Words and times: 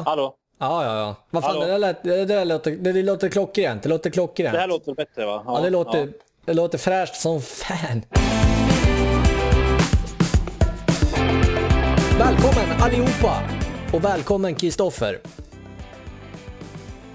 Hallå? 0.00 0.34
Ja, 0.58 0.84
ja, 0.84 0.98
ja. 0.98 1.16
Vad 1.30 1.42
fan, 1.42 1.52
Hallå? 1.52 1.66
det 1.66 1.72
där, 1.72 1.78
lät, 1.78 2.02
det 2.02 2.24
där 2.24 2.44
låter, 2.44 2.70
det 2.70 3.02
låter 3.02 3.28
klockrent. 3.28 3.82
Det 3.82 3.88
låter 3.88 4.10
klockrent. 4.10 4.52
Det 4.52 4.58
här 4.58 4.68
låter 4.68 4.94
bättre 4.94 5.26
va? 5.26 5.42
ja, 5.46 5.60
det, 5.60 5.70
låter, 5.70 6.12
det 6.44 6.54
låter 6.54 6.78
fräscht 6.78 7.14
som 7.14 7.42
fan. 7.42 8.02
Välkommen 12.18 12.80
allihopa! 12.80 13.42
Och 13.92 14.04
välkommen 14.04 14.54
Kristoffer. 14.54 15.20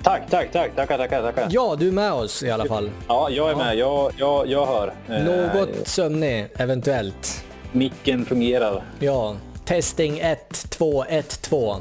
Tack, 0.04 0.30
tack, 0.30 0.52
tack. 0.52 0.76
Tackar, 0.76 0.98
tackar, 0.98 1.22
tackar. 1.22 1.48
Ja, 1.52 1.76
du 1.80 1.88
är 1.88 1.92
med 1.92 2.14
oss 2.14 2.44
i 2.44 2.52
alla 2.52 2.66
fall. 2.66 2.92
Ja, 3.08 3.30
jag 3.30 3.52
är 3.52 3.56
med. 3.56 3.76
Jag, 3.78 4.12
jag, 4.18 4.48
jag 4.48 4.66
hör. 4.66 4.94
Eh, 5.10 5.24
Något 5.24 5.88
sömnig, 5.88 6.48
eventuellt. 6.58 7.46
Micken 7.72 8.26
fungerar. 8.26 8.84
Ja. 9.00 9.36
Testing 9.66 10.20
1, 10.20 10.66
2, 10.70 11.04
1, 11.04 11.42
2. 11.42 11.76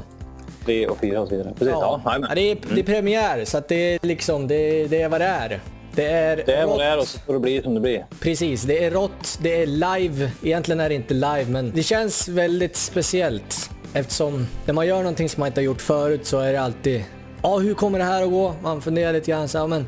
Tre 0.67 0.87
och 0.87 0.97
fyra 1.01 1.21
och 1.21 1.27
så 1.27 1.35
vidare. 1.35 1.53
Precis. 1.53 1.73
Ja, 1.73 2.01
Ja, 2.05 2.35
det, 2.35 2.51
är, 2.51 2.57
det 2.73 2.79
är 2.79 2.83
premiär, 2.83 3.45
så 3.45 3.57
att 3.57 3.67
det 3.67 3.75
är 3.75 3.99
liksom, 4.01 4.47
det, 4.47 4.87
det 4.87 5.01
är 5.01 5.09
vad 5.09 5.21
det 5.21 5.25
är. 5.25 5.59
Det 5.95 6.05
är, 6.05 6.43
det 6.45 6.53
är 6.53 6.65
vad 6.65 6.79
det 6.79 6.85
är 6.85 6.99
och 6.99 7.07
så 7.07 7.19
får 7.19 7.33
det 7.33 7.39
bli 7.39 7.61
som 7.61 7.73
det 7.73 7.79
blir. 7.79 8.05
Precis, 8.19 8.63
det 8.63 8.83
är 8.85 8.91
rått, 8.91 9.39
det 9.41 9.61
är 9.61 9.65
live. 9.67 10.31
Egentligen 10.43 10.79
är 10.79 10.89
det 10.89 10.95
inte 10.95 11.13
live, 11.13 11.45
men 11.47 11.71
det 11.75 11.83
känns 11.83 12.27
väldigt 12.27 12.75
speciellt. 12.75 13.69
Eftersom 13.93 14.47
när 14.65 14.73
man 14.73 14.87
gör 14.87 14.97
någonting 14.97 15.29
som 15.29 15.41
man 15.41 15.47
inte 15.47 15.59
har 15.61 15.65
gjort 15.65 15.81
förut 15.81 16.25
så 16.25 16.39
är 16.39 16.53
det 16.53 16.61
alltid, 16.61 17.03
ja 17.43 17.57
hur 17.57 17.73
kommer 17.73 17.99
det 17.99 18.05
här 18.05 18.23
att 18.23 18.29
gå? 18.29 18.55
Man 18.61 18.81
funderar 18.81 19.13
lite 19.13 19.31
grann 19.31 19.47
så 19.47 19.57
här, 19.57 19.67
men 19.67 19.87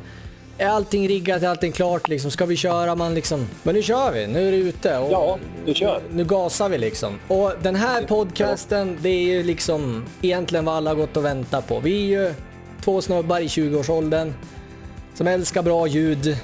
är 0.60 0.68
allting 0.68 1.08
riggat, 1.08 1.42
är 1.42 1.48
allting 1.48 1.72
klart 1.72 2.08
liksom? 2.08 2.30
Ska 2.30 2.46
vi 2.46 2.56
köra? 2.56 2.94
Man 2.94 3.14
liksom, 3.14 3.48
men 3.62 3.74
nu 3.74 3.82
kör 3.82 4.12
vi, 4.12 4.26
nu 4.26 4.48
är 4.48 4.52
det 4.52 4.56
ute. 4.58 4.98
Och 4.98 5.12
Ja, 5.12 5.38
du 5.66 5.74
kör. 5.74 6.00
nu 6.12 6.24
gasar 6.24 6.68
vi 6.68 6.78
liksom. 6.78 7.18
Och 7.28 7.52
den 7.62 7.74
här 7.76 8.02
podcasten, 8.02 8.98
det 9.00 9.08
är 9.08 9.20
ju 9.20 9.42
liksom 9.42 10.04
egentligen 10.22 10.64
vad 10.64 10.74
alla 10.76 10.90
har 10.90 10.94
gått 10.94 11.16
och 11.16 11.24
väntat 11.24 11.68
på. 11.68 11.80
Vi 11.80 12.14
är 12.14 12.20
ju 12.22 12.34
två 12.84 13.00
snubbar 13.02 13.40
i 13.40 13.46
20-årsåldern 13.46 14.34
som 15.14 15.26
älskar 15.26 15.62
bra 15.62 15.86
ljud, 15.86 16.36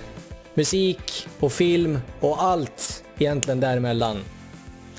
musik 0.55 1.29
och 1.41 1.53
film 1.53 1.99
och 2.21 2.43
allt 2.43 3.05
egentligen 3.19 3.61
däremellan. 3.61 4.17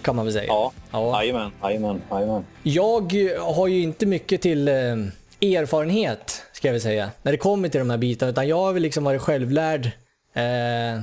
Kan 0.01 0.15
man 0.15 0.25
väl 0.25 0.33
säga. 0.33 0.45
Ja, 0.47 0.71
Ja. 0.91 1.21
jajamän, 1.23 1.51
jajamän, 1.63 2.01
jajamän. 2.11 2.45
Jag 2.63 3.13
har 3.55 3.67
ju 3.67 3.81
inte 3.81 4.05
mycket 4.05 4.41
till 4.41 4.67
eh, 4.67 4.73
erfarenhet, 5.41 6.41
ska 6.57 6.67
jag 6.67 6.73
väl 6.73 6.81
säga, 6.81 7.09
när 7.21 7.31
det 7.31 7.37
kommer 7.37 7.69
till 7.69 7.79
de 7.79 7.89
här 7.89 7.97
bitarna. 7.97 8.31
Utan 8.31 8.47
jag 8.47 8.57
har 8.57 8.73
väl 8.73 8.83
liksom 8.83 9.03
varit 9.03 9.21
självlärd. 9.21 9.85
Eh, 10.33 11.01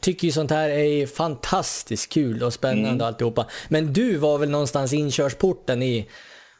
tycker 0.00 0.26
ju 0.26 0.32
sånt 0.32 0.50
här 0.50 0.68
är 0.70 1.06
fantastiskt 1.06 2.12
kul 2.12 2.42
och 2.42 2.52
spännande 2.52 3.04
och 3.04 3.08
alltihopa. 3.08 3.46
Men 3.68 3.92
du 3.92 4.16
var 4.16 4.38
väl 4.38 4.50
någonstans 4.50 4.92
inkörsporten 4.92 5.82
i 5.82 6.08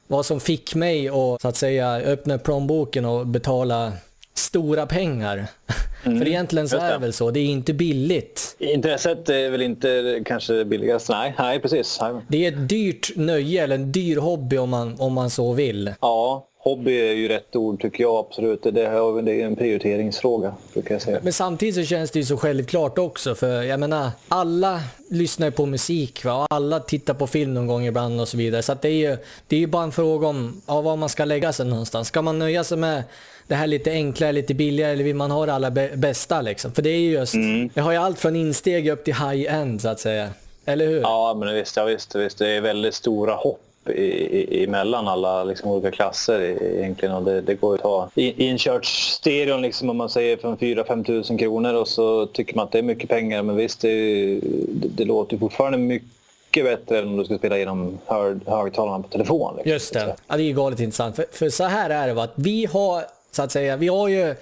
vad 0.06 0.26
som 0.26 0.40
fick 0.40 0.74
mig 0.74 1.08
att, 1.08 1.42
så 1.42 1.48
att 1.48 1.56
säga, 1.56 1.96
öppna 1.96 2.38
plånboken 2.38 3.04
och 3.04 3.26
betala 3.26 3.92
stora 4.34 4.86
pengar. 4.86 5.46
För 6.02 6.28
egentligen 6.28 6.68
så 6.68 6.76
är 6.76 6.92
det. 6.92 6.98
väl 6.98 7.12
så, 7.12 7.30
det 7.30 7.40
är 7.40 7.46
inte 7.46 7.74
billigt. 7.74 8.56
Intresset 8.58 9.28
är 9.28 9.50
väl 9.50 9.62
inte 9.62 10.22
kanske 10.26 10.64
billigaste. 10.64 11.12
Nej, 11.12 11.34
nej 11.38 11.60
precis. 11.60 11.98
Jajamän. 12.00 12.22
Det 12.28 12.44
är 12.44 12.52
ett 12.52 12.68
dyrt 12.68 13.16
nöje, 13.16 13.64
eller 13.64 13.74
en 13.74 13.92
dyr 13.92 14.16
hobby 14.16 14.56
om 14.56 14.70
man, 14.70 15.00
om 15.00 15.12
man 15.12 15.30
så 15.30 15.52
vill. 15.52 15.94
Ja, 16.00 16.48
hobby 16.58 17.00
är 17.00 17.12
ju 17.12 17.28
rätt 17.28 17.56
ord 17.56 17.80
tycker 17.80 18.04
jag 18.04 18.16
absolut. 18.16 18.62
Det 18.62 18.82
är, 18.82 19.44
en 19.44 19.56
prioriteringsfråga, 19.56 20.54
brukar 20.72 20.94
jag 20.94 21.02
säga. 21.02 21.20
Men 21.22 21.32
samtidigt 21.32 21.74
så 21.74 21.82
känns 21.82 22.10
det 22.10 22.18
ju 22.18 22.24
så 22.24 22.36
självklart 22.36 22.98
också 22.98 23.34
för 23.34 23.62
jag 23.62 23.80
menar 23.80 24.10
alla 24.28 24.80
lyssnar 25.10 25.46
ju 25.46 25.50
på 25.50 25.66
musik 25.66 26.24
va? 26.24 26.34
och 26.40 26.46
alla 26.50 26.80
tittar 26.80 27.14
på 27.14 27.26
film 27.26 27.54
någon 27.54 27.66
gång 27.66 27.86
ibland 27.86 28.20
och 28.20 28.28
så 28.28 28.36
vidare. 28.36 28.62
Så 28.62 28.74
det 28.82 28.88
är 28.88 29.10
ju 29.10 29.16
det 29.48 29.56
är 29.56 29.60
ju 29.60 29.66
bara 29.66 29.82
en 29.82 29.92
fråga 29.92 30.26
om 30.26 30.62
ja, 30.66 30.80
var 30.80 30.96
man 30.96 31.08
ska 31.08 31.24
lägga 31.24 31.52
sig 31.52 31.66
någonstans. 31.66 32.08
Ska 32.08 32.22
man 32.22 32.38
nöja 32.38 32.64
sig 32.64 32.78
med 32.78 33.02
det 33.46 33.54
här 33.54 33.66
lite 33.66 33.90
enklare, 33.90 34.32
lite 34.32 34.54
billigare 34.54 34.92
eller 34.92 35.04
vill 35.04 35.16
man 35.16 35.30
ha 35.30 35.46
det 35.46 35.54
allra 35.54 35.70
bä- 35.70 35.96
bästa 35.96 36.42
liksom? 36.42 36.72
För 36.72 36.82
det 36.82 36.90
är 36.90 36.98
ju 36.98 37.10
just, 37.10 37.34
det 37.74 37.80
har 37.80 37.92
ju 37.92 37.98
allt 37.98 38.18
från 38.18 38.36
insteg 38.36 38.88
upp 38.88 39.04
till 39.04 39.14
high-end 39.14 39.82
så 39.82 39.88
att 39.88 40.00
säga. 40.00 40.28
Eller 40.64 40.86
hur? 40.86 41.00
Ja, 41.00 41.34
men 41.38 41.54
visst, 41.54 41.76
ja, 41.76 41.84
visst, 41.84 42.14
visst. 42.14 42.38
Det 42.38 42.48
är 42.48 42.60
väldigt 42.60 42.94
stora 42.94 43.34
hopp 43.34 43.60
i, 43.86 43.92
i, 43.92 44.64
emellan 44.64 45.08
alla 45.08 45.44
liksom, 45.44 45.70
olika 45.70 45.90
klasser 45.90 46.40
egentligen. 46.76 47.14
Och 47.14 47.22
det, 47.24 47.40
det 47.40 47.54
går 47.54 47.74
att 47.74 47.80
ta 47.82 48.10
i- 48.14 48.44
inkörsstereon 48.48 49.62
liksom, 49.62 49.90
om 49.90 49.96
man 49.96 50.08
säger 50.10 50.36
från 50.36 50.56
4-5 50.56 51.04
tusen 51.06 51.38
kronor 51.38 51.74
och 51.74 51.88
så 51.88 52.26
tycker 52.26 52.56
man 52.56 52.64
att 52.64 52.72
det 52.72 52.78
är 52.78 52.82
mycket 52.82 53.08
pengar. 53.10 53.42
Men 53.42 53.56
visst, 53.56 53.80
det, 53.80 54.34
det, 54.40 54.88
det 54.88 55.04
låter 55.04 55.32
ju 55.32 55.38
fortfarande 55.38 55.78
mycket 55.78 56.64
bättre 56.64 56.98
än 56.98 57.08
om 57.08 57.16
du 57.16 57.24
ska 57.24 57.38
spela 57.38 57.58
genom 57.58 57.98
hör, 58.06 58.40
högtalarna 58.46 59.02
på 59.02 59.08
telefon. 59.08 59.54
Liksom. 59.56 59.72
Just 59.72 59.92
det. 59.94 60.16
Ja, 60.28 60.36
det 60.36 60.42
är 60.42 60.46
ju 60.46 60.52
galet 60.54 60.80
intressant. 60.80 61.16
För, 61.16 61.24
för 61.32 61.50
så 61.50 61.64
här 61.64 61.90
är 61.90 62.06
det 62.08 62.14
va, 62.14 62.22
att 62.22 62.32
vi 62.34 62.66
har, 62.66 63.02
så 63.30 63.42
att 63.42 63.52
säga, 63.52 63.76
vi 63.76 63.88
har 63.88 64.08
ju 64.08 64.34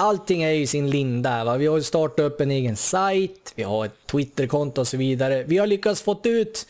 Allting 0.00 0.42
är 0.42 0.50
ju 0.50 0.62
i 0.62 0.66
sin 0.66 0.90
linda. 0.90 1.44
Va? 1.44 1.56
Vi 1.56 1.66
har 1.66 1.76
ju 1.76 1.82
startat 1.82 2.20
upp 2.24 2.40
en 2.40 2.50
egen 2.50 2.76
sajt, 2.76 3.52
vi 3.54 3.62
har 3.62 3.84
ett 3.86 4.06
Twitterkonto 4.10 4.80
och 4.80 4.88
så 4.88 4.96
vidare. 4.96 5.42
Vi 5.46 5.58
har 5.58 5.66
lyckats 5.66 6.02
fått 6.02 6.26
ut, 6.26 6.66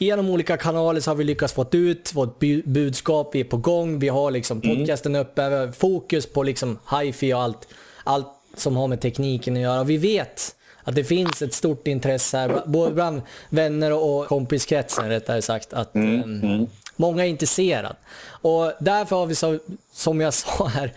genom 0.00 0.30
olika 0.30 0.56
kanaler 0.56 1.00
så 1.00 1.10
har 1.10 1.16
vi 1.16 1.24
lyckats 1.24 1.52
fått 1.52 1.74
ut 1.74 2.14
vårt 2.14 2.38
bu- 2.42 2.62
budskap, 2.68 3.30
vi 3.34 3.40
är 3.40 3.44
på 3.44 3.56
gång, 3.56 3.98
vi 3.98 4.08
har 4.08 4.30
liksom 4.30 4.60
podcasten 4.60 5.16
uppe, 5.16 5.48
vi 5.48 5.56
har 5.56 5.72
fokus 5.72 6.26
på 6.26 6.42
liksom 6.42 6.78
hifi 7.00 7.34
och 7.34 7.42
allt, 7.42 7.68
allt 8.04 8.26
som 8.56 8.76
har 8.76 8.88
med 8.88 9.00
tekniken 9.00 9.54
att 9.56 9.62
göra. 9.62 9.84
Vi 9.84 9.96
vet 9.96 10.56
att 10.84 10.94
det 10.94 11.04
finns 11.04 11.42
ett 11.42 11.54
stort 11.54 11.86
intresse 11.86 12.38
här, 12.38 12.62
både 12.66 12.94
bland 12.94 13.22
vänner 13.48 13.92
och 13.92 14.26
kompiskretsen 14.26 15.08
rättare 15.08 15.42
sagt, 15.42 15.72
att 15.72 15.94
ehm, 15.94 16.66
många 16.96 17.24
är 17.24 17.28
intresserade. 17.28 17.96
Och 18.22 18.72
därför 18.80 19.16
har 19.16 19.26
vi, 19.26 19.34
så, 19.34 19.58
som 19.92 20.20
jag 20.20 20.34
sa 20.44 20.66
här, 20.66 20.92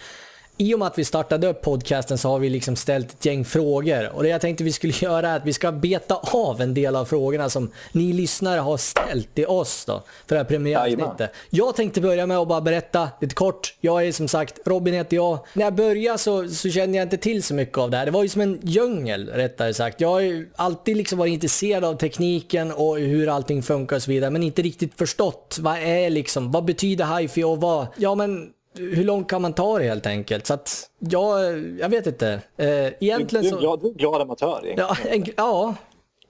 i 0.57 0.73
och 0.73 0.79
med 0.79 0.87
att 0.87 0.97
vi 0.97 1.05
startade 1.05 1.47
upp 1.47 1.61
podcasten 1.61 2.17
så 2.17 2.29
har 2.29 2.39
vi 2.39 2.49
liksom 2.49 2.75
ställt 2.75 3.11
ett 3.11 3.25
gäng 3.25 3.45
frågor. 3.45 4.09
Och 4.15 4.23
det 4.23 4.29
jag 4.29 4.41
tänkte 4.41 4.63
vi 4.63 4.71
skulle 4.71 4.93
göra 5.01 5.29
är 5.29 5.35
att 5.37 5.45
vi 5.45 5.53
ska 5.53 5.71
beta 5.71 6.15
av 6.15 6.61
en 6.61 6.73
del 6.73 6.95
av 6.95 7.05
frågorna 7.05 7.49
som 7.49 7.71
ni 7.91 8.13
lyssnare 8.13 8.59
har 8.59 8.77
ställt 8.77 9.35
till 9.35 9.47
oss 9.47 9.85
då, 9.85 10.03
för 10.27 10.35
det 10.35 10.39
här 10.39 10.45
premiäravsnittet. 10.45 11.31
Jag 11.49 11.75
tänkte 11.75 12.01
börja 12.01 12.25
med 12.25 12.37
att 12.37 12.47
bara 12.47 12.61
berätta 12.61 13.09
lite 13.21 13.35
kort. 13.35 13.75
Jag 13.81 14.07
är 14.07 14.11
som 14.11 14.27
sagt, 14.27 14.59
Robin 14.65 14.93
heter 14.93 15.17
jag. 15.17 15.39
När 15.53 15.63
jag 15.63 15.75
började 15.75 16.17
så, 16.17 16.47
så 16.47 16.69
kände 16.69 16.97
jag 16.97 17.05
inte 17.05 17.17
till 17.17 17.43
så 17.43 17.53
mycket 17.53 17.77
av 17.77 17.91
det 17.91 17.97
här. 17.97 18.05
Det 18.05 18.11
var 18.11 18.23
ju 18.23 18.29
som 18.29 18.41
en 18.41 18.59
djungel 18.63 19.29
rättare 19.29 19.73
sagt. 19.73 20.01
Jag 20.01 20.09
har 20.09 20.19
ju 20.19 20.49
alltid 20.55 20.97
liksom 20.97 21.19
varit 21.19 21.33
intresserad 21.33 21.83
av 21.83 21.95
tekniken 21.95 22.71
och 22.71 22.97
hur 22.97 23.29
allting 23.29 23.63
funkar 23.63 23.95
och 23.95 24.03
så 24.03 24.11
vidare. 24.11 24.31
Men 24.31 24.43
inte 24.43 24.61
riktigt 24.61 24.97
förstått 24.97 25.57
vad 25.61 25.77
är 25.77 26.09
liksom, 26.09 26.51
vad 26.51 26.65
betyder 26.65 27.19
hifi 27.19 27.43
och 27.43 27.61
vad, 27.61 27.87
ja 27.97 28.15
men 28.15 28.49
hur 28.75 29.03
långt 29.03 29.29
kan 29.29 29.41
man 29.41 29.53
ta 29.53 29.79
det 29.79 29.83
helt 29.85 30.05
enkelt? 30.05 30.47
Så 30.47 30.53
att, 30.53 30.89
ja, 30.99 31.43
jag 31.79 31.89
vet 31.89 32.07
inte. 32.07 32.41
Eh, 32.57 32.67
egentligen 32.99 33.49
så... 33.49 33.75
du 33.75 33.87
är 33.87 33.91
en 33.91 33.97
glad 33.97 34.21
amatör 34.21 34.61
egentligen. 34.65 34.89
Ja, 34.89 35.09
en, 35.09 35.25
ja. 35.37 35.75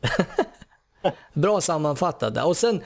Bra 1.34 1.62
sammanfattat. 1.62 2.46
Och 2.46 2.58
sen 2.58 2.82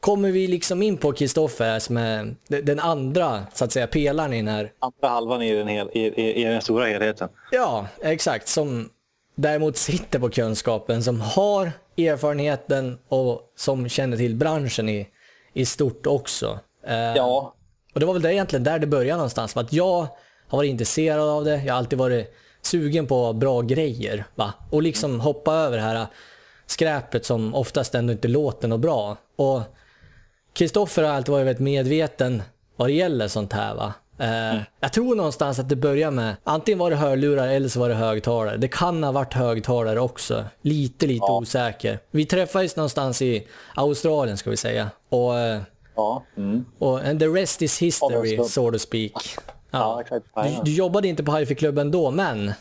kommer 0.00 0.30
vi 0.30 0.46
liksom 0.46 0.82
in 0.82 0.96
på 0.96 1.12
Kristoffer 1.12 1.78
som 1.78 1.96
är 1.96 2.34
de- 2.48 2.60
den 2.60 2.80
andra, 2.80 3.46
så 3.54 3.64
att 3.64 3.72
säga, 3.72 3.86
pelaren 3.86 4.32
i 4.32 4.36
den 4.36 4.48
här. 4.48 4.72
Andra 4.78 5.08
halvan 5.08 5.42
i 5.42 5.54
den, 5.54 5.68
hel, 5.68 5.90
i, 5.92 6.00
i, 6.00 6.40
i 6.40 6.44
den 6.44 6.62
stora 6.62 6.86
helheten. 6.86 7.28
Ja, 7.50 7.86
exakt. 8.02 8.48
Som 8.48 8.90
däremot 9.34 9.76
sitter 9.76 10.18
på 10.18 10.28
kunskapen, 10.30 11.02
som 11.02 11.20
har 11.20 11.72
erfarenheten 11.96 12.98
och 13.08 13.40
som 13.56 13.88
känner 13.88 14.16
till 14.16 14.34
branschen 14.36 14.88
i, 14.88 15.08
i 15.52 15.64
stort 15.64 16.06
också. 16.06 16.58
Eh, 16.86 16.96
Ja, 16.96 17.54
Och 17.98 18.00
det 18.00 18.06
var 18.06 18.12
väl 18.12 18.22
det 18.22 18.34
egentligen 18.34 18.64
där 18.64 18.78
det 18.78 18.86
började 18.86 19.16
någonstans. 19.16 19.52
För 19.52 19.60
att 19.60 19.72
jag 19.72 20.06
har 20.48 20.58
varit 20.58 20.70
intresserad 20.70 21.28
av 21.28 21.44
det. 21.44 21.62
Jag 21.64 21.74
har 21.74 21.78
alltid 21.78 21.98
varit 21.98 22.34
sugen 22.62 23.06
på 23.06 23.32
bra 23.32 23.60
grejer. 23.60 24.24
Va? 24.34 24.52
Och 24.70 24.82
liksom 24.82 25.20
hoppa 25.20 25.54
över 25.54 25.76
det 25.76 25.82
här 25.82 26.06
skräpet 26.66 27.24
som 27.24 27.54
oftast 27.54 27.94
ändå 27.94 28.12
inte 28.12 28.28
låter 28.28 28.68
något 28.68 28.80
bra. 28.80 29.16
Och 29.36 29.60
Kristoffer 30.52 31.02
har 31.02 31.10
alltid 31.10 31.32
varit 31.32 31.46
väldigt 31.46 31.62
medveten 31.62 32.42
vad 32.76 32.88
det 32.88 32.92
gäller 32.92 33.28
sånt 33.28 33.52
här. 33.52 33.74
Va? 33.74 33.94
Eh, 34.18 34.60
Jag 34.80 34.92
tror 34.92 35.14
någonstans 35.14 35.58
att 35.58 35.68
det 35.68 35.76
börjar 35.76 36.10
med, 36.10 36.36
antingen 36.44 36.78
var 36.78 36.90
det 36.90 36.96
hörlurar 36.96 37.48
eller 37.48 37.68
så 37.68 37.80
var 37.80 37.88
det 37.88 37.94
högtalare. 37.94 38.56
Det 38.56 38.68
kan 38.68 39.04
ha 39.04 39.12
varit 39.12 39.34
högtalare 39.34 40.00
också. 40.00 40.44
Lite, 40.62 41.06
lite 41.06 41.32
osäker. 41.32 41.98
Vi 42.10 42.26
träffades 42.26 42.76
någonstans 42.76 43.22
i 43.22 43.46
Australien 43.74 44.36
ska 44.36 44.50
vi 44.50 44.56
säga. 44.56 44.90
Och 45.08 45.38
eh, 45.38 45.60
ja. 45.98 46.22
Mm. 46.36 46.64
och 46.78 46.98
and 47.00 47.20
the 47.20 47.26
rest 47.26 47.62
is 47.62 47.82
history, 47.82 48.44
so 48.44 48.70
to 48.72 48.78
speak. 48.78 49.12
ja. 49.70 50.02
Du, 50.34 50.50
du 50.64 50.74
jobbade 50.74 51.08
inte 51.08 51.22
på 51.22 51.32
hifi-klubben 51.32 51.90
då, 51.90 52.10
men 52.10 52.52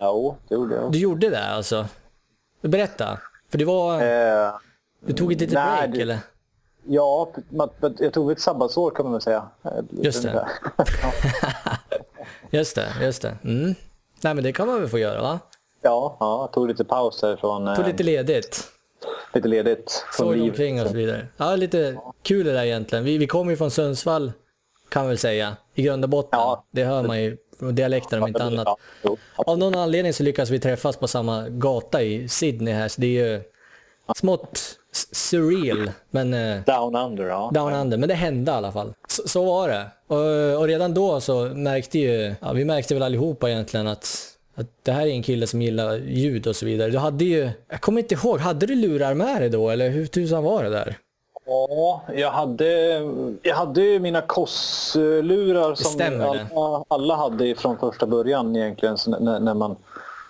Jo, 0.00 0.36
det 0.48 0.54
gjorde 0.54 0.74
jag. 0.74 0.92
du 0.92 0.98
gjorde 0.98 1.30
det 1.30 1.44
alltså? 1.48 1.86
Berätta. 2.60 3.18
För 3.50 3.58
det 3.58 3.64
var, 3.64 4.02
Eh, 4.02 4.52
du 5.06 5.12
tog 5.12 5.32
ett 5.32 5.40
litet 5.40 5.54
nej, 5.54 5.76
break 5.78 5.94
det- 5.94 6.02
eller? 6.02 6.18
Ja, 6.86 7.28
jag 7.98 8.12
tog 8.12 8.30
ett 8.32 8.40
sabbatsår 8.40 8.90
kan 8.90 9.04
man 9.04 9.12
väl 9.12 9.20
säga. 9.22 9.48
Eh, 9.64 9.70
Just 9.90 10.22
det. 10.22 10.48
Just 12.50 12.74
det, 12.76 12.92
just 13.02 13.22
det. 13.22 13.36
Mm. 13.44 13.74
Nej 14.20 14.34
men 14.34 14.44
det 14.44 14.52
kan 14.52 14.66
man 14.66 14.80
väl 14.80 14.88
få 14.88 14.98
göra 14.98 15.22
va? 15.22 15.38
ja, 15.82 16.16
ja, 16.20 16.40
jag 16.40 16.52
tog 16.52 16.68
lite 16.68 16.84
paus 16.84 17.20
därifrån. 17.20 17.68
eh, 17.68 17.74
Tog 17.76 17.86
lite 17.86 18.02
ledigt. 18.02 18.64
Lite 19.34 19.48
ledigt 19.48 20.04
från 20.12 20.34
Såg 20.34 20.42
omkring 20.42 20.82
och 20.82 20.88
så 20.88 20.94
vidare. 20.94 21.26
Ja, 21.36 21.56
lite 21.56 21.96
kul 22.22 22.46
det 22.46 22.52
där 22.52 22.64
egentligen. 22.64 23.04
Vi, 23.04 23.18
vi 23.18 23.26
kommer 23.26 23.50
ju 23.50 23.56
från 23.56 23.70
Sundsvall. 23.70 24.32
kan 24.88 25.02
vi 25.02 25.08
väl 25.08 25.18
säga. 25.18 25.56
I 25.74 25.82
grund 25.82 26.04
och 26.04 26.10
botten. 26.10 26.40
Ja. 26.40 26.64
Det 26.70 26.84
hör 26.84 27.02
man 27.02 27.22
ju. 27.22 27.36
Och 27.60 27.74
dialekter 27.74 28.20
om 28.20 28.28
inte 28.28 28.44
annat. 28.44 28.68
Av 29.36 29.58
någon 29.58 29.74
anledning 29.74 30.12
så 30.12 30.22
lyckas 30.22 30.50
vi 30.50 30.58
träffas 30.60 30.96
på 30.96 31.08
samma 31.08 31.48
gata 31.48 32.02
i 32.02 32.28
Sydney 32.28 32.74
här, 32.74 32.88
så 32.88 33.00
det 33.00 33.06
är 33.06 33.26
ju 33.26 33.42
smått 34.16 34.78
surreal. 35.12 35.90
Men 36.10 36.34
eh, 36.34 36.60
Down 36.66 36.96
under, 36.96 37.24
ja. 37.24 37.50
down 37.54 37.72
under, 37.72 37.98
men 37.98 38.08
det 38.08 38.14
hände 38.14 38.52
i 38.52 38.54
alla 38.54 38.72
fall. 38.72 38.94
Så, 39.08 39.28
så 39.28 39.44
var 39.44 39.68
det. 39.68 39.86
Och, 40.06 40.60
och 40.60 40.66
redan 40.66 40.94
då 40.94 41.20
så 41.20 41.44
märkte 41.44 41.98
ju, 41.98 42.34
ja, 42.40 42.52
vi 42.52 42.64
märkte 42.64 42.94
väl 42.94 43.02
allihopa 43.02 43.50
egentligen 43.50 43.86
att, 43.86 44.33
att 44.54 44.66
det 44.82 44.92
här 44.92 45.06
är 45.06 45.10
en 45.10 45.22
kille 45.22 45.46
som 45.46 45.62
gillar 45.62 45.96
ljud 45.96 46.46
och 46.46 46.56
så 46.56 46.66
vidare. 46.66 46.90
Du 46.90 46.98
hade 46.98 47.24
ju, 47.24 47.50
jag 47.68 47.80
kommer 47.80 48.00
inte 48.00 48.14
ihåg, 48.14 48.40
hade 48.40 48.66
du 48.66 48.74
lurar 48.74 49.14
med 49.14 49.40
dig 49.42 49.50
då 49.50 49.70
eller 49.70 49.90
hur 49.90 50.06
tusan 50.06 50.44
var 50.44 50.64
det 50.64 50.70
där? 50.70 50.98
Ja, 51.46 52.02
jag 52.16 52.30
hade, 52.30 53.00
jag 53.42 53.54
hade 53.56 53.82
ju 53.82 53.98
mina 53.98 54.20
KOS-lurar 54.20 55.74
som 55.74 55.98
det. 55.98 56.24
alla, 56.24 56.84
alla 56.88 57.16
hade 57.16 57.54
från 57.54 57.78
första 57.78 58.06
början 58.06 58.56
egentligen. 58.56 58.98
Så 58.98 59.10
när, 59.10 59.40
när 59.40 59.54
man 59.54 59.76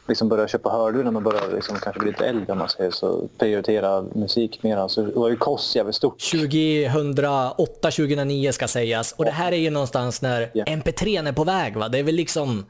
liksom 0.08 0.28
började 0.28 0.48
köpa 0.48 0.70
hörlurar, 0.70 1.04
när 1.04 1.10
man 1.10 1.22
började 1.22 1.54
liksom 1.54 1.76
kanske 1.82 2.00
bli 2.00 2.10
lite 2.10 2.26
äldre 2.26 2.52
om 2.52 2.58
man 2.58 2.68
säger 2.68 2.90
så, 2.90 3.28
prioritera 3.38 4.02
musik 4.02 4.62
mer. 4.62 4.88
Så 4.88 5.02
var 5.02 5.28
ju 5.28 5.36
KOS 5.36 5.76
jävligt 5.76 5.96
stort. 5.96 6.30
2008, 6.30 7.90
2009 7.90 8.52
ska 8.52 8.68
sägas. 8.68 9.12
Och 9.12 9.24
det 9.24 9.30
här 9.30 9.52
är 9.52 9.56
ju 9.56 9.70
någonstans 9.70 10.22
när 10.22 10.50
Ja. 10.54 10.64
MP3 10.64 11.28
är 11.28 11.32
på 11.32 11.44
väg 11.44 11.76
va? 11.76 11.88
Det 11.88 11.98
är 11.98 12.02
väl 12.02 12.14
liksom, 12.14 12.64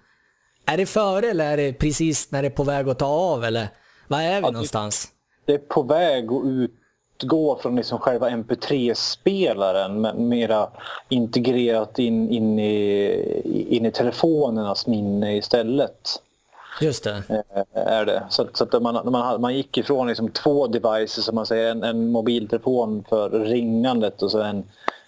är 0.66 0.76
det 0.76 0.87
före 0.87 1.31
eller 1.31 1.52
är 1.52 1.56
det 1.56 1.72
precis 1.72 2.31
när 2.31 2.43
det 2.43 2.49
är 2.49 2.50
på 2.50 2.64
väg 2.64 2.88
att 2.88 2.99
ta 2.99 3.06
av 3.06 3.44
eller? 3.44 3.69
Var 4.08 4.20
är 4.20 4.34
vi 4.40 4.46
det- 4.46 4.50
någonstans? 4.52 5.08
Det 5.46 5.55
är 5.55 5.58
på 5.58 5.82
väg 5.82 6.32
att 6.32 6.43
utgå 6.44 7.58
från 7.62 7.76
liksom 7.76 7.99
själva 7.99 8.31
MP3-spelaren 8.31 10.00
men 10.00 10.28
mera 10.28 10.69
integrerat 11.08 11.99
in, 11.99 12.31
in, 12.31 12.58
i, 12.58 13.66
in 13.76 13.87
i 13.87 13.90
telefonernas 13.90 14.87
minne 14.87 15.37
istället. 15.37 16.20
Just 16.81 17.05
det. 17.05 17.22
Eh, 17.28 17.82
är 17.82 18.05
det. 18.05 18.22
Så, 18.31 18.46
så 18.52 18.64
att 18.64 18.82
man, 18.82 19.12
man, 19.12 19.40
man 19.40 19.55
gick 19.55 19.78
ifrån 19.78 20.06
liksom 20.08 20.28
två 20.28 20.67
devices, 20.67 21.25
som 21.25 21.34
man 21.34 21.46
säger, 21.46 21.70
en, 21.70 21.82
en 21.84 22.12
mobiltelefon 22.12 23.05
för 23.08 23.31
ringandet 23.31 24.22
och 24.22 24.31
så 24.31 24.40
en, 24.43 24.64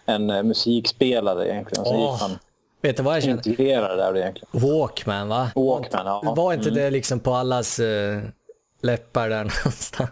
en 0.06 0.26
musikspelare 0.48 1.48
egentligen. 1.50 1.84
Så 1.84 1.94
Åh, 1.94 2.12
gick 2.12 2.20
man 2.20 2.38
Vet 2.86 2.96
du 2.96 3.02
vad 3.02 3.16
jag 3.16 3.22
känner? 3.22 3.36
integrera 3.36 3.88
det 3.88 3.96
där 3.96 4.16
egentligen. 4.16 4.48
Walkman 4.52 5.28
va? 5.28 5.50
Walkman, 5.54 6.06
ja. 6.06 6.34
Var 6.36 6.52
inte 6.52 6.70
det 6.70 6.90
liksom 6.90 7.20
på 7.20 7.34
allas 7.34 7.78
eh, 7.78 8.20
läppar 8.82 9.28
där 9.28 9.44
någonstans? 9.64 10.10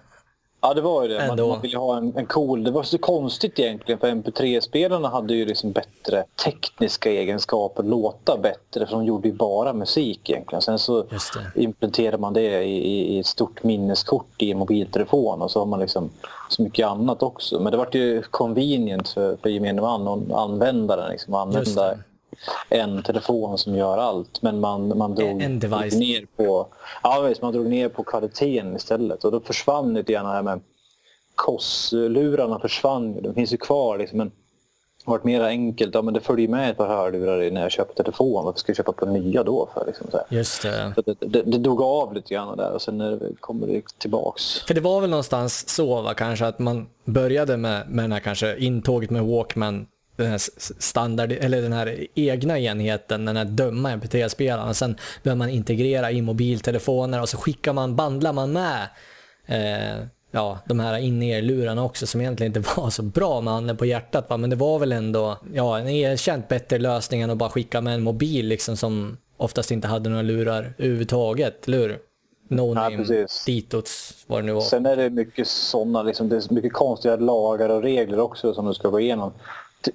Ja, 0.61 0.75
det 0.75 0.81
var 0.81 1.03
ju 1.03 1.09
det. 1.09 1.27
Man, 1.29 1.49
man 1.49 1.61
ville 1.61 1.79
ha 1.79 1.97
en, 1.97 2.17
en 2.17 2.27
cool... 2.27 2.65
Det 2.65 2.71
var 2.71 2.83
så 2.83 2.99
konstigt 2.99 3.59
egentligen, 3.59 3.99
för 3.99 4.11
MP3-spelarna 4.11 5.09
hade 5.09 5.35
ju 5.35 5.47
liksom 5.47 5.73
bättre 5.73 6.25
tekniska 6.45 7.11
egenskaper, 7.11 7.83
låta 7.83 8.39
bättre, 8.39 8.87
för 8.87 8.93
de 8.93 9.05
gjorde 9.05 9.29
ju 9.29 9.35
bara 9.35 9.73
musik 9.73 10.31
egentligen. 10.31 10.63
Sen 10.63 10.79
så 10.79 11.07
implementerar 11.55 12.19
man 12.19 12.33
det 12.33 12.65
i, 12.65 13.15
i, 13.15 13.19
ett 13.19 13.27
stort 13.27 13.63
minneskort 13.63 14.43
i 14.43 14.51
en 14.51 14.59
mobiltelefon 14.59 15.43
och 15.43 15.51
så 15.51 15.59
har 15.59 15.67
man 15.67 15.81
liksom 15.81 16.11
så 16.49 16.63
mycket 16.63 16.87
annat 16.87 17.23
också. 17.23 17.61
Men 17.61 17.71
det 17.71 17.77
var 17.77 17.89
ju 17.93 18.23
convenient 18.23 19.09
för, 19.09 19.37
för 19.37 19.49
gemene 19.49 19.81
man 19.81 20.09
och 20.09 20.41
användaren 20.41 21.11
liksom, 21.11 21.35
använda. 21.35 21.97
En 22.69 23.03
telefon 23.03 23.59
som 23.59 23.77
gör 23.77 23.99
allt. 23.99 24.43
Men 24.43 24.61
man, 24.61 24.99
man 24.99 25.15
drog, 25.15 25.43
En- 25.43 25.59
device. 25.59 25.95
ner 25.95 26.27
på 26.37 26.67
ja, 27.03 27.33
man 27.43 27.53
drog 27.53 27.67
ner 27.67 27.89
på 27.89 28.05
kvaliteten 28.05 28.77
istället. 28.77 29.25
Och 29.25 29.33
då 29.33 29.41
försvann 29.41 29.95
lite 29.95 30.13
grann 30.13 30.25
det 30.27 30.33
här 30.33 30.43
med 30.43 30.61
KOS-lurarna 31.35 32.59
försvann. 32.61 33.15
ju. 33.15 33.21
De 33.21 33.35
finns 33.35 33.53
ju 33.53 33.57
kvar 33.57 33.99
liksom, 33.99 34.19
men 34.19 34.29
det 35.05 35.11
varit 35.11 35.25
mer 35.25 35.45
enkelt. 35.45 35.95
Ja, 35.95 36.03
men 36.03 36.15
det 36.15 36.21
följer 36.21 36.49
med 36.49 36.71
ett 36.71 36.77
par 36.77 36.87
hörlurar 36.89 37.51
när 37.51 37.63
jag 37.63 37.73
köpte 37.73 38.03
telefon. 38.03 38.45
Varför 38.45 38.59
ska 38.59 38.71
jag 38.71 38.77
köpa 38.77 38.93
på 38.93 39.07
nya 39.07 39.43
då? 39.43 39.69
För, 39.75 39.87
liksom, 39.87 40.07
så. 40.11 40.21
Just 40.31 40.63
det. 40.63 40.93
Så 40.95 41.03
det, 41.03 41.17
det, 41.21 41.43
det 41.43 41.59
dog 41.59 41.83
av 41.83 42.15
lite 42.15 42.35
grann 42.35 42.57
där 42.57 42.73
och 42.73 42.83
sen 42.83 43.21
kommer 43.41 43.67
det 43.67 43.83
tillbaks. 43.99 44.59
För 44.59 44.75
det 44.75 44.81
var 44.81 45.01
väl 45.01 45.11
någonstans 45.11 45.69
så 45.69 46.03
va, 46.03 46.15
kanske 46.15 46.47
att 46.47 46.59
man 46.59 46.87
började 47.05 47.57
med, 47.57 47.91
med 47.91 48.05
den 48.05 48.13
här 48.13 48.21
kanske 48.21 48.59
intåget 48.59 49.11
med 49.11 49.25
Walkman, 49.25 49.87
den 50.17 50.27
här 50.27 50.41
standard, 50.79 51.33
eller 51.33 51.63
den 51.63 51.73
här 51.73 52.07
egna 52.15 52.59
enheten, 52.59 53.25
den 53.25 53.37
här 53.37 53.45
dumma 53.45 53.91
MP3-spelaren. 53.91 54.69
Och 54.69 54.77
sen 54.77 54.97
börjar 55.23 55.37
man 55.37 55.49
integrera 55.49 56.11
i 56.11 56.23
mobiltelefoner 56.23 57.21
och 57.21 57.29
så 57.29 57.37
skickar 57.37 57.73
man, 57.73 57.97
bandlar 57.97 58.33
man 58.33 58.53
med 58.53 58.89
eh, 59.47 60.07
ja, 60.31 60.59
de 60.67 60.81
här 60.81 60.99
in-ear-lurarna 60.99 61.85
också 61.85 62.07
som 62.07 62.21
egentligen 62.21 62.57
inte 62.57 62.73
var 62.77 62.91
så 62.91 63.03
bra 63.03 63.41
med 63.41 63.55
handen 63.55 63.77
på 63.77 63.87
hjärtat. 63.87 64.31
Va? 64.31 64.37
Men 64.37 64.51
det 64.51 64.57
var 64.57 64.79
väl 64.79 64.93
ändå 64.93 65.39
ja, 65.55 65.79
en 65.79 65.89
erkänt 65.89 66.49
bättre 66.49 66.79
lösning 66.79 67.21
än 67.21 67.31
att 67.31 67.39
bara 67.39 67.51
skicka 67.51 67.81
med 67.81 67.95
en 67.95 68.03
mobil 68.03 68.47
liksom, 68.47 68.77
som 68.77 69.17
oftast 69.37 69.71
inte 69.71 69.89
hade 69.89 70.11
några 70.11 70.23
lurar 70.23 70.75
överhuvudtaget, 70.79 71.69
eller 71.69 71.79
hur? 71.79 71.99
No 72.49 72.75
name, 72.75 72.97
precis. 72.97 73.45
ditots, 73.47 74.25
vad 74.27 74.43
det 74.43 74.47
nu 74.47 74.53
var. 74.53 74.61
Sen 74.61 74.87
är 74.87 74.97
det 74.97 75.11
mycket 75.11 75.49
sådana, 75.49 76.03
liksom, 76.03 76.29
det 76.29 76.37
är 76.37 76.55
mycket 76.55 76.73
konstiga 76.73 77.17
lagar 77.17 77.69
och 77.69 77.83
regler 77.83 78.21
också 78.21 78.55
som 78.55 78.67
du 78.67 78.75
ska 78.75 78.89
gå 78.89 79.01
igenom. 79.01 79.33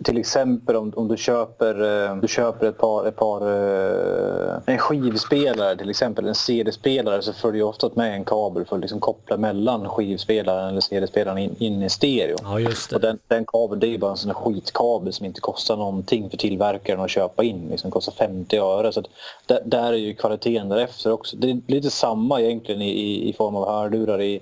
Till 0.04 0.18
exempel 0.18 0.76
om, 0.76 0.94
om 0.96 1.08
du 1.08 1.18
köper, 1.18 2.06
eh, 2.06 2.16
du 2.16 2.28
köper 2.28 2.68
ett 2.68 2.78
par, 2.78 3.06
ett 3.06 3.16
par 3.16 3.42
eh, 3.42 4.60
en 4.66 4.78
skivspelare 4.78 5.78
till 5.78 5.90
exempel, 5.90 6.28
en 6.28 6.36
CD-spelare 6.36 7.22
så 7.22 7.34
följer 7.34 7.64
ofta 7.64 7.90
med 7.94 8.14
en 8.14 8.26
kabel 8.26 8.66
för 8.66 8.76
att 8.76 8.82
liksom 8.82 9.00
koppla 9.00 9.38
mellan 9.38 9.90
skivspelaren 9.90 10.70
eller 10.70 10.82
CD-spelaren 10.82 11.38
in, 11.38 11.56
in 11.60 11.84
i 11.84 11.90
stereo. 11.90 12.36
Ja, 12.44 12.60
just 12.60 12.90
det. 12.90 12.96
Och 12.96 13.02
den, 13.02 13.20
den 13.28 13.46
kabeln 13.46 13.80
det 13.80 13.88
är 13.88 13.98
bara 13.98 14.12
en 14.12 14.18
sån 14.18 14.34
skitkabel 14.34 15.14
som 15.14 15.26
inte 15.26 15.42
kostar 15.42 15.78
någonting 15.78 16.30
för 16.30 16.38
tillverkaren 16.38 17.02
att 17.02 17.10
köpa 17.10 17.44
in. 17.44 17.68
Liksom 17.70 17.92
kostar 17.92 18.12
50 18.12 18.58
öre. 18.58 18.92
Så 18.92 19.04
där, 19.46 19.60
där 19.66 19.94
är 19.94 19.98
ju 19.98 20.14
kvaliteten 20.14 20.70
därefter 20.70 21.12
också. 21.12 21.38
Det 21.38 21.50
är 21.50 21.62
lite 21.68 21.90
samma 21.90 22.42
egentligen 22.42 22.82
i, 22.82 22.90
i, 22.90 23.30
i 23.30 23.34
form 23.34 23.56
av 23.56 23.70
hörlurar 23.90 24.22
i 24.22 24.42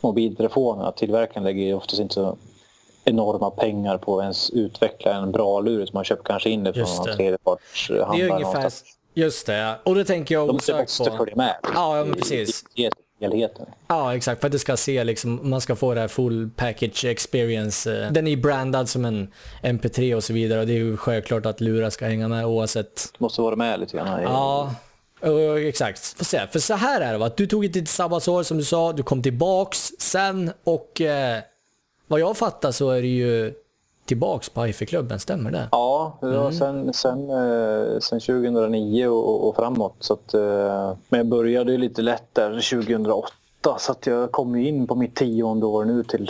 mobiltelefoner. 0.00 0.84
Att 0.88 0.96
tillverkaren 0.96 1.44
lägger 1.44 1.62
ju 1.62 1.74
oftast 1.74 2.00
inte 2.00 2.14
så 2.14 2.36
enorma 3.08 3.50
pengar 3.50 3.98
på 3.98 4.18
att 4.18 4.22
ens 4.22 4.50
utveckla 4.50 5.14
en 5.14 5.32
bra 5.32 5.60
lur 5.60 5.86
som 5.86 5.94
man 5.94 6.04
köper 6.04 6.24
kanske 6.24 6.50
in 6.50 6.64
det 6.64 6.72
från 6.72 6.82
någon 6.96 7.06
det. 7.06 7.16
tredjepartshandlare. 7.16 8.16
Det 8.18 8.22
är 8.22 8.30
ungefär... 8.32 8.72
Just 9.14 9.46
det, 9.46 9.76
och 9.84 9.94
då 9.94 10.04
tänker 10.04 10.34
jag 10.34 10.48
De 10.48 10.52
måste, 10.52 10.86
på... 11.10 11.16
följa 11.16 11.36
med. 11.36 11.56
Ja, 11.74 12.04
men 12.04 12.14
precis. 12.14 12.64
I, 12.74 12.88
helheten. 13.20 13.66
Ja, 13.88 14.16
exakt. 14.16 14.40
För 14.40 14.48
att 14.48 14.52
det 14.52 14.58
ska 14.58 14.76
se 14.76 15.04
liksom, 15.04 15.40
man 15.50 15.60
ska 15.60 15.76
få 15.76 15.94
det 15.94 16.00
här 16.00 16.08
full 16.08 16.50
package 16.56 17.04
experience. 17.04 18.04
eh, 18.04 18.12
Den 18.12 18.26
är 18.26 18.36
brandad 18.36 18.88
som 18.88 19.04
en 19.04 19.32
MP3 19.62 20.14
och 20.14 20.24
så 20.24 20.32
vidare 20.32 20.60
och 20.60 20.66
det 20.66 20.72
är 20.72 20.76
ju 20.76 20.96
självklart 20.96 21.46
att 21.46 21.60
lurar 21.60 21.90
ska 21.90 22.06
hänga 22.06 22.28
med 22.28 22.46
oavsett. 22.46 23.12
Måste 23.18 23.40
vara 23.42 23.56
med 23.56 23.80
lite 23.80 23.96
grann. 23.96 24.22
Ja, 24.22 24.74
exakt. 25.60 26.18
Får 26.18 26.24
se. 26.24 26.40
För 26.52 26.58
så 26.58 26.74
här 26.74 27.00
är 27.00 27.12
det 27.12 27.18
va, 27.18 27.30
du 27.36 27.46
tog 27.46 27.64
ett 27.64 27.74
litet 27.74 27.88
sabbatsår 27.88 28.42
som 28.42 28.58
du 28.58 28.64
sa, 28.64 28.92
du 28.92 29.02
kom 29.02 29.22
tillbaks 29.22 29.92
sen 29.98 30.52
och 30.64 31.00
eh, 31.00 31.38
vad 32.08 32.20
jag 32.20 32.36
fattar 32.36 32.70
så 32.70 32.90
är 32.90 33.00
det 33.02 33.08
ju 33.08 33.54
tillbaks 34.04 34.48
på 34.48 34.62
Hifi-klubben, 34.64 35.18
stämmer 35.20 35.50
det? 35.50 35.68
Ja, 35.72 36.18
det 36.20 36.26
var 36.26 36.34
Mm. 36.34 36.52
sen, 36.52 36.92
sen, 36.92 37.30
eh, 37.30 37.98
sen 38.00 38.20
2009 38.20 39.06
och, 39.08 39.48
och 39.48 39.56
framåt. 39.56 39.94
Så 40.00 40.12
att, 40.12 40.34
eh, 40.34 40.92
men 41.08 41.18
jag 41.18 41.26
började 41.26 41.72
ju 41.72 41.78
lite 41.78 42.02
lätt 42.02 42.24
där 42.34 42.60
2008 42.60 43.32
så 43.78 43.92
att 43.92 44.06
jag 44.06 44.32
kom 44.32 44.56
in 44.56 44.86
på 44.86 44.94
mitt 44.94 45.14
tionde 45.16 45.66
år 45.66 45.84
nu 45.84 46.04
till, 46.04 46.26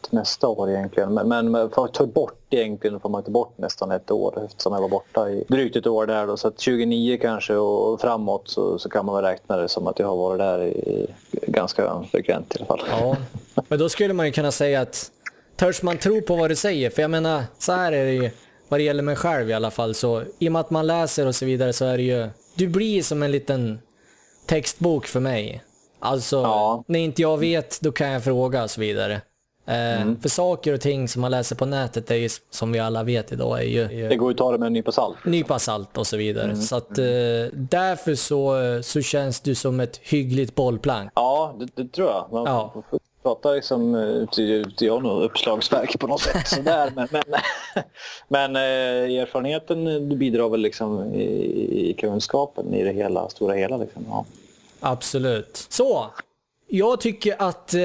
till 0.00 0.14
nästa 0.18 0.48
år 0.48 0.70
egentligen. 0.70 1.14
Men, 1.14 1.28
men 1.50 1.70
för 1.70 1.84
att 1.84 1.94
ta 1.94 2.06
bort 2.06 2.40
egentligen 2.50 3.00
får 3.00 3.08
man 3.08 3.22
ta 3.22 3.30
bort 3.30 3.58
nästan 3.58 3.90
ett 3.90 4.10
år 4.10 4.44
eftersom 4.44 4.72
jag 4.72 4.80
var 4.80 4.88
borta 4.88 5.30
i 5.30 5.44
drygt 5.48 5.76
ett 5.76 5.86
år 5.86 6.06
där. 6.06 6.26
Då. 6.26 6.36
Så 6.36 6.48
att 6.48 6.60
29 6.60 7.18
kanske 7.22 7.54
och 7.56 8.00
framåt 8.00 8.42
så, 8.48 8.78
så 8.78 8.88
kan 8.88 9.06
man 9.06 9.14
väl 9.14 9.24
räkna 9.24 9.56
det 9.56 9.68
som 9.68 9.86
att 9.86 9.98
jag 9.98 10.06
har 10.06 10.16
varit 10.16 10.38
där 10.38 10.62
i, 10.62 10.68
i 10.70 11.06
ganska 11.46 12.02
frekvent 12.10 12.54
i 12.54 12.58
alla 12.58 12.66
fall. 12.66 12.80
Ja, 12.90 13.16
men 13.68 13.78
då 13.78 13.88
skulle 13.88 14.14
man 14.14 14.26
ju 14.26 14.32
kunna 14.32 14.50
säga 14.52 14.80
att 14.80 15.10
törs 15.56 15.82
man 15.82 15.98
tro 15.98 16.22
på 16.22 16.36
vad 16.36 16.50
du 16.50 16.56
säger? 16.56 16.90
För 16.90 17.02
jag 17.02 17.10
menar, 17.10 17.42
så 17.58 17.72
här 17.72 17.92
är 17.92 18.04
det 18.04 18.12
ju 18.12 18.30
vad 18.68 18.80
det 18.80 18.84
gäller 18.84 19.02
mig 19.02 19.16
själv 19.16 19.50
i 19.50 19.52
alla 19.52 19.70
fall. 19.70 19.94
Så 19.94 20.22
i 20.38 20.48
och 20.48 20.52
med 20.52 20.60
att 20.60 20.70
man 20.70 20.86
läser 20.86 21.26
och 21.26 21.34
så 21.34 21.44
vidare 21.44 21.72
så 21.72 21.84
är 21.84 21.96
det 21.96 22.02
ju, 22.02 22.28
du 22.54 22.68
blir 22.68 23.02
som 23.02 23.22
en 23.22 23.32
liten 23.32 23.78
textbok 24.46 25.06
för 25.06 25.20
mig. 25.20 25.62
Alltså, 26.00 26.36
Ja. 26.36 26.84
när 26.86 26.98
inte 26.98 27.22
jag 27.22 27.38
vet, 27.38 27.80
då 27.80 27.92
kan 27.92 28.08
jag 28.10 28.24
fråga 28.24 28.62
och 28.62 28.70
så 28.70 28.80
vidare. 28.80 29.14
Eh, 29.66 30.12
För 30.22 30.28
saker 30.28 30.72
och 30.72 30.80
ting 30.80 31.08
som 31.08 31.22
man 31.22 31.30
läser 31.30 31.56
på 31.56 31.66
nätet 31.66 32.10
är 32.10 32.14
ju, 32.14 32.28
som 32.50 32.72
vi 32.72 32.78
alla 32.78 33.02
vet 33.02 33.32
idag, 33.32 33.58
är 33.58 33.62
ju, 33.64 33.82
är 33.84 33.90
ju 33.90 34.08
Det 34.08 34.16
går 34.16 34.30
ju 34.30 34.34
att 34.34 34.38
ta 34.38 34.52
det 34.52 34.58
med 34.58 34.66
en 34.66 34.72
nypa 34.72 34.92
salt. 34.92 35.16
nypa 35.24 35.58
salt 35.58 35.98
och 35.98 36.06
så 36.06 36.16
vidare. 36.16 36.56
Så 36.56 36.76
att 36.76 36.98
eh, 36.98 37.04
därför 37.52 38.14
så, 38.14 38.56
så 38.82 39.02
känns 39.02 39.40
du 39.40 39.54
som 39.54 39.80
ett 39.80 39.96
hyggligt 40.02 40.54
bollplank. 40.54 41.10
Ja, 41.14 41.56
det, 41.58 41.82
det 41.82 41.88
tror 41.92 42.08
jag. 42.08 42.28
Man 42.32 42.44
Ja. 42.46 42.82
Pratar 43.26 43.54
liksom 43.54 43.94
eh, 43.94 44.00
ut 44.02 44.82
i 44.82 44.88
något 44.88 45.30
uppslagsverk 45.30 45.98
på 45.98 46.06
något 46.06 46.20
sätt. 46.20 46.48
Sådär. 46.48 46.92
Men, 46.94 47.08
men, 47.10 47.22
men 48.28 48.56
eh, 48.56 49.20
erfarenheten 49.22 49.86
eh, 49.86 50.16
bidrar 50.16 50.48
väl 50.48 50.60
liksom 50.60 51.14
i, 51.14 51.90
i 51.90 51.94
kunskapen 51.98 52.74
i 52.74 52.84
det 52.84 52.92
hela, 52.92 53.28
stora 53.28 53.54
hela. 53.54 53.76
Liksom. 53.76 54.04
Ja. 54.08 54.24
Absolut. 54.80 55.66
Så, 55.68 56.06
jag 56.68 57.00
tycker 57.00 57.42
att 57.42 57.74
eh, 57.74 57.80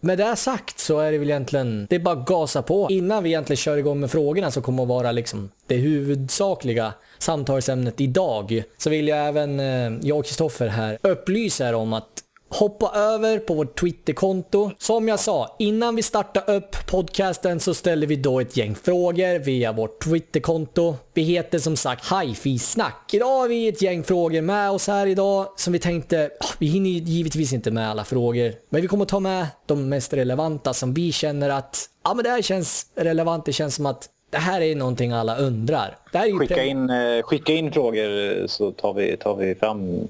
med 0.00 0.18
det 0.18 0.36
sagt 0.36 0.78
så 0.78 0.98
är 0.98 1.12
det 1.12 1.18
väl 1.18 1.30
egentligen, 1.30 1.86
det 1.90 1.96
är 1.96 2.00
bara 2.00 2.18
att 2.18 2.26
gasa 2.26 2.62
på. 2.62 2.86
Innan 2.90 3.22
vi 3.22 3.28
egentligen 3.28 3.56
kör 3.56 3.76
igång 3.76 4.00
med 4.00 4.10
frågorna 4.10 4.50
som 4.50 4.62
kommer 4.62 4.82
att 4.82 4.88
vara 4.88 5.12
liksom 5.12 5.50
det 5.66 5.76
huvudsakliga 5.76 6.92
samtalsämnet 7.18 8.00
idag, 8.00 8.62
så 8.78 8.90
vill 8.90 9.08
jag 9.08 9.28
även, 9.28 9.58
jag 10.02 10.18
och 10.18 10.24
Kristoffer 10.24 10.68
här, 10.68 10.98
upplysa 11.02 11.68
er 11.68 11.74
om 11.74 11.92
att 11.92 12.22
hoppa 12.48 12.90
över 12.94 13.38
på 13.38 13.54
vårt 13.54 13.80
Twitterkonto. 13.80 14.70
Som 14.78 15.08
jag 15.08 15.20
sa, 15.20 15.56
innan 15.58 15.96
vi 15.96 16.02
startar 16.02 16.50
upp 16.50 16.76
podcasten 16.86 17.60
så 17.60 17.74
ställer 17.74 18.06
vi 18.06 18.16
då 18.16 18.40
ett 18.40 18.56
gäng 18.56 18.74
frågor 18.74 19.38
via 19.38 19.72
vårt 19.72 20.04
Twitterkonto. 20.04 20.96
Vi 21.14 21.22
heter 21.22 21.58
som 21.58 21.76
sagt 21.76 22.12
Hifi-snack. 22.12 23.10
Idag 23.12 23.26
har 23.40 23.48
vi 23.48 23.68
ett 23.68 23.82
gäng 23.82 24.04
frågor 24.04 24.40
med 24.40 24.70
oss 24.70 24.86
här 24.86 25.06
idag 25.06 25.46
som 25.56 25.72
vi 25.72 25.78
tänkte, 25.78 26.30
ah, 26.40 26.46
vi 26.58 26.66
hinner 26.66 26.90
givetvis 26.90 27.52
inte 27.52 27.70
med 27.70 27.90
alla 27.90 28.04
frågor, 28.04 28.52
men 28.68 28.82
vi 28.82 28.88
kommer 28.88 29.04
ta 29.04 29.20
med 29.20 29.46
de 29.66 29.88
mest 29.88 30.12
relevanta 30.12 30.74
som 30.74 30.94
vi 30.94 31.12
känner 31.12 31.50
att, 31.50 31.88
ja 32.04 32.14
men 32.14 32.24
det 32.24 32.30
här 32.30 32.42
känns 32.42 32.86
relevant, 32.94 33.44
det 33.44 33.52
känns 33.52 33.74
som 33.74 33.86
att 33.86 34.08
det 34.30 34.38
här 34.38 34.60
är 34.60 34.76
någonting 34.76 35.12
alla 35.12 35.36
undrar. 35.36 35.98
skicka, 36.38 36.64
in, 36.64 36.90
eh, 36.90 37.22
skicka 37.22 37.52
in 37.52 37.72
frågor 37.72 38.46
så 38.46 38.72
tar 38.72 38.94
vi, 38.94 39.16
tar 39.16 39.36
vi 39.36 39.54
fram 39.54 40.08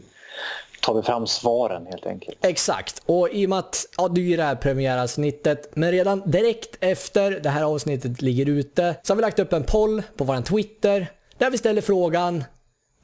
tar 0.86 0.94
vi 0.94 1.02
fram 1.02 1.26
svaren 1.26 1.86
helt 1.86 2.06
enkelt. 2.06 2.38
Exakt, 2.44 3.02
och 3.06 3.28
i 3.32 3.46
och 3.46 3.50
med 3.50 3.58
att 3.58 3.86
ja, 3.96 4.08
du 4.08 4.30
är 4.30 4.36
det 4.36 4.42
här 4.42 4.56
premiäravsnittet, 4.56 5.70
men 5.74 5.90
redan 5.90 6.30
direkt 6.30 6.76
efter 6.80 7.30
det 7.30 7.48
här 7.48 7.62
avsnittet 7.62 8.22
ligger 8.22 8.46
ute 8.48 8.96
så 9.02 9.12
har 9.12 9.16
vi 9.16 9.22
lagt 9.22 9.38
upp 9.38 9.52
en 9.52 9.64
poll 9.64 10.02
på 10.16 10.24
vår 10.24 10.42
Twitter 10.42 11.10
där 11.38 11.50
vi 11.50 11.58
ställer 11.58 11.82
frågan 11.82 12.44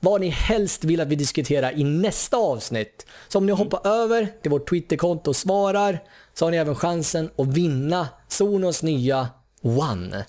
vad 0.01 0.21
ni 0.21 0.29
helst 0.29 0.85
vill 0.85 1.01
att 1.01 1.09
vi 1.09 1.17
diskuterar 1.17 1.79
i 1.79 1.85
nästa 1.85 2.37
avsnitt. 2.37 3.07
Så 3.29 3.39
om 3.39 3.47
ni 3.47 3.53
mm. 3.53 3.59
hoppar 3.59 3.91
över 3.91 4.29
till 4.43 4.51
vårt 4.51 4.71
Twitterkonto 4.71 5.31
och 5.31 5.37
svarar 5.37 5.99
så 6.35 6.47
har 6.47 6.51
ni 6.51 6.57
även 6.57 6.75
chansen 6.75 7.31
att 7.39 7.47
vinna 7.47 8.09
Sonos 8.29 8.83
nya 8.83 9.29
One. 9.63 10.27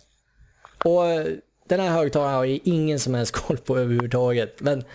Och 0.86 1.06
eh, 1.06 1.26
den 1.70 1.80
här 1.80 1.90
högtalaren 1.90 2.34
har 2.34 2.46
jag 2.46 2.60
ingen 2.64 3.00
som 3.00 3.14
helst 3.14 3.32
koll 3.32 3.58
på 3.58 3.78
överhuvudtaget. 3.78 4.62
Men 4.62 4.80
det, 4.80 4.86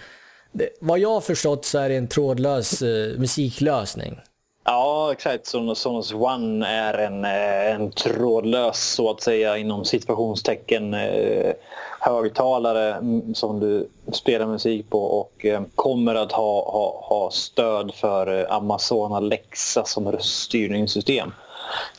vad 0.81 0.99
jag 0.99 1.11
har 1.11 1.21
förstått 1.21 1.65
så 1.65 1.79
är 1.79 1.88
det 1.88 1.97
en 1.97 2.09
trådlös 2.09 2.83
eh, 2.83 3.19
musiklösning. 3.19 4.21
Ja, 4.65 5.12
exakt. 5.12 5.47
Sonos, 5.47 6.15
One 6.15 6.67
är 6.67 6.95
en, 6.95 7.25
eh, 7.25 7.75
en 7.75 7.91
trådlös, 7.91 8.95
så 8.95 9.11
att 9.11 9.23
säga, 9.23 9.57
inom 9.57 9.85
situationstecken 9.85 10.95
eh, 10.95 11.53
högtalare 12.00 12.95
mm, 12.95 13.35
som 13.35 13.61
du 13.61 13.88
spelar 14.12 14.47
musik 14.47 14.91
på 14.91 15.03
och 15.05 15.45
eh, 15.45 15.62
kommer 15.75 16.15
att 16.15 16.33
ha, 16.33 16.71
ha, 16.73 17.07
ha 17.09 17.31
stöd 17.31 17.95
för 17.95 18.41
eh, 18.41 18.53
Amazon 18.53 19.12
Alexa 19.12 19.85
som 19.85 20.12
röststyrningssystem. 20.12 21.33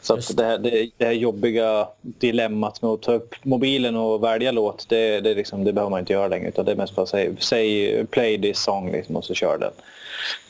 Så 0.01 0.33
det, 0.33 0.43
här, 0.43 0.57
det, 0.57 0.89
det 0.97 1.05
här 1.05 1.11
jobbiga 1.11 1.87
dilemmat 2.01 2.81
med 2.81 2.91
att 2.91 3.01
ta 3.01 3.13
upp 3.13 3.35
mobilen 3.43 3.95
och 3.95 4.23
välja 4.23 4.51
låt, 4.51 4.89
det, 4.89 5.19
det, 5.19 5.33
liksom, 5.33 5.63
det 5.63 5.73
behöver 5.73 5.89
man 5.89 5.99
inte 5.99 6.13
göra 6.13 6.27
längre. 6.27 6.47
Utan 6.47 6.65
det 6.65 6.71
är 6.71 6.75
mest 6.75 6.95
bara 6.95 7.01
att 7.01 7.09
säga, 7.09 7.31
säg 7.39 8.05
play 8.05 8.41
this 8.41 8.59
song 8.59 8.91
liksom, 8.91 9.15
och 9.15 9.25
så 9.25 9.33
kör 9.33 9.57
den, 9.57 9.71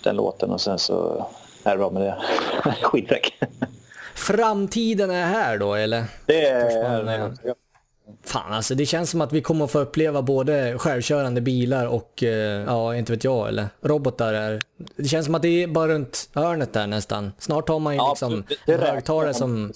den 0.04 0.16
låten 0.16 0.52
och 0.52 0.62
sen 0.62 0.80
så 0.80 1.26
är 1.64 1.72
det 1.72 1.78
bra 1.78 1.90
med 1.90 2.02
det. 2.02 2.16
Skitfräck. 2.82 3.34
Framtiden 4.16 5.12
är 5.12 5.26
här 5.26 5.58
då 5.58 5.74
eller? 5.74 6.04
Det 6.26 6.46
är, 6.46 7.40
Fan 8.24 8.54
alltså, 8.54 8.76
det 8.76 8.86
känns 8.86 9.10
som 9.10 9.22
att 9.22 9.34
vi 9.34 9.42
kommer 9.42 9.66
att 9.66 9.72
få 9.72 9.80
uppleva 9.80 10.22
både 10.22 10.78
självkörande 10.78 11.42
bilar 11.42 11.86
och, 11.86 12.24
eh, 12.24 12.64
ja, 12.68 12.96
inte 12.96 13.12
vet 13.12 13.24
jag, 13.24 13.48
eller 13.48 13.68
robotar. 13.82 14.34
Är. 14.34 14.60
Det 14.96 15.08
känns 15.08 15.26
som 15.26 15.36
att 15.36 15.42
det 15.42 15.64
är 15.64 15.68
bara 15.68 15.88
runt 15.88 16.30
hörnet 16.34 16.74
där 16.74 16.88
nästan. 16.88 17.32
Snart 17.40 17.70
har 17.70 17.80
man 17.80 17.94
ju 17.94 17.98
ja, 17.98 18.10
liksom 18.10 18.44
högtalare 18.68 19.34
som... 19.34 19.72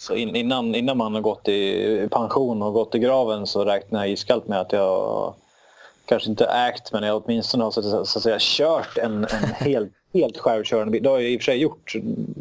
Så 0.00 0.14
innan, 0.14 0.74
innan 0.74 0.96
man 0.96 1.14
har 1.14 1.20
gått 1.20 1.48
i 1.48 2.08
pension 2.10 2.62
och 2.62 2.72
gått 2.72 2.94
i 2.94 2.98
graven 2.98 3.46
så 3.46 3.64
räknar 3.64 4.00
jag 4.00 4.10
iskallt 4.10 4.48
med 4.48 4.60
att 4.60 4.72
jag 4.72 5.34
kanske 6.08 6.30
inte 6.30 6.44
ägt 6.44 6.92
men 6.92 7.02
jag 7.02 7.22
åtminstone 7.24 7.64
har 7.64 7.70
så, 7.70 8.00
att 8.00 8.22
säga, 8.22 8.36
kört 8.40 8.98
en, 8.98 9.24
en 9.24 9.44
helt, 9.54 9.92
helt 10.14 10.38
självkörande 10.38 10.90
bil. 10.90 11.02
Det 11.02 11.08
har 11.08 11.18
jag 11.18 11.30
i 11.30 11.36
och 11.36 11.40
för 11.40 11.44
sig 11.44 11.58
gjort. 11.58 11.92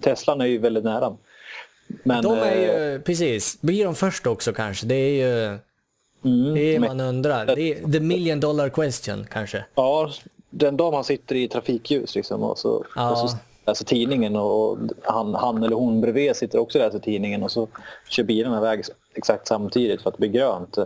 Teslan 0.01 0.41
är 0.41 0.46
ju 0.46 0.58
väldigt 0.58 0.84
nära. 0.84 1.13
Men, 2.03 2.24
de 2.24 2.38
är 2.38 2.56
ju, 2.56 2.96
eh, 2.96 3.01
precis. 3.01 3.62
Blir 3.62 3.86
de 3.86 3.96
först 3.96 4.27
också 4.27 4.53
kanske? 4.53 4.86
Det 4.86 4.96
är 4.96 5.27
ju 5.27 5.46
mm, 6.25 6.53
det 6.53 6.75
är 6.75 6.79
man 6.79 7.00
undrar. 7.00 7.46
Det 7.46 7.62
är 7.62 7.91
the 7.91 8.00
million 8.00 8.39
dollar 8.39 8.70
question 8.70 9.27
kanske. 9.29 9.65
Ja, 9.75 10.12
den 10.50 10.77
dag 10.77 10.94
man 10.94 11.03
sitter 11.03 11.36
i 11.36 11.48
trafikljus 11.48 12.15
liksom, 12.15 12.44
och 12.44 12.58
så, 12.58 12.86
ja. 12.96 13.12
och 13.12 13.29
så 13.29 13.38
läser 13.67 13.86
tidningen 13.86 14.36
och 14.36 14.77
han, 15.03 15.36
han 15.36 15.63
eller 15.63 15.75
hon 15.75 16.01
bredvid 16.01 16.36
sitter 16.36 16.60
också 16.60 16.79
och 16.79 16.86
läser 16.86 17.00
tidningen 17.00 17.44
och 17.44 17.51
så 17.51 17.67
kör 18.10 18.24
bilarna 18.24 18.58
iväg 18.58 18.84
exakt 19.13 19.48
samtidigt 19.48 20.01
för 20.01 20.10
att 20.10 20.17
det 20.17 20.29
blir 20.29 20.41
grönt. 20.41 20.77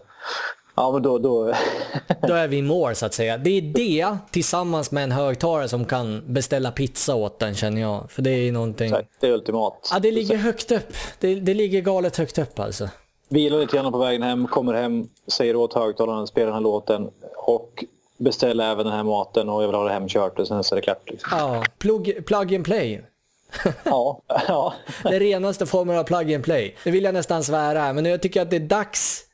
Ja, 0.82 0.92
men 0.92 1.02
då, 1.02 1.18
då... 1.18 1.54
då 2.28 2.34
är 2.34 2.48
vi 2.48 2.58
i 2.58 2.62
mål 2.62 2.96
så 2.96 3.06
att 3.06 3.14
säga. 3.14 3.38
Det 3.38 3.50
är 3.50 3.62
det 3.62 4.18
tillsammans 4.32 4.92
med 4.92 5.04
en 5.04 5.12
högtalare 5.12 5.68
som 5.68 5.86
kan 5.86 6.34
beställa 6.34 6.72
pizza 6.72 7.16
åt 7.16 7.40
den 7.40 7.56
känner 7.56 7.82
jag. 7.82 8.12
För 8.12 8.22
det 8.22 8.30
är 8.30 8.52
någonting... 8.52 8.94
Det 9.20 9.28
är 9.28 9.32
ultimat. 9.32 9.90
Ja, 9.92 10.00
det 10.00 10.12
ligger 10.12 10.38
högt 10.38 10.72
upp. 10.72 10.94
Det, 11.20 11.36
det 11.36 11.54
ligger 11.54 11.82
galet 11.82 12.18
högt 12.18 12.38
upp 12.38 12.60
alltså. 12.60 12.90
Vilar 13.30 13.60
lite 13.60 13.78
grann 13.78 13.92
på 13.92 13.98
vägen 13.98 14.24
hem, 14.24 14.48
kommer 14.48 14.74
hem, 14.74 15.08
säger 15.28 15.56
åt 15.56 15.74
högtalaren 15.74 16.24
att 16.24 16.30
spela 16.30 16.46
den 16.46 16.54
här 16.54 16.62
låten 16.62 17.10
och 17.38 17.86
beställer 18.18 18.72
även 18.72 18.86
den 18.86 18.96
här 18.96 19.04
maten 19.04 19.50
och 19.50 19.64
jag 19.64 19.68
vill 19.68 19.76
ha 19.76 19.84
det 19.84 19.94
hemkört 19.94 20.40
och 20.40 20.48
sen 20.48 20.64
så 20.64 20.76
är 20.76 20.78
det 20.78 20.82
klart. 20.82 21.10
Liksom. 21.10 21.38
Ja, 21.38 21.64
plug, 21.78 22.26
plug 22.26 22.56
and 22.56 22.66
play. 22.66 23.02
ja, 23.84 24.22
ja. 24.48 24.74
Den 25.04 25.20
renaste 25.20 25.66
formen 25.66 25.98
av 25.98 26.04
plug 26.04 26.34
and 26.34 26.44
play. 26.44 26.76
Det 26.84 26.92
vill 26.92 27.04
jag 27.04 27.14
nästan 27.14 27.44
svära, 27.44 27.94
men 27.94 28.06
jag 28.06 28.22
tycker 28.22 28.42
att 28.42 28.50
det 28.50 28.56
är 28.56 28.60
dags 28.60 29.28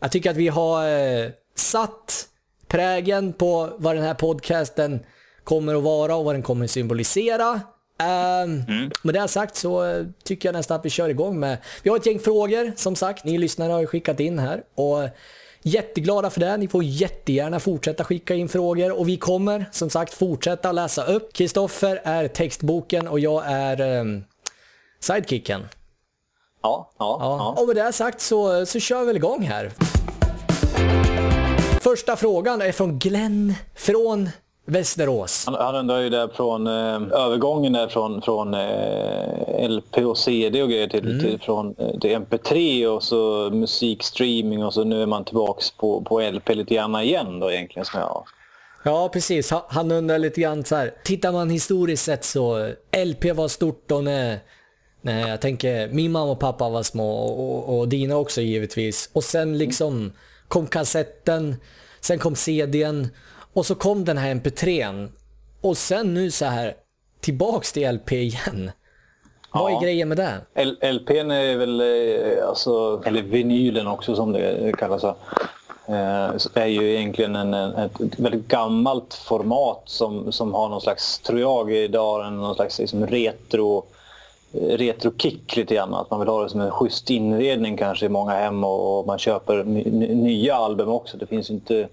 jag 0.00 0.12
tycker 0.12 0.30
att 0.30 0.36
vi 0.36 0.48
har 0.48 0.88
eh, 0.88 1.30
satt 1.54 2.28
prägen 2.68 3.32
på 3.32 3.70
vad 3.76 3.96
den 3.96 4.04
här 4.04 4.14
podcasten 4.14 5.00
kommer 5.44 5.74
att 5.74 5.82
vara 5.82 6.16
och 6.16 6.24
vad 6.24 6.34
den 6.34 6.42
kommer 6.42 6.64
att 6.64 6.70
symbolisera. 6.70 7.52
Um, 7.52 8.64
mm. 8.68 8.90
Med 9.02 9.14
det 9.14 9.28
sagt 9.28 9.56
så 9.56 9.84
uh, 9.84 10.06
tycker 10.24 10.48
jag 10.48 10.52
nästan 10.52 10.78
att 10.78 10.84
vi 10.84 10.90
kör 10.90 11.08
igång 11.08 11.40
med... 11.40 11.58
Vi 11.82 11.90
har 11.90 11.96
ett 11.96 12.06
gäng 12.06 12.18
frågor 12.18 12.72
som 12.76 12.96
sagt, 12.96 13.24
ni 13.24 13.38
lyssnare 13.38 13.72
har 13.72 13.80
ju 13.80 13.86
skickat 13.86 14.20
in 14.20 14.38
här. 14.38 14.62
Och 14.74 15.08
Jätteglada 15.62 16.30
för 16.30 16.40
det. 16.40 16.56
Ni 16.56 16.68
får 16.68 16.84
jättegärna 16.84 17.60
fortsätta 17.60 18.04
skicka 18.04 18.34
in 18.34 18.48
frågor 18.48 18.98
och 18.98 19.08
vi 19.08 19.16
kommer 19.16 19.64
som 19.72 19.90
sagt 19.90 20.14
fortsätta 20.14 20.72
läsa 20.72 21.04
upp. 21.04 21.32
Kristoffer 21.32 22.00
är 22.04 22.28
textboken 22.28 23.08
och 23.08 23.20
jag 23.20 23.44
är 23.46 24.00
um, 24.00 24.24
sidekicken. 25.00 25.62
Ja, 26.62 26.90
ja, 26.98 27.16
ja. 27.20 27.54
Och 27.62 27.66
med 27.66 27.76
det 27.76 27.92
sagt 27.92 28.20
så, 28.20 28.66
så 28.66 28.80
kör 28.80 29.00
vi 29.00 29.06
väl 29.06 29.16
igång 29.16 29.42
här. 29.42 29.70
Första 31.80 32.16
frågan 32.16 32.62
är 32.62 32.72
från 32.72 32.98
Glenn 32.98 33.54
från 33.74 34.28
Västerås. 34.66 35.46
Han, 35.46 35.54
han 35.54 35.74
undrar 35.74 35.98
ju 36.00 36.08
där 36.08 36.28
från 36.28 36.66
eh, 36.66 37.22
övergången 37.24 37.72
där 37.72 37.88
från, 37.88 38.22
från 38.22 38.54
eh, 38.54 39.68
LP 39.68 39.98
och 39.98 40.18
CD 40.18 40.62
och 40.62 40.68
grejer 40.68 40.88
till, 40.88 41.08
mm. 41.08 41.20
till, 41.20 41.40
från, 41.40 41.74
eh, 41.78 41.98
till 41.98 42.10
MP3 42.10 42.86
och 42.86 43.02
så 43.02 43.50
musikstreaming 43.52 44.64
och 44.64 44.74
så 44.74 44.84
nu 44.84 45.02
är 45.02 45.06
man 45.06 45.24
tillbaks 45.24 45.70
på, 45.70 46.00
på 46.00 46.20
LP 46.20 46.48
lite 46.48 46.74
grann 46.74 46.96
igen 46.96 47.40
då 47.40 47.52
egentligen 47.52 47.84
som 47.84 48.00
jag 48.00 48.24
Ja, 48.82 49.08
precis. 49.12 49.52
Han 49.68 49.92
undrar 49.92 50.18
lite 50.18 50.40
grann 50.40 50.64
så 50.64 50.76
här. 50.76 50.94
Tittar 51.04 51.32
man 51.32 51.50
historiskt 51.50 52.04
sett 52.04 52.24
så 52.24 52.70
LP 53.06 53.24
var 53.34 53.48
stort 53.48 53.84
då 53.86 53.98
när 54.00 54.38
Nej, 55.02 55.28
jag 55.28 55.40
tänker, 55.40 55.88
min 55.88 56.12
mamma 56.12 56.32
och 56.32 56.38
pappa 56.38 56.68
var 56.68 56.82
små 56.82 57.10
och, 57.10 57.78
och 57.78 57.88
dina 57.88 58.16
också 58.16 58.40
givetvis. 58.40 59.10
Och 59.12 59.24
sen 59.24 59.58
liksom 59.58 60.12
kom 60.48 60.66
kassetten, 60.66 61.56
sen 62.00 62.18
kom 62.18 62.34
CDn 62.34 63.08
och 63.52 63.66
så 63.66 63.74
kom 63.74 64.04
den 64.04 64.18
här 64.18 64.34
MP3. 64.34 65.08
Och 65.60 65.76
sen 65.76 66.14
nu 66.14 66.30
så 66.30 66.44
här 66.44 66.74
tillbaks 67.20 67.72
till 67.72 67.94
LP 67.94 68.12
igen. 68.12 68.70
Vad 69.52 69.72
är 69.72 69.80
grejen 69.80 70.08
med 70.08 70.16
det? 70.16 70.40
L 70.54 70.78
LPn 70.82 71.30
är 71.30 71.56
väl, 71.56 71.80
eh, 71.80 72.48
alltså, 72.48 73.02
eller 73.04 73.22
vinylen 73.22 73.86
också 73.86 74.16
som 74.16 74.32
det 74.32 74.72
kallas, 74.78 75.04
eh, 75.04 75.14
är 76.54 76.66
ju 76.66 76.94
egentligen 76.94 77.36
en, 77.36 77.54
ett 77.54 78.18
väldigt 78.18 78.48
gammalt 78.48 79.14
format 79.14 79.82
som, 79.84 80.32
som 80.32 80.54
har 80.54 80.68
någon 80.68 80.80
slags, 80.80 81.18
tror 81.18 81.40
jag 81.40 81.72
idag, 81.72 82.32
någon 82.32 82.54
slags 82.54 82.78
liksom 82.78 83.06
retro 83.06 83.84
retrokick 84.52 85.56
lite 85.56 85.74
grann. 85.74 85.94
Att 85.94 86.10
man 86.10 86.20
vill 86.20 86.28
ha 86.28 86.42
det 86.42 86.48
som 86.48 86.60
en 86.60 86.70
schysst 86.70 87.10
inredning 87.10 87.76
kanske 87.76 88.06
i 88.06 88.08
många 88.08 88.32
hem 88.32 88.64
och 88.64 89.06
man 89.06 89.18
köper 89.18 89.64
nya 90.14 90.54
album 90.54 90.88
också. 90.88 91.16
Det 91.16 91.26
finns 91.26 91.50
inte, 91.50 91.88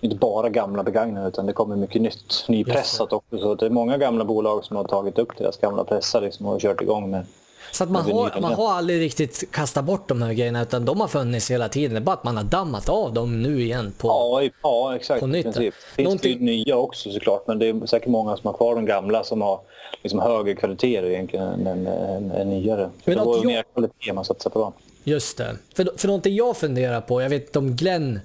inte 0.00 0.16
bara 0.16 0.48
gamla 0.48 0.82
begagnade 0.82 1.28
utan 1.28 1.46
det 1.46 1.52
kommer 1.52 1.76
mycket 1.76 2.02
nytt, 2.02 2.44
nypressat 2.48 3.12
också. 3.12 3.38
Så 3.38 3.54
det 3.54 3.66
är 3.66 3.70
många 3.70 3.98
gamla 3.98 4.24
bolag 4.24 4.64
som 4.64 4.76
har 4.76 4.84
tagit 4.84 5.18
upp 5.18 5.38
deras 5.38 5.56
gamla 5.56 5.84
pressar 5.84 6.20
liksom 6.20 6.46
och 6.46 6.60
kört 6.60 6.80
igång 6.80 7.10
med 7.10 7.24
Så 7.72 7.84
att 7.84 7.90
man 7.90 8.10
har, 8.10 8.40
man 8.40 8.54
har 8.54 8.72
aldrig 8.72 9.00
riktigt 9.00 9.52
kastat 9.52 9.84
bort 9.84 10.08
de 10.08 10.22
här 10.22 10.32
grejerna 10.32 10.62
utan 10.62 10.84
de 10.84 11.00
har 11.00 11.08
funnits 11.08 11.50
hela 11.50 11.68
tiden. 11.68 11.90
Det 11.90 11.98
är 11.98 12.00
bara 12.00 12.12
att 12.12 12.24
man 12.24 12.36
har 12.36 12.44
dammat 12.44 12.88
av 12.88 13.12
dem 13.12 13.42
nu 13.42 13.62
igen. 13.62 13.92
På, 13.98 14.08
ja, 14.08 14.50
ja, 14.62 14.96
exakt. 14.96 15.20
På 15.20 15.26
nytt. 15.26 15.54
Det 15.54 15.60
finns 15.60 15.74
Någonting... 16.04 16.32
ju 16.32 16.44
nya 16.44 16.76
också 16.76 17.10
såklart 17.10 17.46
men 17.46 17.58
det 17.58 17.66
är 17.66 17.86
säkert 17.86 18.08
många 18.08 18.36
som 18.36 18.46
har 18.46 18.52
kvar 18.52 18.74
de 18.74 18.86
gamla 18.86 19.24
som 19.24 19.40
har 19.40 19.60
liksom 20.02 20.20
högre 20.20 20.54
kvalitet 20.54 20.96
egentligen 20.96 21.66
än, 21.66 21.86
än, 21.86 22.30
än 22.30 22.50
nyare. 22.50 22.90
Men 23.04 23.18
det 23.18 23.24
var 23.24 23.34
ju 23.34 23.40
jag... 23.40 23.46
mer 23.46 23.64
kvalitet 23.74 24.12
man 24.12 24.24
satsar 24.24 24.50
på. 24.50 24.72
Just 25.04 25.38
det. 25.38 25.56
För, 25.74 25.88
för 25.96 26.08
någonting 26.08 26.34
jag 26.34 26.56
funderar 26.56 27.00
på, 27.00 27.22
jag 27.22 27.30
vet 27.30 27.46
inte 27.46 27.58
om 27.58 27.76
Glenn 27.76 28.20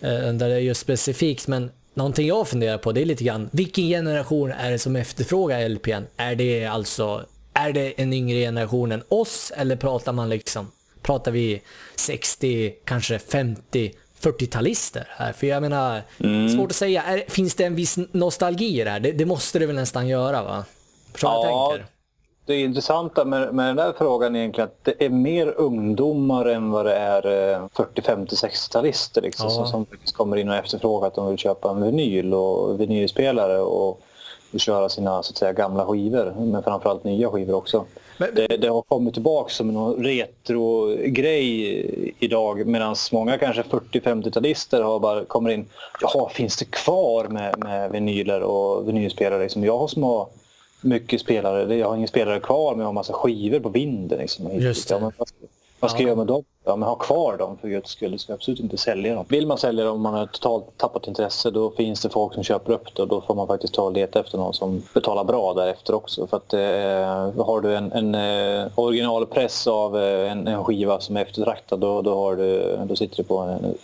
eh, 0.00 0.10
där 0.10 0.48
det 0.48 0.54
är 0.54 0.58
just 0.58 0.80
specifikt, 0.80 1.48
men 1.48 1.70
någonting 1.94 2.26
jag 2.26 2.48
funderar 2.48 2.78
på 2.78 2.92
det 2.92 3.02
är 3.02 3.06
lite 3.06 3.24
grann, 3.24 3.48
vilken 3.52 3.84
generation 3.84 4.52
är 4.52 4.70
det 4.70 4.78
som 4.78 4.96
efterfrågar 4.96 5.68
LPn? 5.68 6.06
Är 6.16 6.34
det 6.34 6.66
alltså, 6.66 7.24
är 7.54 7.72
det 7.72 8.00
en 8.02 8.12
yngre 8.12 8.38
generation 8.38 8.92
än 8.92 9.02
oss 9.08 9.52
eller 9.56 9.76
pratar 9.76 10.12
man 10.12 10.28
liksom, 10.28 10.70
pratar 11.02 11.32
vi 11.32 11.62
60, 11.96 12.74
kanske 12.84 13.18
50, 13.18 13.92
40-talister 14.20 15.04
här? 15.08 15.32
För 15.32 15.46
jag 15.46 15.62
menar, 15.62 16.02
mm. 16.18 16.48
svårt 16.48 16.70
att 16.70 16.76
säga, 16.76 17.02
är, 17.02 17.24
finns 17.28 17.54
det 17.54 17.64
en 17.64 17.74
viss 17.74 17.98
nostalgi 18.12 18.80
i 18.80 18.84
det 18.84 18.90
här? 18.90 19.00
Det, 19.00 19.12
det 19.12 19.26
måste 19.26 19.58
det 19.58 19.66
väl 19.66 19.76
nästan 19.76 20.08
göra 20.08 20.42
va? 20.42 20.64
Förstår 21.12 21.30
ja, 21.30 21.48
jag 21.48 21.70
tänker? 21.70 21.94
det 22.46 22.60
intressanta 22.60 23.24
med, 23.24 23.54
med 23.54 23.66
den 23.66 23.76
där 23.76 23.94
frågan 23.98 24.36
är 24.36 24.40
egentligen 24.40 24.68
att 24.68 24.84
det 24.84 25.04
är 25.04 25.10
mer 25.10 25.54
ungdomar 25.56 26.46
än 26.46 26.70
vad 26.70 26.86
det 26.86 26.94
är 26.94 27.22
40, 27.74 28.02
50, 28.02 28.36
60-talister 28.36 29.22
liksom, 29.22 29.46
ja. 29.46 29.66
som, 29.66 29.66
som 29.66 29.86
kommer 30.16 30.36
in 30.36 30.48
och 30.48 30.54
efterfrågar 30.54 31.08
att 31.08 31.14
de 31.14 31.28
vill 31.28 31.38
köpa 31.38 31.70
en 31.70 31.82
vinyl 31.84 32.34
och 32.34 32.80
vinylspelare 32.80 33.58
och, 33.58 34.00
och 34.54 34.60
köra 34.60 34.88
sina 34.88 35.22
så 35.22 35.30
att 35.30 35.36
säga, 35.36 35.52
gamla 35.52 35.86
skivor, 35.86 36.34
men 36.38 36.62
framförallt 36.62 37.04
nya 37.04 37.30
skivor 37.30 37.54
också. 37.54 37.84
Men, 38.18 38.34
det, 38.34 38.46
det, 38.46 38.68
har 38.68 38.82
kommit 38.82 39.14
tillbaka 39.14 39.50
som 39.50 39.70
en 39.70 40.04
retro-grej 40.04 42.14
idag 42.18 42.66
medan 42.66 42.96
många 43.12 43.38
kanske 43.38 43.62
40-50-talister 43.62 44.82
har 44.82 44.98
bara 44.98 45.24
kommer 45.24 45.50
in. 45.50 45.66
Jaha, 46.00 46.28
finns 46.28 46.56
det 46.56 46.64
kvar 46.64 47.28
med, 47.28 47.58
med 47.58 47.90
vinyler 47.90 48.42
och 48.42 48.88
vinylspelare? 48.88 49.42
Liksom, 49.42 49.64
jag 49.64 49.78
har 49.78 49.88
små 49.88 50.28
mycket 50.80 51.20
spelare. 51.20 51.76
Jag 51.76 51.88
har 51.88 51.96
ingen 51.96 52.08
spelare 52.08 52.40
kvar 52.40 52.72
men 52.72 52.80
jag 52.80 52.86
har 52.86 52.92
massa 52.92 53.12
skivor 53.12 53.60
på 53.60 53.68
vinden. 53.68 54.18
Liksom. 54.18 54.60
Just 54.60 54.88
det. 54.88 55.12
Vad 55.84 55.90
ska, 55.90 56.00
jag 56.00 56.06
göra 56.06 56.16
med 56.16 56.26
dem? 56.26 56.44
Ja, 56.64 56.76
men 56.76 56.88
ha 56.88 56.94
kvar 56.94 57.36
dem 57.36 57.58
för 57.60 57.68
guds 57.68 57.90
skull. 57.90 58.12
Du 58.12 58.18
ska 58.18 58.34
absolut 58.34 58.60
inte 58.60 58.76
sälja 58.76 59.14
dem. 59.14 59.24
Vill 59.28 59.46
man 59.46 59.58
sälja 59.58 59.84
dem 59.84 59.94
om 59.94 60.02
man 60.02 60.14
har 60.14 60.26
totalt 60.26 60.78
tappat 60.78 61.06
intresse 61.08 61.50
då 61.50 61.70
finns 61.70 62.00
det 62.00 62.08
folk 62.08 62.34
som 62.34 62.42
köper 62.42 62.72
upp 62.72 62.94
det 62.94 63.02
och 63.02 63.08
då 63.08 63.20
får 63.20 63.34
man 63.34 63.46
faktiskt 63.46 63.74
ta 63.74 63.82
och 63.82 63.92
leta 63.92 64.20
efter 64.20 64.38
någon 64.38 64.54
som 64.54 64.82
betalar 64.94 65.24
bra 65.24 65.54
därefter 65.54 65.94
också. 65.94 66.26
För 66.26 66.36
att 66.36 66.52
eh, 66.52 67.44
har 67.44 67.60
du 67.60 67.76
en, 67.76 67.92
en 67.92 68.14
eh, 68.14 68.66
originalpress 68.74 69.66
av 69.66 69.98
eh, 69.98 70.32
en, 70.32 70.46
en, 70.48 70.64
skiva 70.64 71.00
som 71.00 71.16
är 71.16 71.22
eftertraktad 71.22 71.80
då, 71.80 72.02
då, 72.02 72.14
har 72.14 72.36
du, 72.36 72.78
då 72.84 72.96
sitter 72.96 73.16
du 73.16 73.24
på 73.24 73.38
en, 73.38 73.74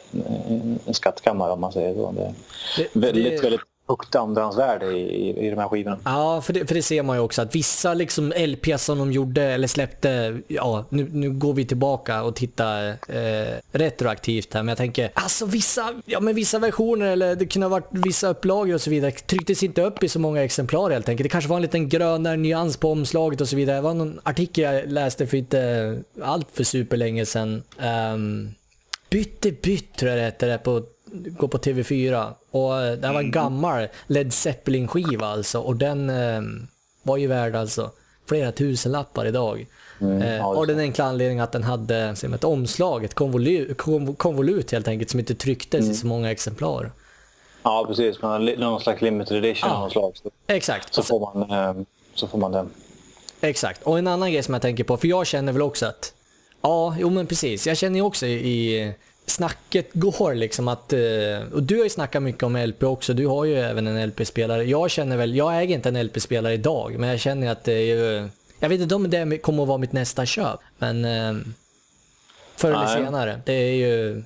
en, 0.49 0.79
en 0.87 0.95
skattkammare 0.95 1.53
om 1.53 1.61
man 1.61 1.73
säger 1.73 1.95
så. 1.95 2.13
Det 2.13 2.23
är 2.23 2.89
väldigt, 2.93 3.25
det... 3.25 3.43
väldigt 3.43 3.70
högt 3.91 4.15
andrahandsvärde 4.15 4.87
i, 4.87 5.01
i, 5.01 5.47
i 5.47 5.51
de 5.51 5.59
här 5.59 5.69
skivorna. 5.69 5.99
Ja, 6.05 6.41
för 6.41 6.53
det, 6.53 6.67
för 6.67 6.75
det 6.75 6.83
ser 6.83 7.03
man 7.03 7.17
ju 7.17 7.23
också 7.23 7.43
att 7.43 7.55
vissa 7.55 7.95
liksom 7.95 8.33
LP 8.37 8.81
som 8.81 8.99
de 8.99 9.13
gjorde 9.13 9.43
eller 9.43 9.69
släppte, 9.69 10.41
ja 10.49 10.85
nu, 10.89 11.09
nu 11.13 11.31
går 11.31 11.55
vi 11.55 11.65
tillbaka 11.65 12.23
och 12.23 12.37
tittar 12.37 12.89
eh, 12.89 13.55
retroaktivt 13.73 14.55
här, 14.55 14.63
men 14.63 14.69
jag 14.69 14.79
tänker 14.79 15.11
alltså 15.15 15.47
vissa, 15.47 15.95
ja 16.05 16.21
men 16.21 16.35
vissa 16.35 16.59
versioner 16.59 17.07
eller 17.07 17.37
det 17.37 17.47
kunde 17.47 17.67
ha 17.67 17.71
varit 17.71 17.89
vissa 17.91 18.29
upplagor 18.29 18.75
och 18.75 18.81
så 18.81 18.91
vidare 18.91 19.11
trycktes 19.11 19.63
inte 19.63 19.83
upp 19.83 20.03
i 20.03 20.09
så 20.09 20.19
många 20.19 20.45
exemplar 20.45 20.91
helt 20.91 21.09
enkelt. 21.09 21.25
Det 21.25 21.29
kanske 21.29 21.51
var 21.51 21.57
en 21.57 21.63
liten 21.63 21.89
grönare 21.89 22.37
nyans 22.37 22.77
på 22.77 22.93
omslaget 22.93 23.41
och 23.41 23.49
så 23.49 23.57
vidare. 23.57 23.77
Det 23.77 23.83
var 23.83 23.95
någon 23.95 24.21
artikel 24.23 24.65
jag 24.65 24.93
läste 24.93 25.27
för 25.27 25.37
inte 25.37 26.03
allt 26.23 26.49
för 26.53 26.65
superlänge 26.65 27.27
sedan. 27.27 27.63
Um, 28.15 28.55
Bytte 29.11 29.53
bytt 29.53 29.97
tror 29.97 30.11
jag 30.11 30.19
det 30.19 30.25
hette 30.25 30.47
det 30.47 30.59
på 30.59 30.83
gå 31.13 31.49
på 31.49 31.59
TV4. 31.59 32.33
Och 32.51 32.83
eh, 32.83 32.93
det 32.93 33.07
här 33.07 33.15
var 33.15 33.21
en 33.21 33.27
mm. 33.27 33.31
gammal 33.31 33.89
Led 34.07 34.33
Zeppelin-skiva 34.33 35.27
alltså. 35.27 35.61
Och 35.61 35.77
den 35.77 36.11
eh, 36.11 36.41
var 37.03 37.17
ju 37.17 37.27
värd 37.27 37.57
alltså 37.57 37.91
flera 38.29 38.53
tusen 38.53 38.93
lappar 38.93 39.27
idag. 39.27 39.67
Mm, 40.01 40.23
eh, 40.23 40.47
av 40.47 40.67
den 40.67 40.79
enkla 40.79 41.05
anledningen 41.05 41.45
att 41.45 41.53
den 41.53 41.63
hade 41.63 42.17
som 42.17 42.35
ett 42.35 42.45
omslag, 42.45 43.05
ett 43.05 43.15
konvolut, 43.15 43.79
konvolut 44.17 44.73
helt 44.73 44.89
enkelt, 44.89 45.11
som 45.11 45.21
inte 45.21 45.35
trycktes 45.35 45.81
mm. 45.81 45.93
i 45.93 45.95
så 45.95 46.07
många 46.07 46.31
exemplar. 46.31 46.93
Ja, 47.63 47.85
precis. 47.89 48.23
Man 48.23 48.31
har 48.31 48.57
någon 48.57 48.81
slags 48.81 49.03
limited 49.03 49.37
edition 49.37 49.71
av 49.71 49.89
slag. 49.89 50.13
Så, 50.23 50.31
exakt. 50.47 50.95
Så 50.95 51.03
får, 51.03 51.35
man, 51.35 51.51
eh, 51.51 51.83
så 52.15 52.29
får 52.29 52.39
man 52.39 52.53
den. 52.53 52.71
Exakt. 53.41 53.83
Och 53.83 53.99
en 53.99 54.07
annan 54.07 54.33
grej 54.33 54.43
som 54.43 54.55
jag 54.55 54.63
tänker 54.63 54.85
på, 54.85 54.97
för 54.97 55.09
jag 55.09 55.27
känner 55.27 55.53
väl 55.53 55.63
också 55.63 55.87
att 55.87 56.15
Ja, 56.63 56.97
jo 56.99 57.11
men 57.11 57.27
precis. 57.27 57.67
Jag 57.67 57.77
känner 57.77 57.97
ju 57.97 58.03
också 58.03 58.27
i, 58.27 58.93
snacket 59.27 59.91
går 59.93 60.35
liksom 60.35 60.69
att, 60.69 60.93
eh, 60.93 61.53
och 61.53 61.63
du 61.63 61.77
har 61.77 61.85
ju 61.85 61.91
snackat 61.91 62.23
mycket 62.23 62.43
om 62.43 62.57
LP 62.57 62.83
också, 62.83 63.15
du 63.15 63.27
har 63.27 63.45
ju 63.45 63.59
även 63.59 63.87
en 63.87 64.09
LP-spelare. 64.09 64.65
Jag 64.65 64.91
känner 64.91 65.17
väl, 65.17 65.37
jag 65.37 65.63
äger 65.63 65.75
inte 65.75 65.89
en 65.89 66.07
LP-spelare 66.07 66.55
idag, 66.55 66.99
men 66.99 67.09
jag 67.09 67.21
känner 67.21 67.53
att 67.53 67.65
det 67.65 67.73
är 67.73 67.97
ju, 67.97 68.29
jag 68.61 68.69
vet 68.69 68.81
inte 68.81 68.95
om 68.95 69.11
det 69.11 69.39
kommer 69.39 69.63
att 69.63 69.69
vara 69.69 69.79
mitt 69.79 69.93
nästa 69.93 70.27
köp, 70.27 70.61
men 70.79 71.05
eh, 71.05 71.35
förr 72.57 72.73
eller 72.73 72.87
senare. 72.87 73.41
Det 73.45 73.53
är 73.53 73.75
ju, 73.75 74.23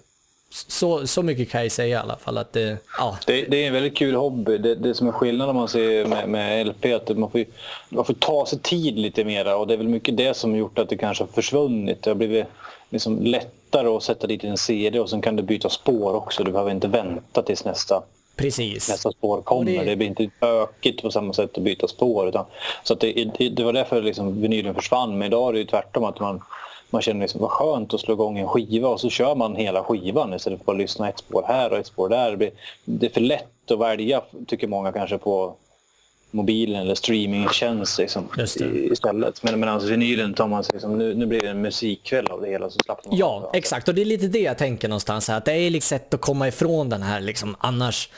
så, 0.54 1.07
så 1.07 1.22
mycket 1.22 1.50
kan 1.50 1.62
jag 1.62 1.72
säga 1.72 1.88
i 1.88 2.00
alla 2.02 2.16
fall. 2.16 2.38
Att 2.38 2.52
det, 2.52 2.78
ja. 2.98 3.18
det, 3.26 3.42
det 3.42 3.62
är 3.62 3.66
en 3.66 3.72
väldigt 3.72 3.96
kul 3.96 4.14
hobby. 4.14 4.59
Det, 4.59 4.74
det 4.74 4.94
som 4.94 5.09
är 5.09 5.12
skillnaden 5.12 5.57
man 5.57 5.68
ser 5.68 6.07
med, 6.07 6.28
med 6.28 6.66
LP 6.66 6.85
är 6.85 6.94
att 6.94 7.18
man 7.18 7.30
får, 7.30 7.44
man 7.88 8.04
får 8.04 8.14
ta 8.14 8.46
sig 8.46 8.59
tid 8.59 8.98
lite 8.98 9.24
mera 9.24 9.57
och 9.57 9.66
det 9.66 9.74
är 9.74 9.78
väl 9.78 9.88
mycket 9.88 10.16
det 10.16 10.37
som 10.37 10.57
gjort 10.57 10.78
att 10.78 10.88
det 10.88 10.96
kanske 10.96 11.24
har 11.24 11.28
försvunnit. 11.28 12.02
Det 12.02 12.11
har 12.11 12.14
blivit 12.14 12.46
liksom 12.94 13.22
lättare 13.22 13.88
att 13.88 14.02
sätta 14.02 14.26
dit 14.26 14.44
en 14.44 14.57
CD 14.59 15.00
och 15.00 15.11
sen 15.11 15.22
kan 15.22 15.37
du 15.37 15.42
byta 15.42 15.68
spår 15.68 16.14
också. 16.14 16.44
Du 16.44 16.52
behöver 16.52 16.70
inte 16.70 16.88
vänta 16.88 17.42
tills 17.42 17.64
nästa, 17.64 18.02
Precis. 18.37 18.88
nästa 18.88 19.12
spår 19.12 19.42
kommer. 19.42 19.64
Det... 19.64 19.85
det... 19.85 19.96
blir 19.96 20.09
inte 20.09 20.30
bökigt 20.40 21.02
på 21.02 21.11
samma 21.11 21.33
sätt 21.33 21.59
att 21.59 21.64
byta 21.64 21.88
spår. 21.88 22.28
Utan, 22.28 22.44
så 22.83 22.94
det, 22.94 23.12
det, 23.50 23.64
var 23.64 23.72
därför 23.72 24.02
liksom 24.02 24.40
vinylen 24.40 24.74
försvann. 24.74 25.18
Men 25.18 25.26
idag 25.26 25.48
är 25.48 25.59
det 25.59 25.70
tvärtom 25.70 26.04
att 26.04 26.20
man, 26.20 26.42
man 26.90 27.02
känner 27.02 27.20
liksom, 27.20 27.40
vad 27.40 27.50
skönt 27.50 27.94
att 27.94 28.00
slå 28.00 28.14
igång 28.14 28.38
en 28.38 28.48
skiva 28.48 28.88
och 28.88 29.00
så 29.00 29.11
kör 29.11 29.35
man 29.35 29.57
hela 29.57 29.85
skivan 29.85 30.35
istället 30.35 30.64
för 30.64 30.72
att 30.72 30.78
lyssna 30.78 31.09
ett 31.09 31.18
spår 31.18 31.44
här 31.48 31.72
och 31.72 31.78
ett 31.78 31.87
spår 31.87 32.09
där. 32.09 32.30
Det, 32.30 32.37
blir, 32.37 32.50
det 32.85 33.07
är 33.07 33.11
för 33.11 33.20
lätt 33.20 33.70
att 33.70 33.78
välja, 33.78 34.22
tycker 34.46 34.66
många 34.66 34.92
kanske, 34.92 35.18
på 35.18 35.54
mobilen 36.34 36.80
eller 36.80 36.94
streamingtjänst 36.94 37.98
liksom, 37.98 38.28
istället. 38.90 39.42
Men 39.42 39.60
medan 39.60 39.86
vinylen 39.86 40.34
tar 40.34 40.48
man 40.48 40.64
sig 40.64 40.80
som 40.80 40.98
nu, 40.98 41.14
nu 41.14 41.26
blir 41.26 41.40
det 41.40 41.48
en 41.48 41.62
musikkväll 41.62 42.26
av 42.26 42.40
det 42.40 42.48
hela 42.48 42.70
så 42.70 42.78
slappnar 42.84 43.10
man 43.10 43.18
Ja, 43.18 43.50
exakt. 43.54 43.88
Och 43.88 43.94
det 43.94 44.00
är 44.00 44.04
lite 44.04 44.28
det 44.28 44.40
jag 44.40 44.58
tänker 44.58 44.88
någonstans 44.88 45.28
här. 45.28 45.36
Att 45.36 45.44
det 45.44 45.52
är 45.52 45.70
liksom 45.70 45.98
sätt 45.98 46.14
att 46.14 46.20
komma 46.20 46.48
ifrån 46.48 46.88
den 46.88 47.02
här 47.02 47.20
liksom 47.20 47.56
annars 47.58 48.08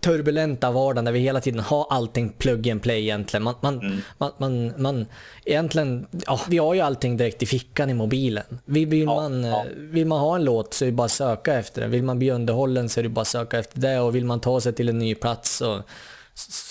turbulenta 0.00 0.70
vardagen 0.70 1.04
där 1.04 1.12
vi 1.12 1.18
hela 1.18 1.40
tiden 1.40 1.60
har 1.60 1.86
allting 1.90 2.28
plug 2.28 2.70
and 2.70 2.82
play 2.82 3.02
egentligen. 3.02 3.42
Man, 3.42 3.54
man, 3.60 3.80
mm. 3.80 3.98
man, 4.18 4.32
man, 4.38 4.72
man, 4.82 5.06
egentligen, 5.44 6.06
ja, 6.26 6.40
vi 6.48 6.58
har 6.58 6.74
ju 6.74 6.80
allting 6.80 7.16
direkt 7.16 7.42
i 7.42 7.46
fickan 7.46 7.90
i 7.90 7.94
mobilen. 7.94 8.60
Vill, 8.64 8.86
vill, 8.86 9.04
ja, 9.04 9.14
man, 9.14 9.44
ja. 9.44 9.64
vill 9.76 10.06
man 10.06 10.20
ha 10.20 10.36
en 10.36 10.44
låt 10.44 10.74
så 10.74 10.84
är 10.84 10.86
det 10.86 10.92
bara 10.92 11.04
att 11.04 11.10
söka 11.10 11.54
efter 11.54 11.80
den. 11.82 11.90
Vill 11.90 12.02
man 12.02 12.18
bli 12.18 12.30
underhållen 12.30 12.88
så 12.88 13.00
är 13.00 13.02
det 13.02 13.08
bara 13.08 13.20
att 13.20 13.28
söka 13.28 13.58
efter 13.58 13.80
det 13.80 14.00
och 14.00 14.14
vill 14.14 14.24
man 14.24 14.40
ta 14.40 14.60
sig 14.60 14.72
till 14.72 14.88
en 14.88 14.98
ny 14.98 15.14
plats 15.14 15.56
så 15.56 15.82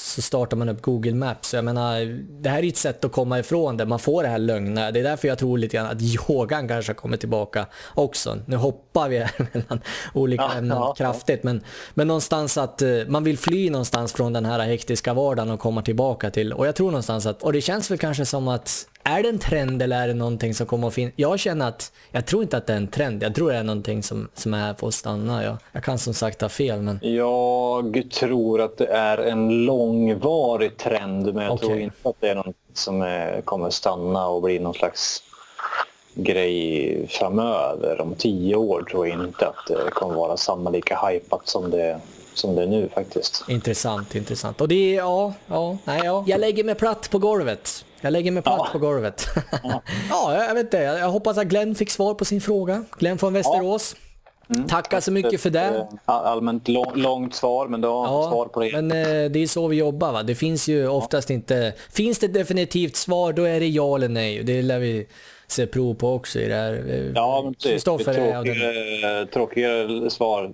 så 0.05 0.21
startar 0.21 0.57
man 0.57 0.69
upp 0.69 0.81
Google 0.81 1.13
Maps. 1.13 1.53
Jag 1.53 1.65
menar, 1.65 2.05
det 2.41 2.49
här 2.49 2.63
är 2.63 2.67
ett 2.67 2.77
sätt 2.77 3.05
att 3.05 3.11
komma 3.11 3.39
ifrån 3.39 3.77
det. 3.77 3.85
Man 3.85 3.99
får 3.99 4.23
det 4.23 4.29
här 4.29 4.37
lögna. 4.37 4.91
Det 4.91 4.99
är 4.99 5.03
därför 5.03 5.27
jag 5.27 5.37
tror 5.37 5.57
lite 5.57 5.77
grann 5.77 5.85
att 5.85 6.01
yogan 6.01 6.67
kanske 6.67 6.93
kommer 6.93 7.17
tillbaka 7.17 7.65
också. 7.93 8.37
Nu 8.45 8.55
hoppar 8.55 9.09
vi 9.09 9.17
här 9.17 9.31
mellan 9.53 9.81
olika 10.13 10.43
ja, 10.43 10.53
ämnen 10.53 10.77
ja, 10.77 10.93
kraftigt. 10.93 11.43
Men, 11.43 11.61
men 11.93 12.07
någonstans 12.07 12.57
att 12.57 12.81
uh, 12.81 13.07
man 13.07 13.23
vill 13.23 13.37
fly 13.37 13.69
någonstans 13.69 14.13
från 14.13 14.33
den 14.33 14.45
här 14.45 14.59
hektiska 14.59 15.13
vardagen 15.13 15.51
och 15.51 15.59
komma 15.59 15.81
tillbaka 15.81 16.29
till. 16.29 16.53
Och 16.53 16.67
jag 16.67 16.75
tror 16.75 16.87
någonstans 16.87 17.25
att, 17.25 17.43
och 17.43 17.53
det 17.53 17.61
känns 17.61 17.91
väl 17.91 17.97
kanske 17.97 18.25
som 18.25 18.47
att 18.47 18.87
är 19.07 19.23
det 19.23 19.29
en 19.29 19.39
trend 19.39 19.81
eller 19.81 20.01
är 20.01 20.07
det 20.07 20.13
någonting 20.13 20.53
som 20.53 20.67
kommer 20.67 20.87
att 20.87 20.93
finnas? 20.93 21.13
Jag 21.15 21.39
känner 21.39 21.67
att, 21.67 21.91
jag 22.11 22.25
tror 22.25 22.43
inte 22.43 22.57
att 22.57 22.67
det 22.67 22.73
är 22.73 22.77
en 22.77 22.87
trend. 22.87 23.23
Jag 23.23 23.35
tror 23.35 23.51
det 23.51 23.57
är 23.57 23.63
någonting 23.63 24.03
som, 24.03 24.29
som 24.33 24.53
är 24.53 24.57
här 24.57 24.73
för 24.73 24.87
att 24.87 24.93
stanna. 24.93 25.43
Jag, 25.43 25.57
jag 25.71 25.83
kan 25.83 25.97
som 25.97 26.13
sagt 26.13 26.41
ha 26.41 26.49
fel. 26.49 26.81
Men... 26.81 26.99
Jag 27.01 28.03
tror 28.19 28.61
att 28.61 28.77
det 28.77 28.87
är 28.87 29.17
en 29.17 29.65
långvarig 29.95 30.77
trend, 30.77 31.33
men 31.33 31.45
jag 31.45 31.53
okay. 31.53 31.67
tror 31.67 31.79
inte 31.79 32.09
att 32.09 32.15
det 32.19 32.29
är 32.29 32.35
något 32.35 32.55
som 32.73 33.01
är, 33.01 33.41
kommer 33.41 33.69
stanna 33.69 34.27
och 34.27 34.41
bli 34.41 34.59
någon 34.59 34.73
slags 34.73 35.23
grej 36.13 37.07
framöver. 37.09 38.01
Om 38.01 38.15
tio 38.15 38.55
år 38.55 38.85
tror 38.91 39.07
jag 39.07 39.19
inte 39.25 39.47
att 39.47 39.67
det 39.67 39.91
kommer 39.91 40.15
vara 40.15 40.37
samma 40.37 40.69
lika 40.69 41.07
hypat 41.07 41.47
som 41.47 41.71
det 41.71 41.99
som 42.33 42.55
det 42.55 42.63
är 42.63 42.67
nu 42.67 42.89
faktiskt. 42.93 43.43
Intressant, 43.47 44.15
intressant. 44.15 44.61
Och 44.61 44.67
det 44.67 44.75
är, 44.75 44.97
ja, 44.97 45.33
ja, 45.47 45.77
nej, 45.83 46.01
ja. 46.03 46.23
Jag 46.27 46.39
lägger 46.39 46.63
mig 46.63 46.75
platt 46.75 47.09
på 47.11 47.19
golvet. 47.19 47.85
Jag 48.01 48.11
lägger 48.11 48.31
mig 48.31 48.43
platt 48.43 48.61
ja. 48.63 48.69
på 48.71 48.79
golvet. 48.79 49.27
Ja. 49.63 49.81
ja, 50.09 50.45
jag 50.45 50.53
vet 50.53 50.63
inte. 50.63 50.77
Jag 50.77 51.09
hoppas 51.09 51.37
att 51.37 51.47
Glenn 51.47 51.75
fick 51.75 51.89
svar 51.89 52.13
på 52.13 52.25
sin 52.25 52.41
fråga. 52.41 52.83
Glenn 52.97 53.17
från 53.17 53.33
Västerås. 53.33 53.95
Mm. 54.49 54.67
Tackar 54.67 54.99
så 54.99 55.11
mycket 55.11 55.41
för 55.41 55.49
det. 55.49 55.59
Eh, 55.59 55.87
allmänt 56.05 56.67
långt 56.95 57.35
svar, 57.35 57.67
men 57.67 57.81
du 57.81 57.87
har 57.87 58.05
ja, 58.05 58.29
svar 58.31 58.45
på 58.45 58.59
det. 58.59 58.81
Men 58.81 58.91
eh, 58.91 59.31
det 59.31 59.39
är 59.39 59.47
så 59.47 59.67
vi 59.67 59.77
jobbar. 59.77 60.11
Va? 60.11 60.23
Det 60.23 60.35
finns 60.35 60.67
ju 60.67 60.87
oftast 60.87 61.29
ja. 61.29 61.33
inte... 61.33 61.73
Finns 61.91 62.19
det 62.19 62.27
definitivt 62.27 62.95
svar, 62.95 63.33
då 63.33 63.43
är 63.43 63.59
det 63.59 63.67
ja 63.67 63.95
eller 63.95 64.09
nej. 64.09 64.43
Det 64.43 64.61
lär 64.61 64.79
vi 64.79 65.07
se 65.47 65.67
prov 65.67 65.93
på 65.93 66.13
också 66.13 66.39
i 66.39 66.47
det 66.47 66.55
här. 66.55 67.11
Ja, 67.15 67.41
men 67.43 67.53
precis. 67.53 67.71
Kristoffer 67.71 68.13
är 68.13 68.43
tråkigare, 68.43 69.25
tråkigare 69.25 70.09
svar 70.09 70.53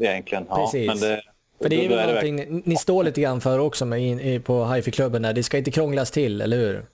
egentligen. 0.00 0.44
Precis. 0.44 0.86
Ja, 0.86 0.94
men 0.94 1.00
det, 1.00 1.22
för 1.62 1.68
det 1.68 1.84
är 1.84 1.88
väl 1.88 2.06
någonting 2.06 2.62
ni 2.64 2.76
står 2.76 3.04
lite 3.04 3.20
grann 3.20 3.40
för 3.40 3.58
också 3.58 3.84
med, 3.84 4.44
på 4.44 4.64
hifi-klubben. 4.64 5.22
Det 5.22 5.42
ska 5.42 5.58
inte 5.58 5.70
krånglas 5.70 6.10
till, 6.10 6.40
eller 6.40 6.56
hur? 6.56 6.84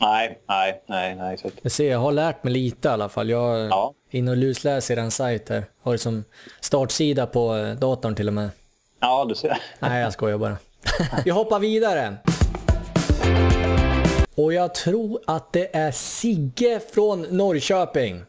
Nej, 0.00 0.38
nej, 0.48 0.82
nej. 0.86 1.14
nej 1.14 1.38
så. 1.38 1.50
Jag 1.62 1.72
ser, 1.72 1.90
jag 1.90 1.98
har 1.98 2.12
lärt 2.12 2.44
mig 2.44 2.52
lite 2.52 2.88
i 2.88 2.90
alla 2.90 3.08
fall. 3.08 3.30
Jag 3.30 3.68
ja. 3.68 3.94
inne 4.10 4.30
och 4.30 4.36
lusläser 4.36 4.96
en 4.96 5.10
sajt 5.10 5.48
här. 5.48 5.64
Har 5.82 5.92
det 5.92 5.98
som 5.98 6.24
startsida 6.60 7.26
på 7.26 7.56
eh, 7.56 7.74
datorn 7.74 8.14
till 8.14 8.28
och 8.28 8.34
med. 8.34 8.50
Ja, 9.00 9.24
du 9.28 9.34
ser. 9.34 9.58
Nej, 9.78 10.02
jag 10.02 10.12
skojar 10.12 10.38
bara. 10.38 10.56
Vi 11.24 11.30
hoppar 11.30 11.58
vidare. 11.58 12.16
Och 14.34 14.52
jag 14.52 14.74
tror 14.74 15.20
att 15.26 15.52
det 15.52 15.76
är 15.76 15.92
Sigge 15.92 16.80
från 16.94 17.22
Norrköping. 17.22 18.22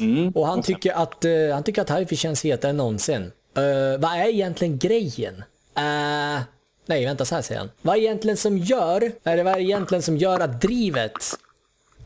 Mm. 0.00 0.28
Och 0.28 0.46
han 0.46 0.62
tycker 0.62 0.92
att, 0.92 1.24
uh, 1.24 1.52
han 1.52 1.62
tycker 1.62 1.82
att 1.82 1.90
hifi 1.90 2.16
känns 2.16 2.44
hetare 2.44 2.70
än 2.70 2.76
någonsin. 2.76 3.22
Uh, 3.58 3.98
vad 3.98 4.10
är 4.12 4.28
egentligen 4.28 4.78
grejen? 4.78 5.44
Uh, 5.78 6.42
nej, 6.86 7.04
vänta, 7.04 7.24
så 7.24 7.34
här 7.34 7.42
säger 7.42 7.58
han. 7.60 7.70
Vad 7.82 7.96
är 7.96 8.00
egentligen 8.00 8.36
som 8.36 8.58
gör, 8.58 9.12
är 9.24 9.36
det 9.36 9.42
vad 9.42 9.54
är 9.54 9.60
egentligen 9.60 10.02
som 10.02 10.16
gör 10.16 10.40
att 10.40 10.60
drivet 10.60 11.38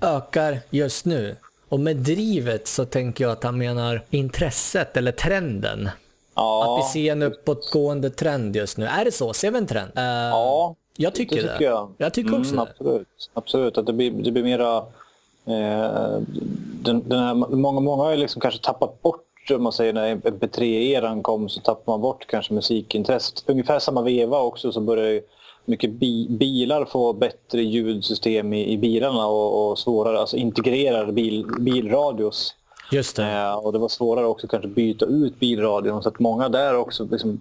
ökar 0.01 0.61
just 0.71 1.05
nu? 1.05 1.37
Och 1.69 1.81
med 1.81 1.97
drivet 1.97 2.69
så 2.69 2.85
tänker 2.85 3.25
jag 3.25 3.33
att 3.33 3.45
han 3.45 3.59
menar 3.59 4.03
intresset 4.11 4.97
eller 4.97 5.13
trenden. 5.13 5.89
Ja, 6.35 6.79
att 6.79 6.85
vi 6.85 6.89
ser 6.93 7.13
en 7.13 7.23
uppåtgående 7.23 8.11
trend 8.11 8.57
just 8.57 8.79
nu. 8.79 8.87
Är 8.87 9.05
det 9.05 9.13
så? 9.13 9.33
Ser 9.33 9.51
vi 9.51 9.59
en 9.59 9.67
trend? 9.67 9.93
Uh, 9.97 10.05
ja, 10.05 10.75
jag 10.97 11.15
tycker 11.15 11.37
det. 11.37 11.43
Tycker 11.43 11.59
det. 11.59 11.65
Jag. 11.65 11.91
jag. 11.99 12.15
tycker 12.15 12.39
också 12.39 12.53
mm, 12.53 12.65
det. 12.65 12.71
Absolut, 12.71 13.31
absolut. 13.35 13.79
Att 13.79 13.87
det 13.87 13.93
blir, 13.93 14.11
det 14.11 14.31
blir 14.31 14.43
mera... 14.43 14.77
Eh, 15.47 16.19
den, 16.83 17.09
den 17.09 17.19
här, 17.19 17.35
många, 17.35 17.81
många 17.81 18.03
har 18.03 18.11
ju 18.11 18.17
liksom 18.17 18.41
kanske 18.41 18.61
tappat 18.61 19.03
bort 19.03 19.25
om 19.57 19.63
man 19.63 19.73
säger 19.73 19.93
när 19.93 20.17
MP3-eran 20.17 21.23
kom 21.23 21.49
så 21.49 21.61
tappade 21.61 21.91
man 21.91 22.01
bort 22.01 22.27
kanske 22.27 22.55
musikintresset. 22.55 23.45
Ungefär 23.47 23.79
samma 23.79 24.03
veva 24.03 24.43
också 24.43 24.73
så 24.73 24.81
började 24.81 25.23
mycket 25.65 25.91
bi 25.91 26.27
bilar 26.31 26.85
få 26.85 27.13
bättre 27.13 27.63
ljudsystem 27.63 28.53
i, 28.53 28.73
i 28.73 28.79
bilarna 28.79 29.27
och, 29.27 29.71
och 29.71 29.79
svårare, 29.79 30.19
alltså 30.19 30.37
integrerade 30.37 31.13
bil, 31.13 31.47
bilradios. 31.61 32.55
Just 32.93 33.17
det. 33.17 33.33
Eh, 33.33 33.55
och 33.55 33.73
det 33.73 33.79
var 33.79 33.89
svårare 33.89 34.27
också 34.27 34.49
kanske 34.49 34.69
byta 34.69 35.05
ut 35.05 35.41
bilradion 35.41 36.03
så 36.03 36.09
att 36.09 36.19
många 36.19 36.49
där 36.49 36.77
också, 36.77 37.05
liksom, 37.11 37.41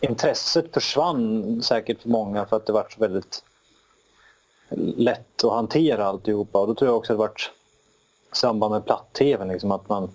intresset 0.00 0.74
försvann 0.74 1.62
säkert 1.62 2.02
för 2.02 2.08
många 2.08 2.46
för 2.46 2.56
att 2.56 2.66
det 2.66 2.72
var 2.72 2.86
så 2.90 3.00
väldigt 3.00 3.44
lätt 4.96 5.44
att 5.44 5.52
hantera 5.52 6.06
alltihopa 6.06 6.60
och 6.60 6.66
då 6.66 6.74
tror 6.74 6.88
jag 6.88 6.96
också 6.96 7.12
att 7.12 7.16
det 7.16 7.22
varit 7.22 7.50
samband 8.32 8.72
med 8.72 8.84
platt-tvn, 8.84 9.48
liksom, 9.48 9.70
att 9.70 9.88
man 9.88 10.10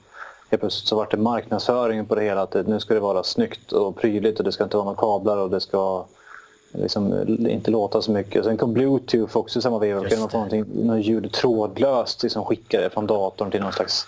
helt 0.56 0.62
plötsligt 0.62 0.88
så 0.88 0.96
vart 0.96 1.12
det 1.12 1.18
marknadsföring 1.18 2.06
på 2.06 2.16
det 2.16 2.22
hela. 2.22 2.42
Att 2.42 2.68
nu 2.68 2.80
ska 2.80 2.94
det 2.94 3.00
vara 3.00 3.24
snyggt 3.24 3.72
och 3.72 3.96
prydligt 3.96 4.40
och 4.40 4.46
det 4.46 4.52
ska 4.52 4.64
inte 4.64 4.78
vara 4.78 4.86
några 4.86 5.00
kablar 5.00 5.38
och 5.38 5.50
det 5.50 5.60
ska 5.60 6.06
liksom 6.72 7.26
inte 7.50 7.72
låta 7.72 8.02
så 8.02 8.12
mycket. 8.12 8.46
Sen 8.46 8.58
kom 8.58 8.74
bluetooth 8.74 9.38
också 9.38 9.60
i 9.60 9.62
samma 9.62 9.80
veva. 9.80 10.10
Få 10.10 10.16
någonting, 10.16 10.66
någon 10.74 11.02
ljud 11.02 11.32
trådlöst 11.32 12.24
liksom 12.24 12.46
skickade 12.46 12.90
från 12.90 13.08
datorn 13.08 13.52
till 13.52 13.62
någon 13.62 13.72
slags 13.72 14.08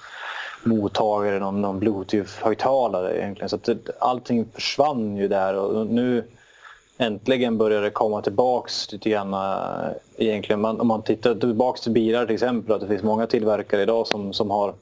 mottagare, 0.64 1.40
någon, 1.40 1.62
någon 1.62 1.80
bluetooth-högtalare 1.80 3.18
egentligen. 3.18 3.50
Så 3.50 3.58
det, 3.58 3.78
allting 4.00 4.46
försvann 4.54 5.18
ju 5.18 5.28
där 5.28 5.56
och 5.56 5.88
nu 5.88 6.24
äntligen 6.98 7.58
börjar 7.58 7.82
det 7.82 7.90
komma 7.90 8.22
tillbaks 8.22 8.92
lite 8.92 9.10
grann 9.10 9.34
eh, 9.34 9.92
egentligen. 10.18 10.62
Man, 10.62 10.82
om 10.82 10.88
man 10.88 11.02
tittar 11.02 11.36
tillbaks 11.36 11.82
till 11.82 11.92
bilar 11.92 12.26
till 12.26 12.36
exempel, 12.36 12.76
att 12.76 12.82
det 12.82 12.88
finns 12.88 13.04
många 13.04 13.28
tillverkare 13.28 13.82
idag 13.82 14.08
som, 14.08 14.34
som 14.34 14.52
har 14.52 14.74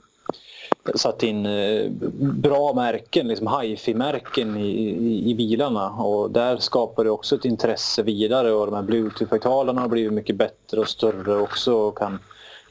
satt 0.96 1.24
in 1.24 1.46
eh, 1.46 1.90
bra 2.20 2.74
märken, 2.74 3.28
liksom 3.28 3.48
hifi-märken 3.62 4.58
i, 4.58 4.70
i, 4.70 5.30
i, 5.30 5.36
bilarna. 5.36 5.92
Och 5.92 6.32
där 6.32 6.58
skapar 6.58 7.04
det 7.04 7.10
också 7.10 7.36
ett 7.36 7.46
intresse 7.46 8.04
vidare 8.04 8.52
och 8.52 8.66
de 8.66 8.76
här 8.76 8.82
bluetooth-högtalarna 8.82 9.82
har 9.82 9.88
blivit 9.88 10.14
mycket 10.14 10.36
bättre 10.36 10.80
och 10.80 10.88
större 10.88 11.38
också 11.42 11.74
och 11.74 11.98
kan 11.98 12.20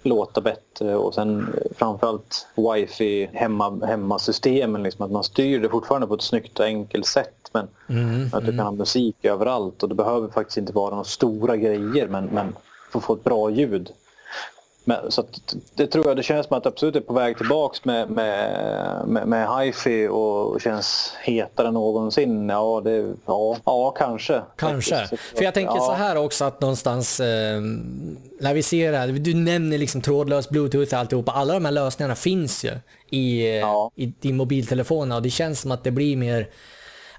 låta 0.03 0.41
bättre. 0.41 0.97
Och 0.97 1.15
sen 1.15 1.55
framförallt 1.77 2.47
wifi 2.57 3.31
hemma, 3.33 3.87
hemmasystemen, 3.87 4.83
liksom 4.83 5.05
att 5.05 5.13
man 5.13 5.25
styr 5.25 5.61
det 5.61 5.69
fortfarande 5.69 6.07
på 6.07 6.15
ett 6.15 6.23
snyggt 6.23 6.61
och 6.61 6.67
enkelt 6.67 7.07
sätt. 7.07 7.51
Men 7.53 7.69
mm, 7.89 8.29
att 8.33 8.47
du 8.47 8.51
kan 8.51 8.67
ha 8.67 8.73
musik 8.73 9.17
överallt 9.23 9.83
och 9.83 9.89
det 9.89 9.95
behöver 9.95 10.29
faktiskt 10.29 10.59
inte 10.59 10.73
vara 10.73 10.91
några 10.91 11.05
stora 11.05 11.57
grejer 11.57 12.09
men, 12.09 12.25
men 12.25 12.57
för 12.91 12.99
att 12.99 13.05
få 13.05 13.15
ett 13.15 13.25
bra 13.25 13.51
ljud 13.51 13.93
men, 14.85 15.11
så 15.11 15.25
det 15.75 15.87
tror 15.87 16.09
jag, 16.09 16.17
det 16.17 16.23
känns 16.23 16.47
som 16.47 16.57
att 16.57 16.63
det 16.63 16.69
absolut 16.69 16.97
är 16.97 17.01
på 17.01 17.15
väg 17.15 17.37
tillbaks 17.37 17.85
med, 17.85 18.11
med, 18.11 19.09
med, 19.09 19.29
med 19.29 19.49
hifi 19.59 20.09
och 20.09 20.61
känns 20.61 21.13
hetare 21.23 21.69
än 21.69 21.75
någonsin. 21.75 22.49
Ja, 22.49 22.81
det, 22.85 23.15
ja, 23.27 23.57
ja 23.65 23.91
kanske. 23.91 24.43
Kanske. 24.57 25.07
För 25.37 25.43
jag 25.45 25.55
tänker 25.55 25.75
ja. 25.75 25.81
så 25.81 25.93
här 25.93 26.17
också 26.17 26.45
att 26.45 26.61
någonstans 26.61 27.21
eh, 27.21 27.61
när 28.41 28.55
vi 28.55 28.63
ser 28.63 28.93
det 28.93 28.99
här, 28.99 29.09
du 29.09 29.35
nämner 29.35 29.79
liksom 29.79 30.01
trådlös 30.01 30.49
bluetooth 30.49 30.95
och 30.95 31.01
alltihopa. 31.01 31.33
Alla 31.33 31.55
de 31.55 31.65
här 31.65 31.73
lösningarna 31.73 32.15
finns 32.15 32.65
ju 32.65 32.73
i, 33.11 33.59
ja. 33.59 33.91
i, 33.95 34.13
i 34.21 34.33
mobiltelefonerna 34.33 35.17
och 35.17 35.23
det 35.23 35.31
känns 35.31 35.61
som 35.61 35.71
att 35.71 35.85
det 35.85 35.91
blir 35.91 36.17
mer 36.17 36.49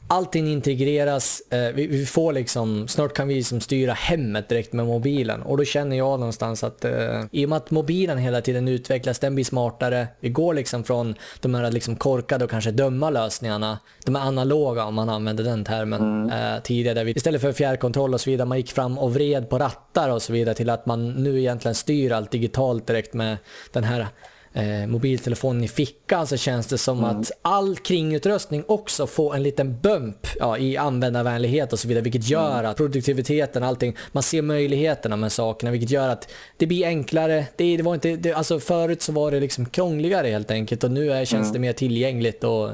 allting 0.08 0.48
integreras, 0.48 1.42
eh, 1.50 1.74
vi, 1.74 2.06
får 2.06 2.34
liksom, 2.34 2.88
snart 2.88 3.14
kan 3.14 3.28
vi 3.28 3.36
liksom 3.36 3.62
styra 3.62 3.94
hemmet 3.94 4.50
direkt 4.50 4.74
med 4.74 4.86
mobilen 4.86 5.42
och 5.42 5.58
då 5.58 5.64
känner 5.64 5.98
jag 5.98 6.20
någonstans 6.20 6.64
att 6.64 6.86
eh, 6.86 7.24
i 7.32 7.46
och 7.46 7.50
med 7.50 7.58
att 7.58 7.72
mobilen 7.72 8.18
hela 8.18 8.42
tiden 8.42 8.68
utvecklas, 8.68 9.20
den 9.20 9.36
blir 9.36 9.46
smartare, 9.46 10.08
vi 10.20 10.30
går 10.30 10.54
liksom 10.54 10.84
från 10.84 11.16
de 11.42 11.54
här 11.54 11.72
liksom 11.72 11.96
korkade 11.96 12.44
och 12.46 12.52
kanske 12.52 12.72
dumma 12.72 13.10
lösningarna, 13.10 13.80
de 14.06 14.16
är 14.16 14.20
analoga 14.20 14.86
om 14.86 14.96
man 14.96 15.10
använder 15.10 15.44
den 15.44 15.64
termen 15.64 16.02
mm. 16.02 16.54
eh, 16.56 16.62
tidigare, 16.62 17.04
vi, 17.04 17.12
istället 17.12 17.42
för 17.42 17.52
fjärrkontroll 17.52 18.14
och 18.14 18.22
så 18.22 18.30
vidare, 18.30 18.48
man 18.48 18.58
gick 18.58 18.72
fram 18.72 18.98
och 18.98 19.14
vred 19.14 19.50
på 19.50 19.60
rattar 19.60 20.10
och 20.10 20.22
så 20.22 20.34
vidare 20.34 20.56
till 20.56 20.70
att 20.70 20.86
man 20.86 21.10
nu 21.12 21.40
egentligen 21.40 21.76
styr 21.76 22.12
allt 22.12 22.32
digitalt 22.32 22.88
direkt 22.88 23.14
med 23.14 23.38
den 23.72 23.84
här 23.84 24.08
eh, 24.56 24.88
mobiltelefonen 24.88 25.64
i 25.64 25.68
fickan 25.68 26.28
så 26.28 26.38
känns 26.38 26.68
det 26.68 26.78
som 26.78 26.98
mm. 26.98 27.10
att 27.10 27.32
all 27.42 27.76
kringutrustning 27.76 28.64
också 28.68 29.08
får 29.08 29.36
en 29.36 29.44
liten 29.44 29.80
bump 29.82 30.28
ja, 30.40 30.58
i 30.58 30.78
användarvänlighet 30.78 31.74
och 31.74 31.80
så 31.80 31.88
vidare, 31.88 32.04
vilket 32.04 32.30
gör 32.30 32.60
mm. 32.60 32.72
att 32.72 32.78
produktiviteten, 32.78 33.64
allting, 33.64 33.96
man 34.12 34.24
ser 34.24 34.42
möjligheterna 34.42 35.16
med 35.16 35.32
sakerna, 35.32 35.72
vilket 35.72 35.90
gör 35.90 36.10
att 36.10 36.32
det 36.58 36.68
blir 36.68 36.86
enklare. 36.86 37.46
Det, 37.56 37.78
det 37.78 37.84
var 37.84 37.94
inte, 37.94 38.16
det, 38.16 38.34
alltså 38.34 38.60
förut 38.60 39.02
så 39.02 39.12
var 39.12 39.32
det 39.32 39.40
liksom 39.40 39.66
krångligare 39.66 40.28
helt 40.28 40.52
enkelt 40.52 40.84
och 40.84 40.92
nu 40.92 41.12
är, 41.12 41.26
känns 41.26 41.44
mm. 41.44 41.54
det 41.54 41.60
mer 41.60 41.74
tillgängligt 41.74 42.44
och 42.44 42.70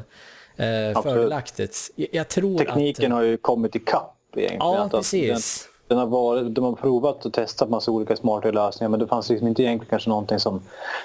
eh, 0.62 1.02
fördelaktigt. 1.04 1.78
Jag, 1.96 2.10
jag 2.12 2.30
Tekniken 2.30 3.12
att, 3.12 3.18
har 3.18 3.24
ju 3.24 3.38
kommit 3.38 3.76
ikapp 3.76 4.18
egentligen. 4.36 4.60
Ja, 4.60 4.90
precis. 4.92 5.64
Den 5.64 5.71
har 5.98 6.06
varit, 6.06 6.56
de 6.56 6.64
har 6.64 6.72
provat 6.72 7.26
och 7.26 7.34
testat 7.34 7.70
massa 7.70 7.92
olika 7.92 8.16
smarta 8.16 8.52
lösningar 8.52 8.90
men 8.90 9.00
det 9.00 9.08
fanns 9.08 9.30
liksom 9.30 9.48
inte 9.48 9.64
egentligen 9.64 9.90
kanske 9.90 10.10
någonting 10.10 10.40
som, 10.40 10.62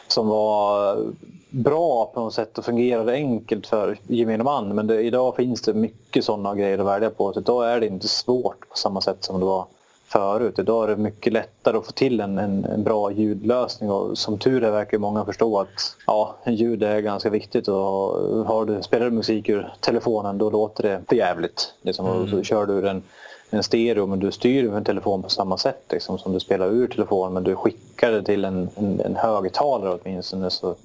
som 0.09 0.29
var 0.29 0.97
bra 1.51 2.11
på 2.15 2.21
något 2.21 2.35
sätt 2.35 2.59
och 2.59 2.65
fungerade 2.65 3.13
enkelt 3.13 3.67
för 3.67 3.99
gemene 4.07 4.45
man. 4.45 4.75
Men 4.75 4.87
det, 4.87 5.03
idag 5.03 5.37
finns 5.37 5.63
det 5.63 5.75
mycket 5.75 6.25
sådana 6.25 6.55
grejer 6.55 6.79
att 6.79 6.87
välja 6.87 7.11
på. 7.11 7.33
Så 7.33 7.41
idag 7.41 7.73
är 7.73 7.81
det 7.81 7.87
inte 7.87 8.09
svårt 8.09 8.69
på 8.69 8.77
samma 8.77 9.01
sätt 9.01 9.25
som 9.25 9.41
det 9.41 9.47
var 9.47 9.67
förut. 10.09 10.59
Idag 10.59 10.85
är 10.85 10.89
det 10.89 11.03
mycket 11.03 11.33
lättare 11.33 11.77
att 11.77 11.87
få 11.87 11.93
till 11.93 12.21
en, 12.21 12.39
en, 12.39 12.65
en 12.65 12.83
bra 12.83 13.13
ljudlösning 13.13 13.91
och 13.91 14.19
som 14.19 14.39
tur 14.39 14.65
är 14.65 14.71
verkar 14.71 14.99
många 14.99 15.25
förstå 15.25 15.61
att 15.61 15.97
ja, 16.07 16.37
ljud 16.47 16.83
är 16.83 17.01
ganska 17.01 17.31
viktigt 17.31 17.69
och 17.69 17.77
har 18.47 18.65
du, 18.65 18.83
spelar 18.83 19.05
du 19.05 19.11
musik 19.11 19.49
ur 19.49 19.73
telefonen 19.81 20.39
då 20.39 20.51
låter 20.51 20.83
det 20.83 21.01
för 21.09 21.17
jävligt. 21.17 21.75
Liksom, 21.83 22.07
mm. 22.07 22.23
och 22.23 22.29
så 22.29 22.43
kör 22.43 22.67
du 22.67 22.81
den 22.81 23.03
en 23.51 23.63
stereo 23.63 24.07
men 24.07 24.19
du 24.19 24.33
styr 24.33 24.73
en 24.73 24.85
telefon 24.85 25.23
på 25.23 25.29
samma 25.29 25.59
sätt 25.59 25.83
liksom, 25.91 26.19
som 26.19 26.33
du 26.33 26.41
spelar 26.41 26.67
ur 26.67 26.89
telefonen 26.89 27.33
men 27.33 27.45
du 27.45 27.57
skickar 27.57 28.13
det 28.13 28.23
till 28.23 28.45
en, 28.45 28.69
en, 28.77 29.01
en 29.01 29.17
högtalare 29.17 29.99
åtminstone 30.03 30.51
så 30.51 30.77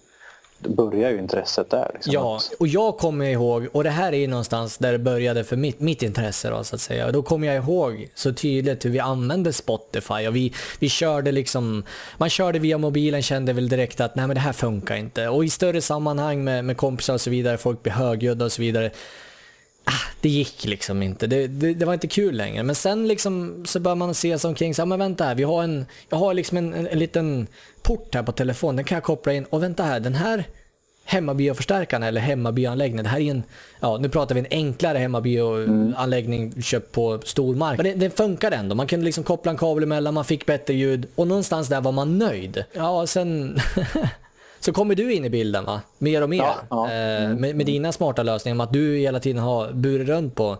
börjar 0.70 1.10
ju 1.12 1.20
intresset 1.20 1.70
där. 1.70 1.92
Liksom. 1.94 2.14
Ja, 2.14 2.40
och 2.60 2.68
jag 2.68 2.98
kommer 2.98 3.26
ihåg, 3.26 3.68
och 3.72 3.84
det 3.84 3.90
här 3.90 4.14
är 4.14 4.28
någonstans 4.28 4.78
där 4.78 4.92
det 4.92 5.00
började 5.00 5.44
för 5.44 5.56
mitt, 5.56 5.80
mitt 5.80 6.04
intresse 6.04 6.50
då, 6.50 6.64
så 6.64 6.76
att 6.76 6.82
säga. 6.82 7.06
Och 7.06 7.14
då 7.14 7.22
kommer 7.22 7.48
jag 7.48 7.56
ihåg 7.56 8.10
så 8.16 8.34
tydligt 8.34 8.86
hur 8.86 8.90
vi 8.90 9.00
använde 9.00 9.54
Spotify 9.54 10.28
och 10.28 10.36
vi, 10.36 10.54
vi 10.80 10.90
körde 10.90 11.32
liksom, 11.32 11.84
man 12.18 12.30
körde 12.30 12.60
via 12.60 12.78
mobilen, 12.78 13.22
kände 13.22 13.54
väl 13.54 13.70
direkt 13.70 14.02
att 14.02 14.16
nej 14.16 14.28
men 14.28 14.36
det 14.36 14.42
här 14.42 14.54
funkar 14.54 14.96
inte. 14.96 15.28
Och 15.28 15.46
i 15.46 15.50
större 15.50 15.82
sammanhang 15.82 16.44
med, 16.44 16.66
med 16.66 16.78
kompisar 16.78 17.14
och 17.14 17.22
så 17.22 17.30
vidare, 17.30 17.58
folk 17.58 17.84
blir 17.84 17.94
högljudda 17.94 18.46
och 18.46 18.52
så 18.52 18.62
vidare 18.62 18.92
Ah, 19.84 20.12
det 20.22 20.30
gick 20.30 20.66
liksom 20.66 21.04
inte. 21.04 21.28
Det, 21.28 21.48
det, 21.48 21.74
det, 21.74 21.86
var 21.86 21.94
inte 21.94 22.08
kul 22.08 22.36
längre. 22.36 22.64
Men 22.64 22.76
sen 22.76 23.08
liksom 23.08 23.64
så 23.66 23.80
bör 23.80 23.96
man 23.96 24.14
se 24.14 24.40
sig 24.40 24.48
omkring. 24.48 24.76
Så, 24.76 24.86
men 24.86 25.00
vänta 25.00 25.24
här, 25.24 25.36
vi 25.36 25.44
har 25.44 25.64
en, 25.64 25.86
jag 26.10 26.18
har 26.18 26.34
liksom 26.34 26.58
en, 26.58 26.74
en, 26.74 26.88
en, 26.88 27.00
liten 27.00 27.48
port 27.82 28.16
här 28.16 28.24
på 28.24 28.32
telefonen. 28.32 28.76
Den 28.76 28.86
kan 28.86 28.96
jag 28.96 29.04
koppla 29.04 29.34
in. 29.34 29.46
Och 29.46 29.64
vänta 29.64 29.84
här, 29.84 30.00
den 30.00 30.16
här 30.16 30.46
hemmabioförstärkaren 31.06 32.04
eller 32.04 32.22
hemmabioanläggningen. 32.22 33.04
Det 33.04 33.10
här 33.10 33.20
är 33.20 33.32
en, 33.32 33.44
ja 33.80 33.98
nu 33.98 34.10
pratar 34.10 34.36
vi 34.36 34.40
en 34.42 34.48
enklare 34.52 34.98
hemmabioanläggning 34.98 36.44
mm. 36.44 36.62
köpt 36.62 36.92
på 36.92 37.20
stormark. 37.24 37.78
Men 37.78 37.86
det, 37.86 37.94
det 37.94 38.18
funkar 38.18 38.52
ändå. 38.52 38.76
Man 38.76 38.88
kunde 38.88 39.06
liksom 39.06 39.24
koppla 39.24 39.52
en 39.52 39.58
kabel 39.58 39.84
emellan, 39.84 40.14
man 40.14 40.26
fick 40.26 40.46
bättre 40.46 40.74
ljud 40.74 41.08
och 41.16 41.28
någonstans 41.28 41.68
där 41.68 41.82
var 41.82 41.92
man 41.92 42.18
nöjd. 42.18 42.64
Ja, 42.74 43.08
sen 43.08 43.60
så 44.62 44.74
kommer 44.74 44.96
du 44.96 45.14
in 45.14 45.26
i 45.26 45.30
bilden 45.30 45.66
va? 45.66 45.82
Mer 45.98 46.22
och 46.22 46.30
mer. 46.30 46.38
Ja, 46.38 46.56
ja. 46.70 46.92
Eh, 46.92 47.24
mm. 47.24 47.42
med, 47.42 47.56
med, 47.56 47.66
dina 47.66 47.92
smarta 47.92 48.24
lösningar, 48.24 48.56
med 48.56 48.64
att 48.64 48.74
du 48.74 48.98
hela 48.98 49.20
tiden 49.20 49.42
har 49.42 49.72
burit 49.72 50.08
runt 50.08 50.36
på 50.36 50.58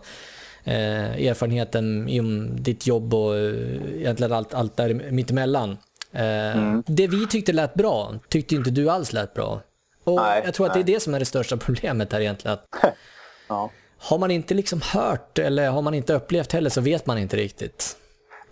eh, 0.64 1.26
erfarenheten 1.26 2.08
inom 2.08 2.62
ditt 2.62 2.86
jobb 2.86 3.14
och 3.14 3.36
eh, 3.36 3.54
egentligen 3.96 4.32
allt, 4.32 4.54
allt 4.54 4.76
där 4.76 4.94
mittemellan. 4.94 5.78
Eh, 6.12 6.56
mm. 6.56 6.82
Det 6.86 7.06
vi 7.06 7.26
tyckte 7.26 7.52
lät 7.52 7.74
bra, 7.74 8.14
tyckte 8.28 8.54
inte 8.54 8.70
du 8.70 8.90
alls 8.90 9.12
lät 9.12 9.34
bra. 9.34 9.60
Och 10.04 10.16
nej, 10.16 10.42
jag 10.44 10.54
tror 10.54 10.66
att 10.66 10.74
nej. 10.74 10.84
det 10.84 10.92
är 10.92 10.94
det 10.94 11.00
som 11.00 11.14
är 11.14 11.18
det 11.18 11.24
största 11.24 11.56
problemet 11.66 12.12
här 12.12 12.20
egentligen. 12.20 12.52
Att 12.52 12.66
ja. 13.48 13.70
Har 13.98 14.18
man 14.18 14.30
inte 14.30 14.54
liksom 14.54 14.80
hört 14.84 15.38
eller 15.38 15.70
har 15.70 15.82
man 15.82 15.94
inte 15.94 16.14
upplevt 16.14 16.52
heller 16.52 16.70
så 16.70 16.80
vet 16.80 17.06
man 17.06 17.18
inte 17.18 17.36
riktigt. 17.36 17.96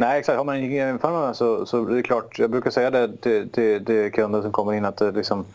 Nej, 0.00 0.18
exakt. 0.18 0.36
Har 0.36 0.44
man 0.44 0.56
ingen 0.56 0.88
erfarenhet 0.88 1.36
så, 1.36 1.66
så 1.66 1.84
det 1.84 1.98
är 1.98 2.02
klart. 2.02 2.38
Jag 2.38 2.50
brukar 2.50 2.70
säga 2.70 2.90
det 2.90 3.16
till, 3.16 3.50
till, 3.50 3.84
till 3.84 4.12
kunder 4.12 4.42
som 4.42 4.52
kommer 4.52 4.72
in 4.72 4.84
att 4.84 4.96
det 4.96 5.12
liksom 5.12 5.46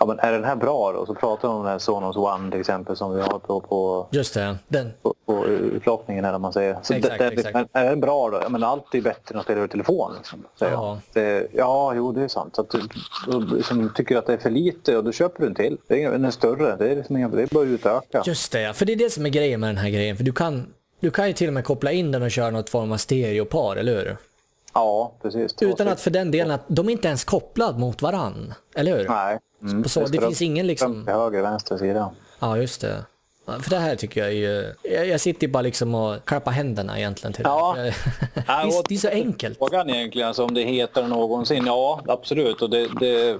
ja, 0.00 0.06
men 0.06 0.18
är 0.18 0.32
den 0.32 0.44
här 0.44 0.56
bra 0.56 0.92
då? 0.92 1.06
Så 1.06 1.14
pratar 1.14 1.48
de 1.48 1.56
om 1.56 1.62
den 1.62 1.72
här 1.72 1.78
Sonos 1.78 2.16
One 2.16 2.50
till 2.50 2.60
exempel 2.60 2.96
som 2.96 3.14
vi 3.14 3.22
har 3.22 3.38
på, 3.38 3.60
på, 3.60 4.06
Just 4.10 4.34
det, 4.34 4.56
den. 4.68 4.92
på, 5.02 5.14
på 5.26 5.46
utlottningen 5.46 6.24
här 6.24 6.38
man 6.38 6.52
säger. 6.52 6.78
Så 6.82 6.94
exakt, 6.94 7.18
det, 7.18 7.30
det, 7.30 7.40
exakt. 7.40 7.70
Är 7.72 7.84
den 7.84 8.00
bra 8.00 8.30
då? 8.30 8.40
Ja, 8.42 8.48
men 8.48 8.62
allt 8.62 8.94
är 8.94 9.00
bättre 9.00 9.34
än 9.34 9.38
att 9.38 9.44
spela 9.44 9.58
över 9.58 9.68
telefon. 9.68 10.12
Liksom, 10.16 10.44
säger 10.58 10.72
ja. 10.72 10.98
Det, 11.12 11.48
ja, 11.52 11.94
jo 11.96 12.12
det 12.12 12.22
är 12.22 12.28
sant. 12.28 12.56
Så 12.56 12.60
att 12.60 12.70
du, 12.70 12.80
du 13.26 13.56
liksom, 13.56 13.92
tycker 13.94 14.16
att 14.16 14.26
det 14.26 14.32
är 14.32 14.38
för 14.38 14.50
lite 14.50 14.96
och 14.96 15.04
då 15.04 15.12
köper 15.12 15.40
du 15.40 15.46
en 15.46 15.54
till. 15.54 15.78
Den 15.88 16.24
är 16.24 16.30
större, 16.30 16.76
det 16.76 16.90
är, 16.90 16.96
liksom, 16.96 17.16
det 17.16 17.42
är 17.42 17.54
bara 17.54 17.64
att 17.64 17.68
utöka. 17.68 18.22
Just 18.26 18.52
det, 18.52 18.76
för 18.76 18.86
det 18.86 18.92
är 18.92 18.96
det 18.96 19.10
som 19.10 19.26
är 19.26 19.30
grejen 19.30 19.60
med 19.60 19.68
den 19.68 19.78
här 19.78 19.90
grejen. 19.90 20.16
För 20.16 20.24
du 20.24 20.32
kan, 20.32 20.66
du 21.02 21.10
kan 21.10 21.26
ju 21.26 21.32
till 21.32 21.46
och 21.48 21.54
med 21.54 21.64
koppla 21.64 21.92
in 21.92 22.12
den 22.12 22.22
och 22.22 22.30
köra 22.30 22.50
något 22.50 22.70
form 22.70 22.92
av 22.92 22.96
stereopar, 22.96 23.76
eller 23.76 23.92
hur? 23.94 24.16
Ja, 24.74 25.12
precis. 25.22 25.54
Utan 25.60 25.88
att 25.88 26.00
för 26.00 26.10
den 26.10 26.30
delen 26.30 26.50
att 26.50 26.64
de 26.68 26.88
är 26.88 26.92
inte 26.92 27.08
ens 27.08 27.24
kopplade 27.24 27.78
mot 27.78 28.02
varann, 28.02 28.54
eller 28.74 28.96
hur? 28.96 29.08
Nej. 29.08 29.38
Mm. 29.62 29.84
Så, 29.84 30.06
det, 30.06 30.20
finns 30.20 30.42
ingen 30.42 30.66
liksom... 30.66 31.06
Höger, 31.06 31.42
vänster 31.42 31.78
sida. 31.78 32.10
Ja, 32.38 32.56
just 32.56 32.80
det. 32.80 33.04
För 33.46 33.70
det 33.70 33.78
här 33.78 33.96
tycker 33.96 34.20
jag 34.20 34.30
är 34.30 34.34
ju... 34.34 34.74
Jag 35.06 35.20
sitter 35.20 35.48
bara 35.48 35.62
liksom 35.62 35.94
och 35.94 36.24
klappar 36.24 36.52
händerna 36.52 36.98
egentligen 36.98 37.32
till 37.32 37.44
ja. 37.44 37.74
det. 37.76 37.82
det, 38.34 38.40
är, 38.46 38.88
det 38.88 38.94
är 38.94 38.98
så 38.98 39.08
enkelt. 39.08 39.58
Frågan 39.58 39.90
egentligen, 39.90 40.28
alltså, 40.28 40.44
om 40.44 40.54
det 40.54 40.62
heter 40.62 41.06
någonsin, 41.06 41.66
ja 41.66 42.02
absolut. 42.06 42.62
Och 42.62 42.70
det, 42.70 42.88
det, 43.00 43.38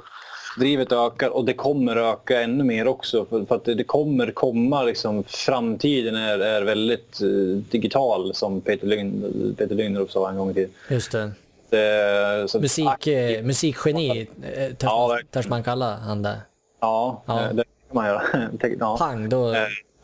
drivet 0.58 0.92
ökar 0.92 1.28
och 1.28 1.44
det 1.44 1.54
kommer 1.54 1.96
öka 1.96 2.42
ännu 2.42 2.64
mer 2.64 2.88
också. 2.88 3.24
För, 3.24 3.54
att 3.54 3.64
det, 3.64 3.84
kommer 3.84 4.30
komma, 4.30 4.82
liksom, 4.82 5.24
framtiden 5.24 6.16
är, 6.16 6.38
är 6.38 6.62
väldigt 6.62 7.22
uh, 7.22 7.56
digital 7.56 8.34
som 8.34 8.60
Peter, 8.60 8.86
Lyn, 8.86 9.54
Peter 9.58 10.06
sa 10.08 10.30
en 10.30 10.36
gång 10.36 10.50
i 10.50 10.54
tiden. 10.54 10.70
Just 10.90 11.12
det. 11.12 11.30
det 11.70 12.50
så, 12.50 12.60
Musik, 12.60 13.06
eh, 13.06 13.42
musikgeni, 13.42 14.28
eh, 14.56 14.72
ja, 14.80 15.18
törs 15.30 15.48
man 15.48 15.62
kalla 15.62 15.96
han 15.96 16.22
det? 16.22 16.36
Ja, 16.80 17.22
ja. 17.26 17.34
det 17.52 17.64
kan 17.64 17.94
man 17.94 18.06
göra. 18.06 18.22
ja. 18.80 18.96
Pang, 18.98 19.28
då... 19.28 19.54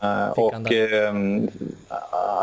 Uh, 0.03 0.29
och 0.29 0.53
uh, 0.53 1.13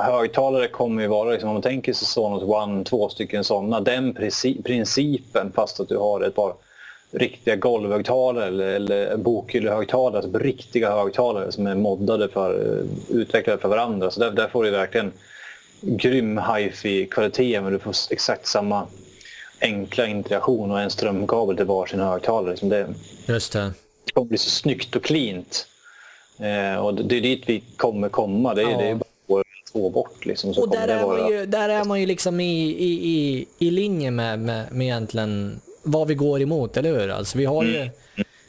högtalare 0.03 0.69
kommer 0.69 1.03
ju 1.03 1.09
vara, 1.09 1.31
liksom, 1.31 1.49
om 1.49 1.55
man 1.55 1.63
tänker 1.63 1.93
sig 1.93 2.07
Sonos 2.07 2.43
One, 2.43 2.85
två 2.85 3.09
stycken 3.09 3.45
sådana, 3.45 3.81
den 3.81 4.15
principen 4.65 5.53
fast 5.53 5.81
att 5.81 5.89
du 5.89 5.97
har 5.97 6.21
ett 6.21 6.35
par 6.35 6.55
riktiga 7.19 7.57
golvhögtalare 7.57 8.47
eller, 8.47 8.67
eller 8.67 9.17
bokhyllehögtalare, 9.17 10.23
alltså 10.23 10.39
riktiga 10.39 10.91
högtalare 10.91 11.53
som 11.53 11.67
är 11.67 11.75
moddade 11.75 12.29
för, 12.29 12.83
utvecklade 13.09 13.59
för 13.59 13.69
varandra. 13.69 14.11
Så 14.11 14.21
där, 14.21 14.31
där 14.31 14.49
får 14.49 14.65
du 14.65 14.71
verkligen 14.71 15.13
grym 15.81 16.39
hifi-kvalitet 16.39 17.61
men 17.61 17.73
du 17.73 17.79
får 17.79 17.95
exakt 18.11 18.47
samma 18.47 18.87
enkla 19.61 20.07
interaktion 20.07 20.71
och 20.71 20.81
en 20.81 20.91
strömkabel 20.91 21.57
till 21.57 21.67
varsin 21.67 22.01
högtalare. 22.01 22.51
Liksom 22.51 22.69
det, 22.69 22.87
Just 23.27 23.53
det. 23.53 23.73
det 24.05 24.13
kommer 24.13 24.29
bli 24.29 24.39
så 24.39 24.51
snyggt 24.51 24.97
och 24.97 25.05
cleant. 25.05 25.67
Eh, 26.39 26.85
och 26.85 26.95
det 26.95 27.17
är 27.17 27.21
dit 27.21 27.43
vi 27.47 27.63
kommer 27.77 28.09
komma. 28.09 28.55
Det 28.55 28.63
är, 28.63 28.71
ja. 28.71 28.79
det 28.79 28.89
är 28.89 29.01
bara 29.27 29.43
två 29.73 29.91
bort. 29.91 30.27
Liksom, 30.27 30.51
och 30.51 30.71
där 30.71 30.89
är, 30.89 31.03
vara... 31.03 31.31
ju, 31.31 31.47
där 31.47 31.69
är 31.69 31.85
man 31.85 32.01
ju 32.01 32.07
liksom 32.07 32.41
i, 32.41 32.71
i, 32.71 33.09
i, 33.09 33.47
i 33.59 33.71
linje 33.71 34.11
med, 34.11 34.39
med, 34.39 34.73
med 34.73 34.87
egentligen 34.87 35.61
vad 35.87 36.09
vi 36.09 36.15
går 36.15 36.43
emot, 36.43 36.77
eller 36.77 37.01
hur? 37.01 37.11
Alltså, 37.11 37.39
vi 37.39 37.45
har 37.45 37.65
ju 37.65 37.77
mm. 37.77 37.91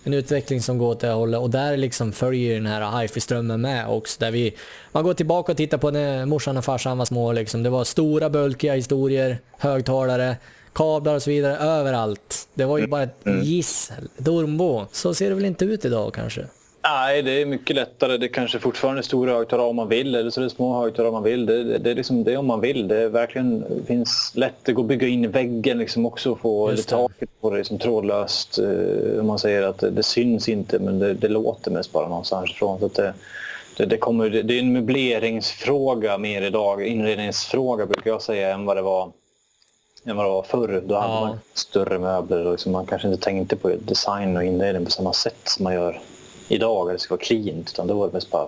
en 0.03 0.13
utveckling 0.13 0.61
som 0.61 0.77
går 0.77 0.89
åt 0.89 0.99
det 0.99 1.09
hållet 1.09 1.39
och 1.39 1.49
där 1.49 1.77
liksom 1.77 2.11
följer 2.11 2.53
den 2.53 2.65
här 2.65 3.01
hifi-strömmen 3.01 3.61
med 3.61 3.87
också. 3.87 4.19
Där 4.19 4.31
vi, 4.31 4.55
man 4.91 5.03
går 5.03 5.13
tillbaka 5.13 5.51
och 5.51 5.57
tittar 5.57 5.77
på 5.77 5.91
när 5.91 6.25
morsan 6.25 6.57
och 6.57 6.65
farsan 6.65 6.97
var 6.97 7.05
små. 7.05 7.31
Liksom. 7.31 7.63
Det 7.63 7.69
var 7.69 7.83
stora 7.83 8.29
bulkiga 8.29 8.75
historier, 8.75 9.37
högtalare, 9.57 10.37
kablar 10.73 11.15
och 11.15 11.23
så 11.23 11.29
vidare 11.29 11.57
överallt. 11.57 12.47
Det 12.53 12.65
var 12.65 12.77
ju 12.77 12.87
bara 12.87 13.03
ett 13.03 13.25
mm. 13.25 13.43
gissel, 13.43 14.09
ett 14.17 14.27
ormbo. 14.27 14.85
Så 14.91 15.13
ser 15.13 15.29
det 15.29 15.35
väl 15.35 15.45
inte 15.45 15.65
ut 15.65 15.85
idag 15.85 16.13
kanske? 16.13 16.45
Nej, 16.89 17.21
det 17.21 17.41
är 17.41 17.45
mycket 17.45 17.75
lättare. 17.75 18.17
Det 18.17 18.27
kanske 18.27 18.59
fortfarande 18.59 19.01
är 19.01 19.03
stora 19.03 19.33
högtalare 19.33 19.67
om 19.67 19.75
man 19.75 19.87
vill 19.87 20.15
eller 20.15 20.29
så 20.29 20.41
är 20.41 20.43
det 20.43 20.49
små 20.49 20.81
högtalare 20.81 21.07
om 21.07 21.13
man 21.13 21.23
vill. 21.23 21.45
Det, 21.45 21.63
det, 21.63 21.77
det 21.77 21.91
är 21.91 21.95
liksom 21.95 22.23
det 22.23 22.37
om 22.37 22.45
man 22.45 22.61
vill. 22.61 22.87
Det 22.87 22.97
är 22.97 23.09
verkligen 23.09 23.65
finns 23.87 24.31
lätt. 24.35 24.55
Det 24.63 24.71
att 24.71 24.85
bygga 24.85 25.07
in 25.07 25.23
i 25.23 25.27
väggen 25.27 25.77
liksom 25.77 26.05
också 26.05 26.31
och 26.31 26.39
få 26.39 26.71
det. 26.71 26.83
taket 26.83 27.29
på 27.41 27.49
det 27.49 27.57
liksom 27.57 27.79
trådlöst. 27.79 28.59
Uh, 28.59 29.23
man 29.23 29.39
säger 29.39 29.63
att 29.63 29.79
det, 29.79 29.89
det 29.89 30.03
syns 30.03 30.49
inte 30.49 30.79
men 30.79 30.99
det, 30.99 31.13
det, 31.13 31.27
låter 31.27 31.71
mest 31.71 31.91
bara 31.91 32.07
någonstans 32.07 32.51
ifrån. 32.51 32.79
Så 32.79 32.85
att 32.85 32.95
det, 32.95 33.13
det, 33.77 33.85
det, 33.85 33.97
kommer, 33.97 34.29
det, 34.29 34.53
är 34.53 34.59
en 34.59 34.73
möbleringsfråga 34.73 36.17
mer 36.17 36.41
idag, 36.41 36.87
inredningsfråga 36.87 37.85
brukar 37.85 38.11
jag 38.11 38.21
säga, 38.21 38.53
än 38.53 38.65
vad 38.65 38.77
det 38.77 38.81
var, 38.81 39.11
än 40.05 40.15
vad 40.15 40.25
det 40.25 40.29
var 40.29 40.43
förr. 40.43 40.83
Då 40.85 40.95
hade 40.95 41.25
man 41.25 41.39
större 41.53 41.99
möbler 41.99 42.45
och 42.45 42.51
liksom 42.51 42.71
man 42.71 42.85
kanske 42.85 43.07
inte 43.07 43.23
tänkte 43.23 43.55
på 43.55 43.71
design 43.79 44.37
och 44.37 44.43
inredning 44.43 44.85
på 44.85 44.91
samma 44.91 45.13
sätt 45.13 45.41
som 45.43 45.63
man 45.63 45.73
gör 45.73 46.01
idag, 46.47 46.93
det 46.93 46.99
ska 46.99 47.13
vara 47.13 47.23
cleant, 47.23 47.69
utan 47.73 47.87
då 47.87 47.93
var 47.93 48.07
det 48.07 48.13
mest 48.13 48.31
bara 48.31 48.47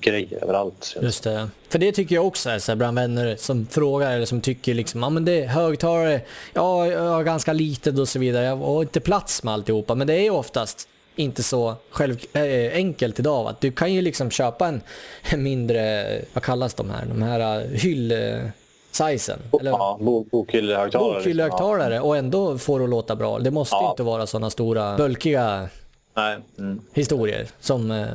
grejer 0.00 0.42
överallt. 0.42 0.96
Just 1.02 1.24
det. 1.24 1.48
För 1.68 1.78
det 1.78 1.92
tycker 1.92 2.14
jag 2.14 2.26
också 2.26 2.50
är 2.50 2.58
så 2.58 2.72
här 2.72 2.76
bland 2.76 2.98
vänner 2.98 3.36
som 3.38 3.66
frågar 3.66 4.12
eller 4.12 4.26
som 4.26 4.40
tycker 4.40 4.74
liksom, 4.74 5.02
ja 5.02 5.10
men 5.10 5.24
det 5.24 5.42
är 5.42 5.46
högtalare, 5.46 6.20
ja 6.54 6.86
jag 6.86 7.00
har 7.00 7.24
ganska 7.24 7.52
litet 7.52 7.98
och 7.98 8.08
så 8.08 8.18
vidare, 8.18 8.44
jag 8.44 8.56
har 8.56 8.82
inte 8.82 9.00
plats 9.00 9.42
med 9.42 9.54
alltihopa, 9.54 9.94
men 9.94 10.06
det 10.06 10.14
är 10.14 10.22
ju 10.22 10.30
oftast 10.30 10.88
inte 11.16 11.42
så 11.42 11.74
själv, 11.90 12.16
äh, 12.32 12.74
enkelt 12.74 13.18
idag. 13.18 13.48
Att 13.48 13.60
du 13.60 13.72
kan 13.72 13.94
ju 13.94 14.02
liksom 14.02 14.30
köpa 14.30 14.68
en, 14.68 14.80
en 15.22 15.42
mindre, 15.42 16.06
vad 16.32 16.42
kallas 16.42 16.74
de 16.74 16.90
här, 16.90 17.06
de 17.06 17.22
här 17.22 17.60
uh, 17.60 17.70
hyll... 17.70 18.14
Sizen, 18.90 19.38
eller? 19.60 19.70
Ja, 19.70 19.98
bokhyllehögtalare. 20.30 21.14
Bokhyllehögtalare 21.14 21.90
liksom. 21.90 22.08
och 22.08 22.16
ändå 22.16 22.58
får 22.58 22.78
det 22.78 22.84
att 22.84 22.90
låta 22.90 23.16
bra. 23.16 23.38
Det 23.38 23.50
måste 23.50 23.76
ja. 23.76 23.90
inte 23.90 24.02
vara 24.02 24.26
sådana 24.26 24.50
stora, 24.50 24.96
bulkiga 26.18 26.40
mm. 26.58 26.80
historier 26.92 27.46
som, 27.60 27.90
eh, 27.90 28.06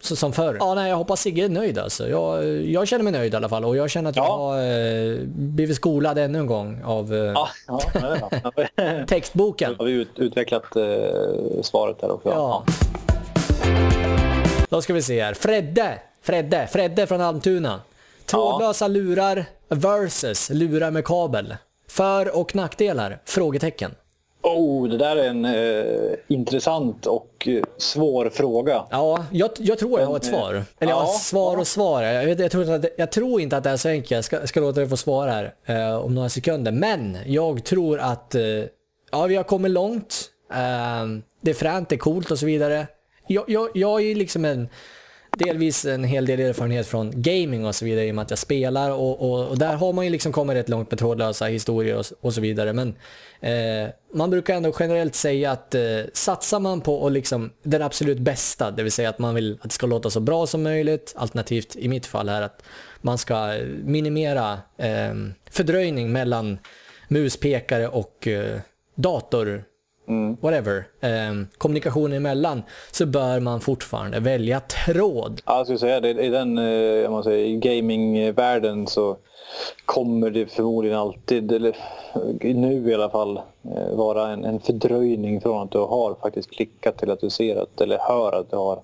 som 0.00 0.32
förr. 0.32 0.56
Ja, 0.60 0.74
nej, 0.74 0.90
jag 0.90 0.96
hoppas 0.96 1.20
Sigge 1.20 1.44
är 1.44 1.48
nöjd 1.48 1.78
alltså. 1.78 2.08
Jag, 2.08 2.44
jag 2.62 2.88
känner 2.88 3.04
mig 3.04 3.12
nöjd 3.12 3.34
i 3.34 3.36
alla 3.36 3.48
fall 3.48 3.64
och 3.64 3.76
jag 3.76 3.90
känner 3.90 4.10
att 4.10 4.16
ja. 4.16 4.24
jag 4.24 4.36
har 4.36 4.58
eh, 4.58 5.18
blivit 5.26 5.76
skolad 5.76 6.18
ännu 6.18 6.38
en 6.38 6.46
gång 6.46 6.82
av 6.84 7.14
eh, 7.14 7.18
ja, 7.18 7.48
ja, 7.66 9.04
textboken. 9.08 9.74
Då 9.78 9.84
har 9.84 9.86
vi 9.86 9.92
ut, 9.92 10.18
utvecklat 10.18 10.76
eh, 10.76 10.82
svaret 11.62 12.00
där 12.00 12.10
också. 12.10 12.28
Ja. 12.28 12.64
Då 14.68 14.82
ska 14.82 14.94
vi 14.94 15.02
se 15.02 15.22
här. 15.22 15.34
Fredde! 15.34 15.98
Fredde, 16.22 16.66
Fredde 16.66 17.06
från 17.06 17.20
Almtuna. 17.20 17.80
Trådlösa 18.26 18.88
lurar 18.88 19.44
versus 19.68 20.50
lurar 20.50 20.90
med 20.90 21.04
kabel. 21.04 21.56
För 21.88 22.36
och 22.36 22.54
nackdelar? 22.54 23.18
Frågetecken. 23.24 23.94
Oh, 24.42 24.88
det 24.88 24.96
där 24.96 25.16
är 25.16 25.28
en 25.28 25.44
eh, 25.44 26.16
intressant 26.28 27.06
och 27.06 27.48
eh, 27.48 27.62
svår 27.76 28.30
fråga. 28.30 28.84
Ja, 28.90 29.24
jag, 29.32 29.50
jag 29.58 29.78
tror 29.78 30.00
jag 30.00 30.06
har 30.06 30.16
ett 30.16 30.24
svar. 30.24 30.64
Eller 30.78 30.92
ja, 30.92 31.02
ja 31.02 31.06
svar 31.06 31.56
och 31.56 31.66
svar. 31.66 32.02
Jag, 32.02 32.40
jag, 32.40 32.50
tror 32.50 32.70
att, 32.70 32.84
jag 32.98 33.12
tror 33.12 33.40
inte 33.40 33.56
att 33.56 33.64
det 33.64 33.70
är 33.70 33.76
så 33.76 33.88
enkelt. 33.88 34.10
Jag 34.10 34.24
ska, 34.24 34.46
ska 34.46 34.60
låta 34.60 34.80
dig 34.80 34.88
få 34.88 34.96
svara 34.96 35.30
här 35.30 35.54
eh, 35.64 35.96
om 35.96 36.14
några 36.14 36.28
sekunder. 36.28 36.72
Men 36.72 37.18
jag 37.26 37.64
tror 37.64 37.98
att 37.98 38.34
eh, 38.34 38.42
ja, 39.12 39.26
vi 39.26 39.36
har 39.36 39.44
kommit 39.44 39.70
långt. 39.70 40.30
Eh, 40.52 41.06
det 41.40 41.50
är 41.50 41.54
fränt, 41.54 41.88
det 41.88 41.94
är 41.94 41.98
coolt 41.98 42.30
och 42.30 42.38
så 42.38 42.46
vidare. 42.46 42.86
Jag, 43.26 43.44
jag, 43.48 43.68
jag 43.74 44.02
är 44.02 44.14
liksom 44.14 44.44
en 44.44 44.68
delvis 45.38 45.84
en 45.84 46.04
hel 46.04 46.26
del 46.26 46.40
erfarenhet 46.40 46.86
från 46.86 47.22
gaming 47.22 47.66
och 47.66 47.74
så 47.74 47.84
vidare 47.84 48.06
i 48.06 48.10
och 48.10 48.14
med 48.14 48.22
att 48.22 48.30
jag 48.30 48.38
spelar 48.38 48.90
och, 48.90 49.20
och, 49.20 49.48
och 49.48 49.58
där 49.58 49.74
har 49.74 49.92
man 49.92 50.04
ju 50.04 50.10
liksom 50.10 50.32
kommit 50.32 50.56
rätt 50.56 50.68
långt 50.68 50.90
med 50.90 50.98
trådlösa 50.98 51.46
historier 51.46 51.96
och, 51.96 52.04
och 52.20 52.34
så 52.34 52.40
vidare. 52.40 52.72
Men 52.72 52.88
eh, 53.40 53.90
man 54.14 54.30
brukar 54.30 54.54
ändå 54.54 54.72
generellt 54.80 55.14
säga 55.14 55.50
att 55.50 55.74
eh, 55.74 55.82
satsar 56.12 56.60
man 56.60 56.80
på 56.80 56.94
och 56.94 57.10
liksom 57.10 57.52
den 57.62 57.82
absolut 57.82 58.18
bästa, 58.18 58.70
det 58.70 58.82
vill 58.82 58.92
säga 58.92 59.08
att 59.08 59.18
man 59.18 59.34
vill 59.34 59.58
att 59.60 59.68
det 59.68 59.74
ska 59.74 59.86
låta 59.86 60.10
så 60.10 60.20
bra 60.20 60.46
som 60.46 60.62
möjligt, 60.62 61.14
alternativt 61.16 61.76
i 61.76 61.88
mitt 61.88 62.06
fall 62.06 62.28
här 62.28 62.42
att 62.42 62.62
man 63.00 63.18
ska 63.18 63.56
minimera 63.84 64.58
eh, 64.78 65.14
fördröjning 65.50 66.12
mellan 66.12 66.58
muspekare 67.08 67.88
och 67.88 68.28
eh, 68.28 68.60
dator 68.94 69.64
whatever, 70.40 70.84
eh, 71.00 71.10
kommunikation 71.58 72.12
emellan, 72.12 72.62
så 72.90 73.06
bör 73.06 73.40
man 73.40 73.60
fortfarande 73.60 74.20
välja 74.20 74.60
tråd. 74.60 75.40
Ja, 75.46 75.56
jag 75.56 75.66
skulle 75.66 75.78
säga 75.78 76.00
det. 76.00 76.10
I 76.10 76.28
den 76.28 76.58
eh, 76.58 77.10
man 77.10 77.24
säger, 77.24 77.56
gamingvärlden 77.56 78.86
så 78.86 79.16
kommer 79.84 80.30
det 80.30 80.46
förmodligen 80.46 80.98
alltid, 80.98 81.52
eller 81.52 81.76
nu 82.40 82.90
i 82.90 82.94
alla 82.94 83.10
fall, 83.10 83.36
eh, 83.36 83.94
vara 83.96 84.28
en, 84.28 84.44
en 84.44 84.60
fördröjning 84.60 85.40
från 85.40 85.62
att 85.62 85.70
du 85.70 85.78
har 85.78 86.16
faktiskt 86.22 86.50
klickat 86.50 86.98
till 86.98 87.10
att 87.10 87.20
du 87.20 87.30
ser 87.30 87.56
att, 87.56 87.80
eller 87.80 87.98
hör 87.98 88.40
att 88.40 88.50
du 88.50 88.56
har 88.56 88.82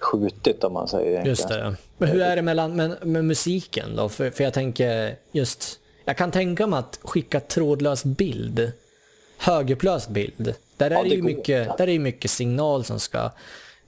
skjutit 0.00 0.64
om 0.64 0.72
man 0.72 0.88
säger. 0.88 1.10
Egentligen. 1.10 1.28
Just 1.28 1.48
det. 1.48 1.74
Men 1.98 2.08
hur 2.08 2.22
är 2.22 2.36
det 2.36 2.42
mellan, 2.42 2.76
med, 2.76 3.06
med 3.06 3.24
musiken 3.24 3.96
då? 3.96 4.08
För, 4.08 4.30
för 4.30 4.44
jag 4.44 4.54
tänker 4.54 5.16
just, 5.32 5.80
jag 6.04 6.16
kan 6.16 6.30
tänka 6.30 6.66
mig 6.66 6.78
att 6.78 6.98
skicka 7.02 7.40
trådlös 7.40 8.04
bild, 8.04 8.72
högupplöst 9.40 10.08
bild, 10.08 10.54
där 10.76 10.90
är 10.90 10.94
Ja, 10.94 11.02
det 11.02 11.08
det 11.08 11.14
ju 11.14 11.22
mycket, 11.22 11.78
där 11.78 11.84
är 11.84 11.92
det 11.92 11.98
mycket 11.98 12.30
signal 12.30 12.84
som 12.84 13.00
ska 13.00 13.30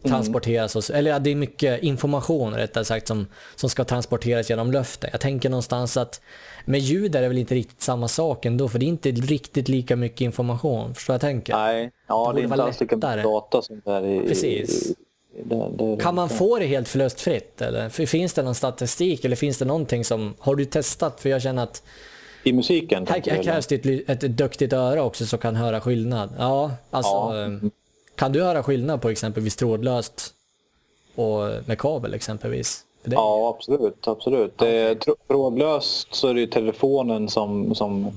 transporteras, 0.04 0.76
och, 0.76 0.90
eller 0.90 1.10
ja, 1.10 1.18
det 1.18 1.30
är 1.30 1.34
mycket 1.34 1.82
information 1.82 2.54
rättare 2.54 2.84
sagt 2.84 3.08
som, 3.08 3.26
som 3.56 3.70
ska 3.70 3.84
transporteras 3.84 4.50
genom 4.50 4.72
luften. 4.72 5.10
Jag 5.12 5.20
tänker 5.20 5.50
någonstans 5.50 5.96
att 5.96 6.20
med 6.64 6.80
ljud 6.80 7.16
är 7.16 7.22
det 7.22 7.28
väl 7.28 7.38
inte 7.38 7.54
riktigt 7.54 7.82
samma 7.82 8.08
sak 8.08 8.46
ändå, 8.46 8.68
för 8.68 8.78
det 8.78 8.84
är 8.84 8.88
inte 8.88 9.10
riktigt 9.10 9.68
lika 9.68 9.96
mycket 9.96 10.20
information. 10.20 10.94
Förstår 10.94 11.14
jag 11.14 11.20
tänker? 11.20 11.52
Nej, 11.56 11.90
ja, 12.06 12.24
borde 12.26 12.38
det 12.38 12.42
är 12.42 12.44
inte 12.44 12.62
alls 12.62 12.80
lika 12.80 12.96
mycket 12.96 13.22
data 13.22 13.62
som 13.62 13.82
det 13.84 13.90
är 13.90 14.06
i... 14.06 14.28
Precis. 14.28 14.90
i 14.90 14.94
det, 15.44 15.70
det, 15.78 15.96
Kan 16.02 16.14
man 16.14 16.28
få 16.28 16.58
det 16.58 16.66
helt 16.66 16.88
förlustfritt? 16.88 17.62
Eller? 17.62 18.06
Finns 18.06 18.32
det 18.32 18.42
någon 18.42 18.54
statistik 18.54 19.24
eller 19.24 19.36
finns 19.36 19.58
det 19.58 19.64
någonting 19.64 20.04
som... 20.04 20.34
Har 20.38 20.54
du 20.54 20.64
testat? 20.64 21.20
För 21.20 21.28
jag 21.28 21.42
känner 21.42 21.62
att 21.62 21.82
I 22.44 22.52
musiken? 22.52 23.06
här, 23.06 23.22
här 23.30 23.42
krävs 23.42 23.66
det 23.66 23.86
ett, 23.86 24.20
duktigt 24.20 24.72
öra 24.72 25.02
också 25.02 25.26
som 25.26 25.38
kan 25.38 25.56
höra 25.56 25.80
skillnad. 25.80 26.30
Ja, 26.38 26.70
alltså... 26.90 27.12
Ja. 27.12 27.42
eh, 27.42 27.50
Kan 28.14 28.32
du 28.32 28.42
höra 28.42 28.62
skillnad 28.62 29.00
på 29.02 29.08
exempelvis 29.08 29.56
trådlöst 29.56 30.34
och 31.14 31.38
med 31.66 31.78
kabel 31.78 32.14
exempelvis? 32.14 32.84
Ja, 33.04 33.54
absolut. 33.56 34.08
absolut. 34.08 34.62
Är 34.62 34.94
tr- 34.94 35.14
trådlöst 35.28 36.14
så 36.14 36.28
är 36.28 36.34
det 36.34 36.46
telefonen 36.46 37.28
som, 37.28 37.74
som 37.74 38.10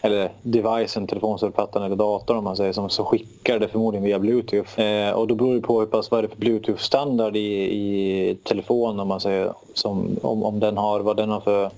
eller 0.00 0.30
devicen, 0.42 1.06
telefonsurfplattan 1.06 1.82
eller 1.82 1.96
datorn 1.96 2.36
om 2.38 2.44
man 2.44 2.56
säger, 2.56 2.72
som, 2.72 2.90
som 2.90 3.04
skickar 3.04 3.58
det 3.58 3.68
förmodligen 3.68 4.04
via 4.04 4.18
bluetooth. 4.18 4.80
Eh, 4.80 5.10
och 5.12 5.26
då 5.26 5.34
beror 5.34 5.54
det 5.54 5.60
på 5.60 5.80
hur 5.80 5.86
pass, 5.86 6.10
vad 6.10 6.18
är 6.18 6.22
det 6.22 6.28
för 6.28 6.36
bluetooth-standard 6.36 7.36
i, 7.36 7.62
i 7.62 8.34
telefonen 8.42 9.00
om 9.00 9.08
man 9.08 9.20
säger, 9.20 9.52
som, 9.74 10.16
om, 10.22 10.42
om 10.42 10.60
den 10.60 10.76
har, 10.76 11.00
vad 11.00 11.16
den 11.16 11.30
har 11.30 11.40
för 11.40 11.64
eh, 11.64 11.70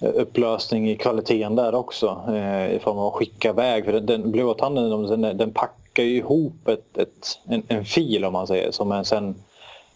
upplösning 0.00 0.90
i 0.90 0.96
kvaliteten 0.96 1.56
där 1.56 1.74
också 1.74 2.20
eh, 2.28 2.72
i 2.74 2.78
form 2.78 2.98
av 2.98 3.06
att 3.06 3.14
skicka 3.14 3.48
iväg. 3.48 3.84
För 3.84 3.92
den, 3.92 4.06
den 4.06 4.30
blåtanden 4.30 5.06
den, 5.20 5.36
den 5.36 5.50
packar 5.52 6.02
ju 6.02 6.16
ihop 6.16 6.68
ett, 6.68 6.98
ett, 6.98 7.38
en, 7.44 7.62
en 7.68 7.84
fil 7.84 8.24
om 8.24 8.32
man 8.32 8.46
säger 8.46 8.70
som 8.70 8.92
är 8.92 9.02
sen 9.02 9.34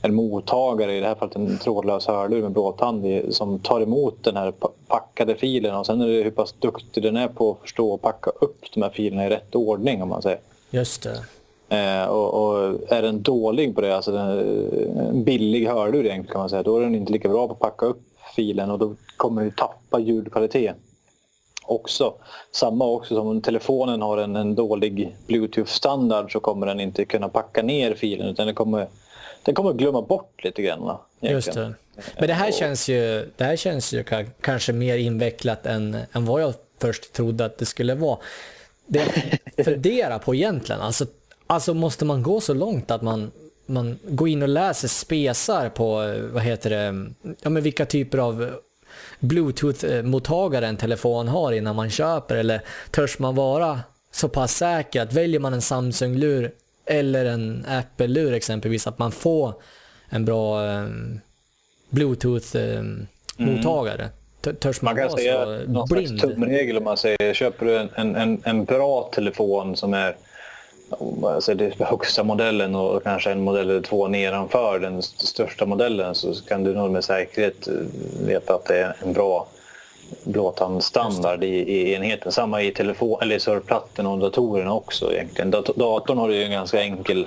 en 0.02 0.14
mottagare, 0.14 0.94
i 0.96 1.00
det 1.00 1.06
här 1.06 1.14
fallet 1.14 1.36
en 1.36 1.58
trådlös 1.58 2.06
hörlur 2.06 2.42
med 2.42 2.50
blåtand 2.50 3.04
som 3.30 3.58
tar 3.58 3.80
emot 3.80 4.24
den 4.24 4.36
här 4.36 4.50
pa- 4.50 4.70
packade 4.88 5.34
filen 5.34 5.74
och 5.74 5.86
sen 5.86 6.00
är 6.00 6.06
det 6.08 6.22
hur 6.22 6.30
pass 6.30 6.54
duktig 6.58 7.02
den 7.02 7.16
är 7.16 7.28
på 7.28 7.50
att 7.50 7.58
förstå 7.60 7.92
och 7.92 8.02
packa 8.02 8.30
upp 8.40 8.64
de 8.74 8.82
här 8.82 8.90
filerna 8.90 9.26
i 9.26 9.30
rätt 9.30 9.54
ordning 9.54 10.02
om 10.02 10.08
man 10.08 10.22
säger. 10.22 10.38
Just 10.70 11.02
det. 11.02 11.18
Eh, 11.76 12.06
och, 12.08 12.34
och 12.34 12.74
är 12.92 13.02
den 13.02 13.22
dålig 13.22 13.74
på 13.74 13.80
det, 13.80 13.96
alltså 13.96 14.12
den, 14.12 14.28
en 14.98 15.24
billig 15.24 15.66
hörlur 15.66 16.04
egentligen 16.06 16.32
kan 16.32 16.40
man 16.40 16.50
säga, 16.50 16.62
då 16.62 16.76
är 16.76 16.80
den 16.80 16.94
inte 16.94 17.12
lika 17.12 17.28
bra 17.28 17.46
på 17.46 17.52
att 17.52 17.60
packa 17.60 17.86
upp 17.86 18.02
filen 18.34 18.70
och 18.70 18.78
då 18.78 18.94
kommer 19.16 19.42
ju 19.42 19.50
tappa 19.50 19.98
ljudkvalitet 20.00 20.76
också. 21.66 22.14
Samma 22.52 22.84
också 22.86 23.14
som 23.14 23.26
om 23.26 23.40
telefonen 23.42 24.02
har 24.02 24.18
en, 24.18 24.36
en 24.36 24.54
dålig 24.54 25.16
bluetooth-standard 25.26 26.32
så 26.32 26.40
kommer 26.40 26.66
den 26.66 26.80
inte 26.80 27.04
kunna 27.04 27.28
packa 27.28 27.62
ner 27.62 27.94
filen 27.94 28.28
utan 28.28 28.46
den 28.46 28.54
kommer, 28.54 28.88
den 29.42 29.54
kommer 29.54 29.72
glömma 29.72 30.02
bort 30.02 30.44
lite 30.44 30.62
grann. 30.62 30.96
Just 31.20 31.52
det. 31.52 31.74
Men 32.18 32.28
det 32.28 32.34
här 32.34 32.52
känns 32.52 32.88
ju, 32.88 33.30
det 33.36 33.44
här 33.44 33.56
känns 33.56 33.92
ju 33.92 34.02
ka- 34.02 34.30
kanske 34.40 34.72
mer 34.72 34.96
invecklat 34.98 35.66
än, 35.66 35.96
än 36.12 36.24
vad 36.24 36.42
jag 36.42 36.54
först 36.80 37.12
trodde 37.12 37.44
att 37.44 37.58
det 37.58 37.66
skulle 37.66 37.94
vara. 37.94 38.18
Det 38.86 39.00
jag 39.56 39.64
funderar 39.64 40.18
på 40.18 40.34
egentligen, 40.34 40.80
alltså, 40.80 41.06
alltså 41.46 41.74
måste 41.74 42.04
man 42.04 42.22
gå 42.22 42.40
så 42.40 42.54
långt 42.54 42.90
att 42.90 43.02
man, 43.02 43.30
man 43.66 43.98
går 44.04 44.28
in 44.28 44.42
och 44.42 44.48
läser 44.48 44.88
spesar 44.88 45.68
på, 45.68 46.14
vad 46.32 46.42
heter 46.42 46.70
det, 46.70 47.10
ja 47.42 47.50
men 47.50 47.62
vilka 47.62 47.86
typer 47.86 48.18
av 48.18 48.50
bluetooth-mottagare 49.20 50.66
en 50.66 50.76
telefon 50.76 51.28
har 51.28 51.52
innan 51.52 51.76
man 51.76 51.90
köper 51.90 52.36
eller 52.36 52.60
törs 52.90 53.18
man 53.18 53.34
vara 53.34 53.80
så 54.10 54.28
pass 54.28 54.56
säker 54.56 55.02
att 55.02 55.12
väljer 55.12 55.40
man 55.40 55.54
en 55.54 55.62
Samsung-lur 55.62 56.52
eller 56.86 57.24
en 57.24 57.66
Apple-lur 57.68 58.32
exempelvis 58.32 58.86
att 58.86 58.98
man 58.98 59.12
får 59.12 59.54
en 60.08 60.24
bra 60.24 60.66
eh, 60.66 60.86
Bluetooth-mottagare. 61.90 64.08
Törs 64.60 64.82
man, 64.82 64.94
Man 64.94 65.02
kan 65.02 65.10
vara 65.10 65.18
säga 65.18 65.44
så 65.44 65.50
någon 65.72 65.88
slags 65.88 66.10
blind? 66.10 66.20
tumregel 66.20 66.76
om 66.76 66.84
man 66.84 66.96
säger 66.96 67.34
köper 67.34 67.66
du 67.66 67.78
en, 67.78 68.16
en, 68.16 68.40
en 68.44 68.64
bra 68.64 69.10
telefon 69.12 69.76
som 69.76 69.94
är 69.94 70.16
alltså 71.26 71.54
det 71.54 71.80
högsta 71.80 72.22
modellen 72.24 72.74
och 72.74 73.02
kanske 73.02 73.30
en 73.30 73.40
modell 73.44 73.70
eller 73.70 73.80
två 73.80 74.08
nedanför 74.08 74.78
den 74.78 75.02
största 75.02 75.66
modellen 75.66 76.14
så 76.14 76.34
kan 76.48 76.64
du 76.64 76.74
nog 76.74 76.90
med 76.90 77.04
säkerhet 77.04 77.68
eh, 77.68 77.72
veta 78.26 78.54
att 78.54 78.64
det 78.64 78.78
är 78.78 78.96
en 79.02 79.12
bra 79.12 79.46
blåtandstandard 80.24 81.44
i, 81.44 81.46
i 81.56 81.94
enheten. 81.94 82.32
Samma 82.32 82.62
i 82.62 82.70
telefon, 82.72 83.18
eller 83.22 83.36
i 83.36 83.40
surfplattorna 83.40 84.10
och 84.10 84.18
datorerna 84.18 84.74
också 84.74 85.12
egentligen. 85.12 85.50
Dat- 85.50 85.76
datorn 85.76 86.18
har 86.18 86.28
ju 86.30 86.44
en 86.44 86.50
ganska 86.50 86.80
enkel 86.82 87.26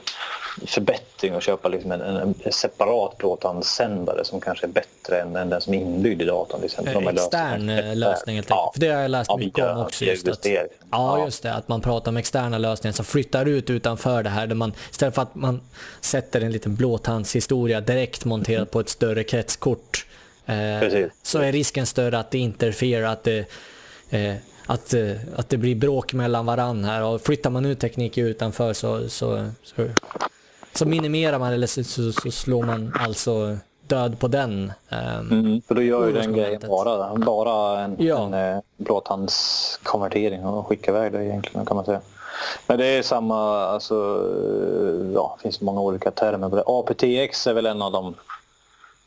förbättring 0.65 1.34
att 1.34 1.43
köpa 1.43 1.67
liksom 1.67 1.91
en, 1.91 2.02
en, 2.02 2.34
en 2.43 2.52
separat 2.52 3.17
blåtandsändare 3.17 4.26
som 4.26 4.41
kanske 4.41 4.65
är 4.65 4.70
bättre 4.70 5.22
än, 5.22 5.36
än 5.36 5.50
den 5.50 5.62
som 5.62 5.74
är 5.74 5.78
inbyggd 5.78 6.22
i 6.22 6.26
datorn. 6.26 6.63
Exempel. 6.63 6.93
De 6.93 7.08
är 7.08 7.13
Extern 7.13 7.65
lösningar. 7.65 7.91
eh, 7.91 7.96
lösning 7.96 8.36
helt 8.36 8.46
enkelt. 8.46 8.50
Ja. 8.50 8.72
För 8.74 8.82
det 8.82 8.88
har 8.89 9.02
jag 9.02 9.12
läst 9.12 9.30
Ja, 9.30 9.38
mycket 9.38 9.65
om 9.65 9.78
också. 9.82 10.06
Just 10.06 10.28
att, 10.28 10.46
ja, 10.46 10.65
Ja. 10.91 11.26
just 11.26 11.43
det. 11.43 11.54
Att 11.54 11.67
man 11.67 11.82
pratar 11.82 12.12
om 12.12 12.17
externa 12.17 12.58
lösningar 12.58 12.93
som 12.93 13.06
flyttar 13.06 13.46
ut 13.46 13.70
utanför 13.70 14.24
det 14.24 14.30
här. 14.30 14.48
Där 14.48 14.56
man, 14.56 14.74
istället 14.91 15.15
för 15.15 15.22
att 15.22 15.36
man 15.36 15.62
sätter 16.02 16.41
en 16.41 16.52
liten 16.52 16.76
blåtandshistoria 16.76 17.82
direkt 17.82 18.26
monterad 18.26 18.72
på 18.72 18.80
ett 18.80 18.89
större 18.89 19.24
kretskort. 19.24 20.06
Eh, 20.46 21.06
så 21.24 21.39
är 21.39 21.52
risken 21.52 21.86
större 21.86 22.20
att 22.20 22.32
det 22.32 22.38
interfererar, 22.38 23.08
att 23.12 23.24
det, 23.24 23.46
eh, 24.10 24.36
att, 24.65 24.93
eh, 24.93 25.12
att 25.36 25.50
det 25.50 25.58
blir 25.58 25.76
bråk 25.76 26.13
mellan 26.13 26.46
varann 26.46 26.84
här. 26.84 27.04
Och 27.04 27.22
flyttar 27.22 27.50
man 27.50 27.65
ut 27.65 27.80
teknik 27.80 28.17
utanför 28.17 28.74
så, 28.74 29.10
så, 29.10 29.50
så, 29.63 29.88
så 30.78 30.86
minimerar 30.86 31.40
man 31.40 31.54
eller 31.54 31.68
så, 31.68 31.84
så, 31.84 32.12
så 32.12 32.32
slår 32.32 32.63
man 32.63 32.94
alltså 33.00 33.58
död 33.88 34.20
på 34.20 34.28
den. 34.28 34.72
ehm, 34.90 35.32
Mm, 35.32 35.62
för 35.62 35.76
då 35.76 35.82
gör 35.82 36.08
ju 36.08 36.13
den 36.13 36.34
grejen 36.34 36.62
bara, 36.70 37.16
bara 37.16 37.80
en, 37.80 37.96
Ja. 38.00 38.18
en 38.26 38.34
eh, 38.34 38.60
blåtandskonvertering 38.78 40.46
och 40.46 40.68
skicka 40.68 40.92
iväg 40.92 41.12
det 41.12 41.26
egentligen 41.26 41.66
kan 41.66 41.76
man 41.76 41.86
säga. 41.86 42.02
Men 42.68 42.78
det 42.78 42.86
är 42.86 43.02
samma, 43.02 43.66
alltså, 43.66 43.96
ja, 45.13 45.36
det 45.38 45.42
finns 45.44 45.62
många 45.62 45.82
olika 45.82 46.12
termer 46.12 46.50
på 46.50 46.56
det. 46.56 46.63
aptX 46.68 47.48
är 47.48 47.54
väl 47.54 47.66
en 47.66 47.82
av 47.82 47.92
de 47.92 48.16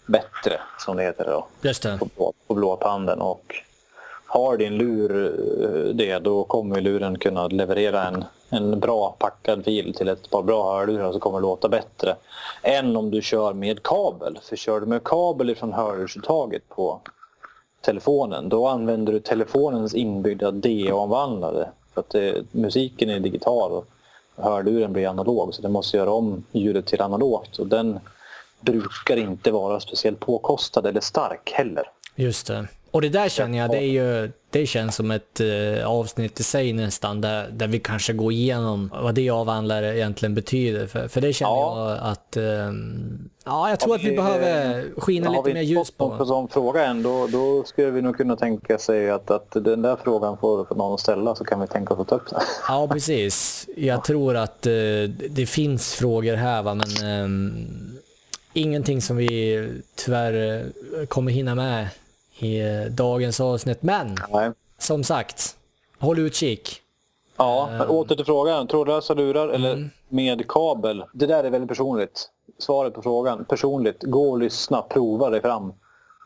bättre 0.07 0.61
som 0.79 0.97
det 0.97 1.03
heter 1.03 1.25
då, 1.25 1.47
Just 1.63 1.83
det. 1.83 1.99
på, 1.99 2.09
blå, 2.17 2.33
på 2.47 2.55
blåtanden 2.55 3.21
och 3.21 3.55
har 4.27 4.57
din 4.57 4.75
lur 4.75 5.33
eh, 5.63 5.95
det 5.95 6.19
då 6.19 6.45
kommer 6.45 6.81
luren 6.81 7.19
kunna 7.19 7.47
leverera 7.47 8.05
en, 8.05 8.25
en 8.51 8.81
bra 8.81 9.17
packad 9.19 9.65
fil 9.65 9.95
till 9.95 10.09
ett 10.09 10.31
par 10.31 10.43
bra 10.43 10.79
hörlurar 10.79 11.13
så 11.13 11.21
kommer 11.21 11.39
det 11.39 11.43
låta 11.43 11.69
bättre 11.69 12.17
än 12.63 12.97
om 12.97 13.11
du 13.11 13.23
kör 13.23 13.53
med 13.53 13.83
kabel. 13.83 14.39
För 14.43 14.57
kör 14.57 14.81
du 14.81 14.87
med 14.87 15.05
kabel 15.05 15.51
ifrån 15.51 15.73
hörlursuttaget 15.73 16.69
på 16.69 17.01
telefonen 17.81 18.49
då 18.49 18.67
använder 18.67 19.13
du 19.13 19.21
telefonens 19.21 19.95
inbyggda 19.95 20.51
DA-omvandlare. 20.51 21.69
För 21.95 22.01
att 22.01 22.11
det, 22.11 22.45
musiken 22.53 23.11
är 23.11 23.21
digital 23.21 23.73
och 23.73 23.87
hörluren 24.37 24.93
blir 24.93 25.09
analog 25.09 25.55
så 25.55 25.63
den 25.63 25.73
måste 25.73 25.97
göra 25.97 26.11
om 26.11 26.45
ljudet 26.53 26.87
till 26.87 27.03
analogt 27.03 27.59
och 27.59 27.67
den 27.67 28.01
brukar 28.61 29.17
inte 29.17 29.51
vara 29.51 29.81
speciellt 29.81 30.21
påkostad 30.21 30.87
eller 30.87 31.01
stark 31.01 31.53
heller. 31.55 31.85
Just 32.15 32.47
det. 32.47 32.69
Och 32.91 33.03
det 33.03 33.09
där 33.09 33.29
känner 33.29 33.59
jag, 33.59 33.71
det, 33.71 33.79
är 33.79 33.87
ju, 33.87 34.33
det 34.51 34.67
känns 34.67 34.97
som 34.97 35.11
ett 35.11 35.41
eh, 35.41 35.87
avsnitt 35.87 36.41
i 36.41 36.43
sig 36.43 36.73
nästan, 36.73 37.21
där, 37.21 37.49
där 37.53 37.67
vi 37.69 37.79
kanske 37.79 38.13
går 38.13 38.33
igenom 38.33 38.91
vad 39.03 39.15
det 39.15 39.31
avhandlare 39.31 39.97
egentligen 39.97 40.35
betyder. 40.35 40.87
För, 40.87 41.09
för 41.09 41.21
det 41.21 41.33
känner 41.33 41.53
Ja. 41.53 41.91
jag 41.91 41.99
att, 42.13 42.37
ehm, 42.37 43.29
ja 43.45 43.71
jag 43.71 43.81
tror 43.81 43.91
Har 43.93 43.97
att 43.99 44.05
vi 44.05 44.11
vi, 44.11 44.17
behöver 44.17 44.85
skina 44.97 45.29
Har 45.29 45.37
lite 45.37 45.49
vi 45.49 45.55
mer 45.55 45.63
ljus 45.63 45.79
fått 45.89 45.99
någon 45.99 46.19
på. 46.19 46.27
sån 46.27 46.49
fråga 46.49 46.87
än, 46.87 47.03
då, 47.03 47.27
då 47.27 47.65
skulle 47.65 47.91
vi 47.91 48.03
nog 48.03 48.17
kunna 48.17 48.37
tänka 48.37 48.79
sig 48.79 49.11
att, 49.11 49.31
att 49.31 49.51
den 49.51 49.83
där 49.83 49.97
frågan 50.05 50.37
får, 50.39 50.65
får 50.65 50.75
någon 50.75 50.99
ställa 50.99 51.35
så 51.35 51.45
kan 51.45 51.61
vi 51.61 51.67
tänka 51.67 51.95
oss 51.95 52.01
att 52.01 52.09
ta 52.09 52.15
upp 52.15 52.31
den. 52.31 52.41
Ja, 52.69 52.89
precis. 52.93 53.67
Jag 53.77 54.05
tror 54.05 54.37
att 54.37 54.67
eh, 54.67 54.73
det 55.31 55.47
finns 55.49 55.95
frågor 55.95 56.35
här, 56.37 56.63
va? 56.63 56.75
men 56.75 57.09
ehm, 57.11 57.67
ingenting 58.53 59.03
som 59.03 59.17
vi 59.17 59.69
tyvärr 59.95 60.61
eh, 61.01 61.07
kommer 61.07 61.33
hinna 61.33 61.55
med 61.55 61.89
i 62.43 62.87
dagens 62.91 63.41
avsnitt. 63.41 63.83
Men 63.83 64.17
Nej. 64.33 64.51
som 64.79 65.05
sagt, 65.05 65.57
håll 65.99 66.19
utkik. 66.19 66.81
Ja, 67.37 67.69
men 67.71 67.89
åter 67.89 68.17
till 68.17 68.25
frågan. 68.25 68.67
Trådlösa 68.67 69.15
lurar 69.15 69.49
eller 69.49 69.91
med 70.09 70.49
kabel? 70.49 71.05
Det 71.13 71.27
där 71.27 71.45
är 71.45 71.51
väldigt 71.51 71.69
personligt. 71.69 72.29
Svaret 72.59 72.95
på 72.95 73.03
frågan, 73.03 73.45
personligt. 73.45 74.03
Gå 74.03 74.31
och 74.31 74.39
lyssna, 74.39 74.83
prova 74.83 75.31
dig 75.31 75.41
fram. 75.41 75.73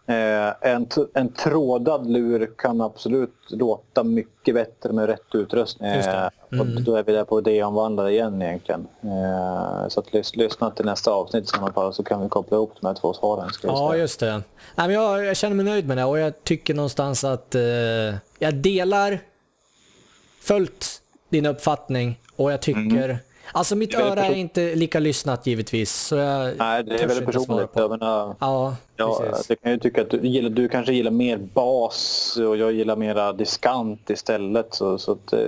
Eh, 0.06 0.70
en, 0.72 0.86
en 1.14 1.28
trådad 1.32 2.10
lur 2.10 2.50
kan 2.58 2.80
absolut 2.80 3.34
låta 3.48 4.02
mycket 4.04 4.54
bättre 4.54 4.92
med 4.92 5.06
rätt 5.06 5.34
utrustning. 5.34 5.94
Just 5.94 6.08
det. 6.08 6.30
Eh, 6.52 6.60
och 6.60 6.66
då 6.66 6.96
är 6.96 7.02
vi 7.02 7.12
där 7.12 7.24
på 7.24 7.38
idéomvandlare 7.38 8.12
igen 8.12 8.42
egentligen. 8.42 8.86
Eh, 9.02 9.88
så 9.88 10.00
att 10.00 10.10
lys- 10.12 10.36
lyssna 10.36 10.70
till 10.70 10.84
nästa 10.84 11.10
avsnitt 11.10 11.44
i 11.44 11.46
sådana 11.46 11.72
fall 11.72 11.94
så 11.94 12.02
kan 12.02 12.22
vi 12.22 12.28
koppla 12.28 12.56
ihop 12.56 12.72
de 12.80 12.86
här 12.86 12.94
två 12.94 13.12
svaren. 13.14 13.50
Ja, 13.62 13.96
just 13.96 14.20
det. 14.20 14.32
Nej, 14.32 14.42
men 14.88 14.90
jag, 14.90 15.24
jag 15.24 15.36
känner 15.36 15.56
mig 15.56 15.64
nöjd 15.64 15.88
med 15.88 15.96
det 15.96 16.04
och 16.04 16.18
jag 16.18 16.44
tycker 16.44 16.74
någonstans 16.74 17.24
att 17.24 17.54
eh, 17.54 17.62
jag 18.38 18.54
delar 18.54 19.18
fullt 20.40 20.86
din 21.28 21.46
uppfattning 21.46 22.20
och 22.36 22.52
jag 22.52 22.60
tycker... 22.62 23.18
Alltså 23.52 23.76
mitt 23.76 23.94
är 23.94 24.00
öra 24.00 24.24
är 24.24 24.34
inte 24.34 24.74
lika 24.74 24.98
lyssnat 24.98 25.46
givetvis. 25.46 25.94
Så 25.94 26.16
jag 26.16 26.56
Nej, 26.56 26.84
det 26.84 27.02
är 27.02 27.06
väldigt 27.06 27.26
personligt. 27.26 27.70
Jag 27.74 27.90
menar, 27.90 28.34
Ja, 28.38 28.76
Ja, 28.96 29.22
precis. 29.30 29.46
det 29.46 29.56
kan 29.56 29.70
jag 29.70 29.82
tycka 29.82 30.02
att 30.02 30.10
du, 30.10 30.20
gillar, 30.26 30.50
du 30.50 30.68
kanske 30.68 30.92
gillar 30.92 31.10
mer 31.10 31.36
bas 31.36 32.36
och 32.48 32.56
jag 32.56 32.72
gillar 32.72 32.96
mera 32.96 33.32
diskant 33.32 34.10
istället. 34.10 34.74
Så, 34.74 34.98
så 34.98 35.12
att, 35.12 35.32
eh, 35.32 35.38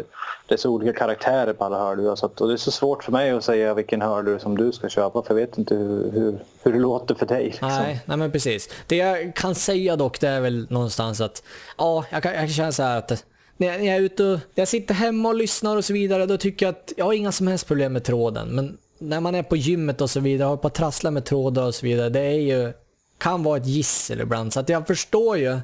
det 0.46 0.54
är 0.54 0.58
så 0.58 0.70
olika 0.70 0.92
karaktärer 0.92 1.52
på 1.52 1.64
alla 1.64 1.78
hörlurar. 1.78 2.16
Så 2.16 2.26
att, 2.26 2.40
och 2.40 2.48
det 2.48 2.54
är 2.54 2.56
så 2.56 2.70
svårt 2.70 3.04
för 3.04 3.12
mig 3.12 3.30
att 3.30 3.44
säga 3.44 3.74
vilken 3.74 4.02
hörlur 4.02 4.38
som 4.38 4.56
du 4.56 4.72
ska 4.72 4.88
köpa 4.88 5.22
för 5.22 5.34
jag 5.34 5.46
vet 5.46 5.58
inte 5.58 5.74
hur, 5.74 6.10
hur, 6.12 6.38
hur 6.62 6.72
det 6.72 6.78
låter 6.78 7.14
för 7.14 7.26
dig. 7.26 7.44
Liksom. 7.44 7.68
Nej, 7.68 8.00
nej 8.04 8.16
men 8.16 8.32
precis. 8.32 8.68
Det 8.86 8.96
jag 8.96 9.34
kan 9.34 9.54
säga 9.54 9.96
dock 9.96 10.20
det 10.20 10.28
är 10.28 10.40
väl 10.40 10.66
någonstans 10.70 11.20
att 11.20 11.42
ja, 11.78 12.04
jag 12.10 12.22
kan, 12.22 12.32
jag 12.32 12.40
kan 12.40 12.48
känna 12.48 12.72
så 12.72 12.82
här 12.82 12.98
att 12.98 13.24
när 13.56 13.66
jag, 13.66 13.78
när 13.78 13.86
jag 13.86 13.96
är 13.96 14.00
ute 14.00 14.24
och 14.24 14.40
jag 14.54 14.68
sitter 14.68 14.94
hemma 14.94 15.28
och 15.28 15.34
lyssnar 15.34 15.76
och 15.76 15.84
så 15.84 15.92
vidare 15.92 16.26
då 16.26 16.36
tycker 16.36 16.66
jag 16.66 16.72
att 16.72 16.92
jag 16.96 17.04
har 17.04 17.12
inga 17.12 17.32
som 17.32 17.46
helst 17.46 17.66
problem 17.66 17.92
med 17.92 18.04
tråden. 18.04 18.48
Men 18.48 18.78
när 18.98 19.20
man 19.20 19.34
är 19.34 19.42
på 19.42 19.56
gymmet 19.56 20.00
och 20.00 20.10
så 20.10 20.20
vidare 20.20 20.48
och 20.48 20.62
på 20.62 20.68
att 20.68 20.74
trassla 20.74 21.10
med 21.10 21.24
trådar 21.24 21.62
och 21.62 21.74
så 21.74 21.86
vidare, 21.86 22.08
det 22.08 22.20
är 22.20 22.40
ju 22.40 22.72
kan 23.18 23.42
vara 23.42 23.56
ett 23.56 23.66
gissel 23.66 24.20
ibland. 24.20 24.52
Så 24.52 24.60
att 24.60 24.68
jag 24.68 24.86
förstår 24.86 25.38
ju 25.38 25.58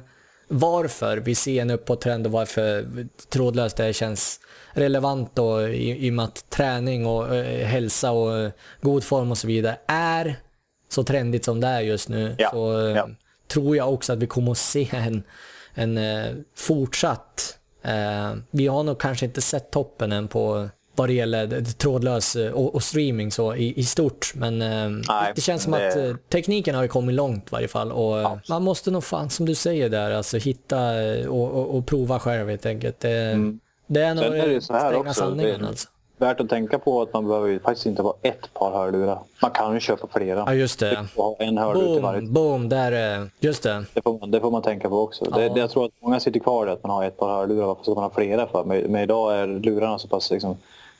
varför 0.47 1.17
vi 1.17 1.35
ser 1.35 1.61
en 1.61 1.69
uppåttrend 1.69 2.25
och 2.25 2.31
varför 2.31 2.87
trådlöst 3.29 3.77
det 3.77 3.93
känns 3.93 4.39
relevant 4.73 5.31
då, 5.33 5.67
i, 5.67 6.07
i 6.07 6.09
och 6.09 6.13
med 6.13 6.25
att 6.25 6.49
träning 6.49 7.05
och 7.05 7.35
eh, 7.35 7.67
hälsa 7.67 8.11
och 8.11 8.37
eh, 8.37 8.51
god 8.81 9.03
form 9.03 9.31
och 9.31 9.37
så 9.37 9.47
vidare 9.47 9.77
är 9.87 10.35
så 10.89 11.03
trendigt 11.03 11.45
som 11.45 11.61
det 11.61 11.67
är 11.67 11.81
just 11.81 12.09
nu 12.09 12.35
Ja, 12.37 12.49
så 12.51 12.79
eh, 12.79 12.95
ja. 12.95 13.09
tror 13.47 13.77
jag 13.77 13.93
också 13.93 14.13
att 14.13 14.19
vi 14.19 14.27
kommer 14.27 14.51
att 14.51 14.57
se 14.57 14.89
en, 14.91 15.23
en 15.73 15.97
eh, 15.97 16.31
fortsatt... 16.55 17.59
Eh, 17.83 18.33
vi 18.51 18.67
har 18.67 18.83
nog 18.83 18.99
kanske 18.99 19.25
inte 19.25 19.41
sett 19.41 19.71
toppen 19.71 20.11
än 20.11 20.27
på 20.27 20.69
vad 20.95 21.09
det 21.09 21.13
gäller 21.13 21.47
det- 21.47 21.59
det 21.59 21.71
trådlös 21.77 22.35
eh, 22.35 22.51
och, 22.51 22.75
och 22.75 22.83
streaming 22.83 23.31
så 23.31 23.55
i, 23.55 23.79
i 23.79 23.83
stort. 23.83 24.31
Men 24.35 24.61
eh, 24.61 24.89
Nej, 25.09 25.31
det 25.35 25.41
känns 25.41 25.63
som 25.63 25.71
det- 25.71 26.11
att 26.11 26.29
tekniken 26.29 26.75
har 26.75 26.87
kommit 26.87 27.15
långt 27.15 27.43
i 27.43 27.49
varje 27.51 27.67
fall. 27.67 27.91
Och, 27.91 28.19
eh, 28.19 28.37
man 28.49 28.63
måste 28.63 28.91
nog 28.91 29.03
fan, 29.03 29.29
som 29.29 29.45
du 29.45 29.55
säger 29.55 29.89
där, 29.89 30.11
alltså 30.11 30.37
hitta 30.37 30.77
och, 31.29 31.51
och, 31.51 31.75
och 31.77 31.85
prova 31.85 32.19
själv 32.19 32.49
helt 32.49 32.65
enkelt. 32.65 32.99
Det, 32.99 33.37
det 33.87 34.01
är 34.01 34.15
nog 34.15 34.23
Mm. 34.23 34.33
Sen 34.33 34.41
är 34.41 34.47
det 34.47 34.53
ju 34.53 34.59
den 34.91 35.07
också. 35.09 35.19
sanningen 35.21 35.61
det 35.61 35.67
alltså. 35.67 35.87
Värt 36.23 36.39
att 36.39 36.49
tänka 36.49 36.79
på 36.79 37.01
att 37.01 37.13
man 37.13 37.27
behöver 37.27 37.47
ju 37.47 37.59
faktiskt 37.59 37.85
inte 37.85 38.01
ha 38.01 38.13
ett 38.21 38.53
par 38.53 38.71
hörlurar. 38.71 39.19
Man 39.41 39.51
kan 39.51 39.73
ju 39.73 39.79
köpa 39.79 40.07
flera. 40.07 40.43
Ja 40.47 40.53
just 40.53 40.79
det. 40.79 41.05
Ha 41.15 41.35
en 41.39 41.57
hörlur 41.57 41.93
till 41.93 42.01
varje. 42.03 42.21
Boom, 42.21 42.33
boom, 42.33 42.69
där, 42.69 43.19
eh, 43.21 43.25
just 43.39 43.63
det. 43.63 43.85
Det 43.93 44.01
får, 44.01 44.19
man, 44.19 44.31
det 44.31 44.39
får 44.39 44.51
man 44.51 44.61
tänka 44.61 44.89
på 44.89 44.99
också. 44.99 45.25
Det, 45.25 45.43
Ja. 45.43 45.53
det, 45.53 45.59
jag 45.59 45.69
tror 45.69 45.85
att 45.85 45.91
många 46.01 46.19
sitter 46.19 46.39
kvar 46.39 46.67
i 46.67 46.69
att 46.69 46.83
man 46.83 46.91
har 46.91 47.03
ett 47.05 47.17
par 47.17 47.29
hörlurar. 47.29 47.65
Varför 47.65 47.83
ska 47.83 47.93
man 47.93 48.03
ha 48.03 48.09
flera 48.09 48.47
för? 48.47 48.63
Men, 48.63 48.81
men 48.91 49.01
idag 49.03 49.35
är 49.39 49.47
lurarna 49.47 49.99
så 49.99 50.07
pass 50.07 50.31
liksom, 50.31 50.57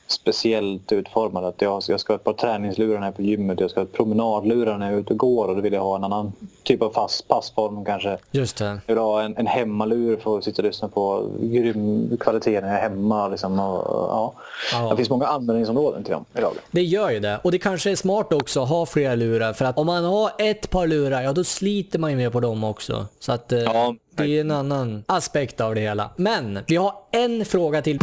speciellt 0.08 0.91
utformade. 0.91 1.47
Att 1.47 1.62
jag, 1.62 1.84
jag 1.88 1.99
ska 1.99 2.14
ha 2.14 2.16
ett 2.16 2.24
par 2.24 2.34
träningslurar 2.34 2.99
när 2.99 3.08
jag 3.08 3.14
är 3.14 3.16
på 3.16 3.22
gymmet. 3.22 3.60
Jag 3.60 3.72
ska 3.72 3.80
ha 3.80 3.86
ett 3.86 3.93
promenadlurar 3.93 4.78
när 4.78 4.86
jag 4.86 4.95
är 4.95 4.99
ute 4.99 5.14
och 5.14 5.20
går. 5.20 5.47
Och 5.47 5.56
då 5.56 5.62
vill 5.62 5.74
jag 5.74 5.82
ha 5.82 5.95
en 5.95 6.04
annan 6.04 6.34
typ 6.64 6.82
av 6.82 6.89
fast 6.89 7.28
passform 7.28 7.86
kanske. 7.86 8.18
Just 8.32 8.58
det. 8.58 8.66
Jag 8.66 8.95
vill 8.95 8.97
ha 8.97 9.22
en, 9.22 9.38
en 9.38 9.47
hemmalur 9.47 10.18
för 10.18 10.38
att 10.38 10.43
sitta 10.43 10.62
och 10.62 10.68
lyssna 10.68 10.88
på 10.88 11.30
grym 11.41 12.18
kvalitet 12.20 12.62
när 12.62 12.68
jag 12.68 12.78
är 12.78 12.82
hemma. 12.82 13.28
Liksom, 13.28 13.60
och, 13.60 13.86
ja. 13.89 14.34
Ja. 14.74 14.89
Det 14.89 14.95
finns 14.95 15.10
många 15.10 15.28
användningsområden 15.28 16.04
till 16.04 16.14
dem 16.14 16.26
idag. 16.38 16.54
Det 16.72 16.84
gör 16.84 17.10
ju 17.10 17.20
det. 17.20 17.39
Och 17.43 17.51
det 17.51 17.60
kanske 17.60 17.91
är 17.91 17.95
smart 17.95 18.34
också 18.34 18.64
att 18.64 18.70
ha 18.70 18.86
flera 18.86 19.16
lurar. 19.16 19.54
För 19.54 19.66
att 19.66 19.78
om 19.78 19.86
man 19.86 20.04
har 20.04 20.32
ett 20.38 20.70
par 20.70 20.88
lurar, 20.88 21.22
ja 21.22 21.34
då 21.34 21.43
sliter 21.43 21.99
man 21.99 22.12
ju 22.12 22.18
mer 22.18 22.30
på 22.30 22.39
dem 22.39 22.64
också. 22.64 23.06
Så 23.20 23.32
att 23.32 23.51
eh, 23.51 23.60
Ja, 23.60 23.95
det 24.16 24.24
är 24.24 24.41
en 24.41 24.51
annan 24.51 25.04
aspekt 25.06 25.62
av 25.62 25.76
det 25.76 25.82
hela. 25.82 26.10
Men 26.16 26.60
vi 26.68 26.76
har 26.76 26.93
en 27.12 27.45
fråga 27.45 27.82
till. 27.82 27.99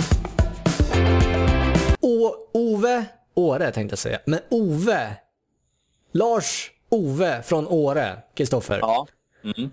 O 2.00 2.34
Ove, 2.52 3.04
Åre 3.34 3.72
tänkte 3.72 3.92
jag 3.92 3.98
säga. 3.98 4.18
Men 4.24 4.40
Ove. 4.48 5.16
Lars 6.12 6.70
Ove 6.88 7.42
från 7.42 7.68
Åre, 7.68 8.18
Kristoffer. 8.34 8.78
Ja. 8.82 9.06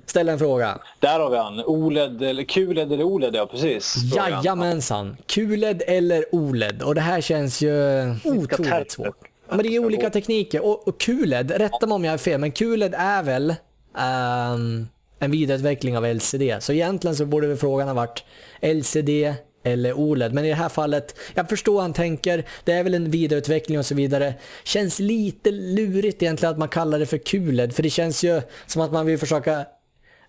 Ställ 0.05 0.29
en 0.29 0.39
fråga. 0.39 0.79
Där 0.99 1.19
har 1.19 1.29
vi 1.29 1.37
han. 1.37 1.59
OLED, 1.65 2.21
eller 2.21 2.43
QLED 2.43 2.91
eller 2.91 3.03
OLED, 3.03 3.35
ja 3.35 3.45
precis. 3.45 3.95
frågan. 4.13 4.31
Jajamensan. 4.31 5.17
QLED 5.25 5.81
eller 5.87 6.25
OLED? 6.31 6.81
Och 6.81 6.95
det 6.95 7.01
här 7.01 7.21
känns 7.21 7.61
ju 7.61 8.09
otroligt 8.23 8.91
svårt. 8.91 9.17
Men 9.49 9.57
det 9.57 9.75
är 9.75 9.85
olika 9.85 10.09
tekniker. 10.09 10.65
Och, 10.65 10.87
och 10.87 10.99
QLED, 10.99 11.51
rätta 11.51 11.87
mig 11.87 11.95
om 11.95 12.05
jag 12.05 12.13
är 12.13 12.17
fel, 12.17 12.39
men 12.39 12.51
QLED 12.51 12.95
är 12.97 13.23
väl 13.23 13.55
ehm, 13.97 14.87
en 15.19 15.31
vidareutveckling 15.31 15.97
av 15.97 16.05
LCD. 16.05 16.57
Så 16.59 16.73
egentligen 16.73 17.15
så 17.15 17.25
borde 17.25 17.47
väl 17.47 17.57
frågan 17.57 17.87
ha 17.87 17.95
varit 17.95 18.23
LCD 18.61 19.33
eller 19.67 19.93
OLED. 19.93 20.33
Men 20.33 20.45
i 20.45 20.49
det 20.49 20.55
här 20.55 20.69
fallet, 20.69 21.15
jag 21.33 21.49
förstår 21.49 21.73
vad 21.73 21.81
han 21.81 21.93
tänker. 21.93 22.43
Det 22.63 22.71
är 22.71 22.83
väl 22.83 22.93
en 22.93 23.11
vidareutveckling 23.11 23.79
och 23.79 23.85
så 23.85 23.95
vidare. 23.95 24.33
Känns 24.63 24.99
lite 24.99 25.51
lurigt 25.51 26.21
egentligen 26.23 26.51
att 26.51 26.59
man 26.59 26.69
kallar 26.69 26.99
det 26.99 27.05
för 27.05 27.17
QLED. 27.17 27.73
För 27.73 27.83
det 27.83 27.89
känns 27.89 28.23
ju 28.23 28.41
som 28.65 28.81
att 28.81 28.91
man 28.91 29.05
vill 29.05 29.17
försöka 29.17 29.65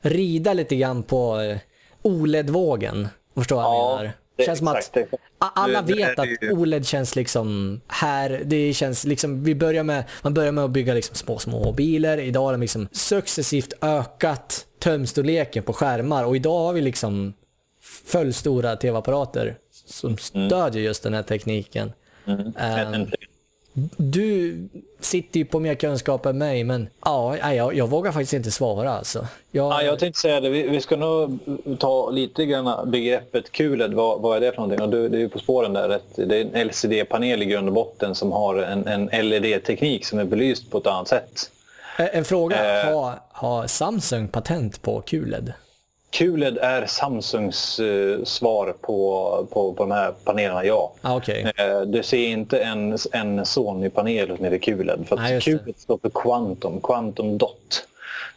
rida 0.00 0.52
lite 0.52 0.76
grann 0.76 1.02
på 1.02 1.40
eh, 1.40 1.56
OLED-vågen. 2.02 3.08
Förstår 3.34 3.56
vad 3.56 3.64
jag 3.64 3.74
Ja, 3.74 3.96
menar? 3.96 4.12
det- 4.36 4.44
känns 4.44 4.58
som 4.58 4.68
att 4.68 4.98
alla 5.38 5.82
vet 5.82 6.18
att 6.18 6.28
OLED 6.52 6.86
känns 6.86 7.16
liksom 7.16 7.80
här, 7.88 8.42
det 8.44 8.74
känns 8.74 9.04
liksom, 9.04 9.44
vi 9.44 9.54
börjar 9.54 9.82
med, 9.82 10.04
man 10.22 10.34
börjar 10.34 10.52
med 10.52 10.64
att 10.64 10.70
bygga 10.70 10.94
liksom 10.94 11.14
små, 11.16 11.38
små 11.38 11.64
mobiler. 11.64 12.18
Idag 12.18 12.42
har 12.42 12.52
de 12.52 12.60
liksom 12.60 12.88
successivt 12.92 13.72
ökat 13.80 14.64
tömstorleken 14.78 15.62
på 15.62 15.72
skärmar 15.72 16.24
och 16.24 16.36
idag 16.36 16.58
har 16.66 16.72
vi 16.72 16.80
liksom 16.80 17.32
fullstora 18.08 18.76
tv-apparater 18.76 19.56
som 19.86 20.18
stödjer 20.18 20.82
just 20.82 21.02
den 21.02 21.14
här 21.14 21.22
tekniken. 21.22 21.92
Mm. 22.26 22.52
En- 22.56 23.10
du 23.96 24.56
sitter 25.00 25.38
ju 25.38 25.44
på 25.44 25.60
mer 25.60 25.74
kunskap 25.74 26.26
än 26.26 26.38
mig, 26.38 26.64
men 26.64 26.88
ja, 27.04 27.52
jag, 27.54 27.74
jag 27.74 27.86
vågar 27.88 28.12
faktiskt 28.12 28.32
inte 28.32 28.50
svara 28.50 28.90
alltså. 28.92 29.26
Jag, 29.50 29.72
Ja, 29.72 29.82
jag 29.82 29.98
tänkte 29.98 30.20
säga 30.20 30.40
det. 30.40 30.48
Vi, 30.50 30.68
vi 30.68 30.80
ska 30.80 30.96
nog 30.96 31.38
ta 31.78 32.10
lite 32.10 32.44
grann 32.46 32.90
begreppet 32.90 33.52
QLED. 33.52 33.94
Vad, 33.94 34.20
vad 34.20 34.36
är 34.36 34.40
det 34.40 34.50
för 34.52 34.56
någonting? 34.62 34.82
Och 34.82 34.88
du, 34.90 35.08
det 35.08 35.22
är 35.22 35.28
på 35.28 35.38
spåren 35.38 35.72
där. 35.72 36.00
Det 36.16 36.36
är 36.40 36.44
en 36.54 36.68
LCD-panel 36.68 37.42
i 37.42 37.44
grund 37.44 37.68
och 37.68 37.74
botten 37.74 38.14
som 38.14 38.32
har 38.32 38.56
en, 38.56 38.88
en 38.88 39.28
LED-teknik 39.28 40.06
som 40.06 40.18
är 40.18 40.24
belyst 40.24 40.70
på 40.70 40.78
ett 40.78 40.86
annat 40.86 41.08
sätt. 41.08 41.50
En- 41.98 42.08
En 42.12 42.24
fråga, 42.24 42.80
Eh. 42.82 42.94
har, 42.94 43.14
har 43.32 43.66
Samsung 43.66 44.28
patent 44.28 44.82
på 44.82 45.00
QLED? 45.00 45.52
QLED 46.10 46.58
är 46.58 46.86
Samsungs 46.86 47.80
eh, 47.80 48.24
svar 48.24 48.74
på, 48.80 49.46
på, 49.52 49.72
på 49.72 49.82
de 49.82 49.90
här 49.90 50.12
panelerna, 50.24 50.64
ja. 50.64 50.92
Ah, 51.00 51.16
Okej. 51.16 51.52
Eh, 51.56 51.80
Du 51.80 52.02
ser 52.02 52.28
inte 52.28 52.58
en, 52.58 52.98
en 53.12 53.46
Sony-panel 53.46 54.36
som 54.36 54.44
heter 54.44 54.58
QLED. 54.58 55.06
För 55.08 55.16
det. 55.16 55.40
QLED 55.40 55.74
står 55.78 55.98
för 55.98 56.10
Quantum, 56.10 56.80
Quantum 56.80 57.38
Dot. 57.38 57.86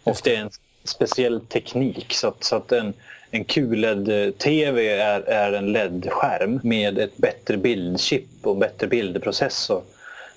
Och 0.04 0.18
det 0.24 0.36
är 0.36 0.40
en 0.42 0.50
speciell 0.84 1.42
teknik. 1.42 2.14
Så 2.14 2.28
att, 2.28 2.44
så 2.44 2.56
att 2.56 2.72
en, 2.72 2.94
en 3.32 3.44
QLED-TV 3.46 4.88
är, 4.90 5.22
är 5.22 5.54
en 5.54 5.72
LED-skärm 5.72 6.60
med 6.64 7.00
ett 7.00 7.18
bättre 7.18 7.58
bildchip 7.58 8.26
och 8.44 8.58
bättre 8.58 8.88
bildprocessor. 8.88 9.82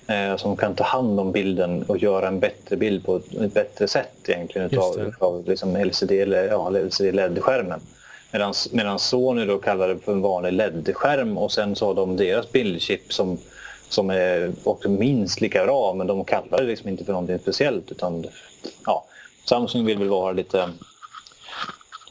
Eh, 0.07 0.37
som 0.37 0.55
kan 0.57 0.75
ta 0.75 0.83
hand 0.83 1.19
om 1.19 1.31
bilden 1.31 1.83
och 1.83 1.97
göra 1.97 2.27
en 2.27 2.39
bättre 2.39 2.75
bild 2.75 3.05
på 3.05 3.15
ett, 3.15 3.53
bättre 3.53 3.87
sätt 3.87 4.29
egentligen 4.29 4.67
utav, 4.71 4.99
utav 5.07 5.43
liksom 5.47 5.75
LCD, 5.75 6.11
eller- 6.21 6.47
ja, 6.47 6.69
LCD-LED-skärmen. 6.69 7.79
Medan 8.71 8.99
Sony 8.99 9.45
då 9.45 9.57
kallar 9.57 9.87
det 9.87 9.97
för 9.99 10.11
en 10.11 10.21
vanlig 10.21 10.53
LED-skärm 10.53 11.37
och 11.37 11.51
sen 11.51 11.75
så 11.75 11.85
har 11.85 11.93
de 11.93 12.17
deras 12.17 12.51
bildchip 12.51 13.13
som, 13.13 13.37
som 13.89 14.09
är 14.09 14.51
också 14.63 14.89
minst 14.89 15.41
lika 15.41 15.65
bra 15.65 15.93
men 15.93 16.07
de 16.07 16.25
kallar 16.25 16.57
det 16.57 16.63
liksom 16.63 16.89
inte 16.89 17.05
för 17.05 17.11
någonting 17.13 17.39
speciellt 17.39 17.91
utan 17.91 18.25
ja, 18.85 19.05
Samsung 19.45 19.85
vill 19.85 19.97
väl 19.97 20.09
vara 20.09 20.31
lite 20.31 20.69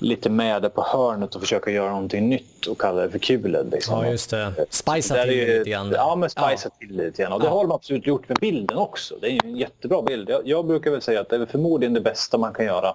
lite 0.00 0.30
med 0.30 0.62
det 0.62 0.68
på 0.70 0.82
hörnet 0.82 1.34
och 1.34 1.40
försöka 1.40 1.70
göra 1.70 1.90
någonting 1.90 2.28
nytt 2.28 2.66
och 2.66 2.78
kalla 2.80 3.02
det 3.02 3.10
för 3.10 3.18
QLED. 3.18 3.70
Liksom. 3.72 4.04
Ja, 4.04 4.10
just 4.10 4.30
det. 4.30 4.52
Spicea 4.70 5.16
Där 5.16 5.22
är 5.24 5.28
till 5.28 5.46
det 5.46 5.58
lite 5.58 5.70
grann. 5.70 5.92
Ja, 5.96 6.16
men 6.16 6.30
spicea 6.30 6.50
Ja. 6.64 6.70
till 6.86 6.96
lite 6.96 7.22
grann. 7.22 7.32
Och 7.32 7.40
det 7.40 7.46
Ja. 7.46 7.50
har 7.52 7.62
de 7.64 7.72
absolut 7.72 8.06
gjort 8.06 8.28
med 8.28 8.38
bilden 8.40 8.78
också. 8.78 9.14
Det 9.20 9.26
är 9.32 9.44
en 9.44 9.56
jättebra 9.56 10.02
bild. 10.02 10.30
Jag, 10.30 10.40
jag 10.44 10.66
brukar 10.66 10.90
väl 10.90 11.00
säga 11.02 11.20
att 11.20 11.28
det 11.28 11.36
är 11.36 11.46
förmodligen 11.46 11.94
det 11.94 12.00
bästa 12.00 12.38
man 12.38 12.52
kan 12.52 12.64
göra 12.66 12.94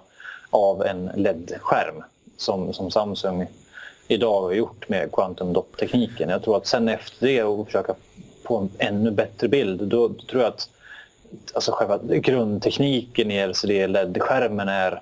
av 0.50 0.86
en 0.86 1.10
LED-skärm 1.16 2.02
som, 2.36 2.72
som 2.72 2.90
Samsung 2.90 3.46
idag 4.08 4.40
har 4.42 4.52
gjort 4.52 4.88
med 4.88 5.12
quantum 5.12 5.52
dot-tekniken. 5.52 6.28
Jag 6.28 6.42
tror 6.42 6.56
att 6.56 6.66
sen 6.66 6.88
efter 6.88 7.26
det 7.26 7.42
och 7.42 7.66
försöka 7.66 7.94
få 8.44 8.58
en 8.58 8.70
ännu 8.78 9.10
bättre 9.10 9.48
bild, 9.48 9.80
då 9.82 10.08
tror 10.08 10.42
jag 10.42 10.48
att 10.48 10.68
alltså 11.54 11.72
själva 11.72 11.98
grundtekniken 12.02 13.30
i 13.30 13.46
LCD-LED-skärmen 13.46 14.68
är 14.68 15.00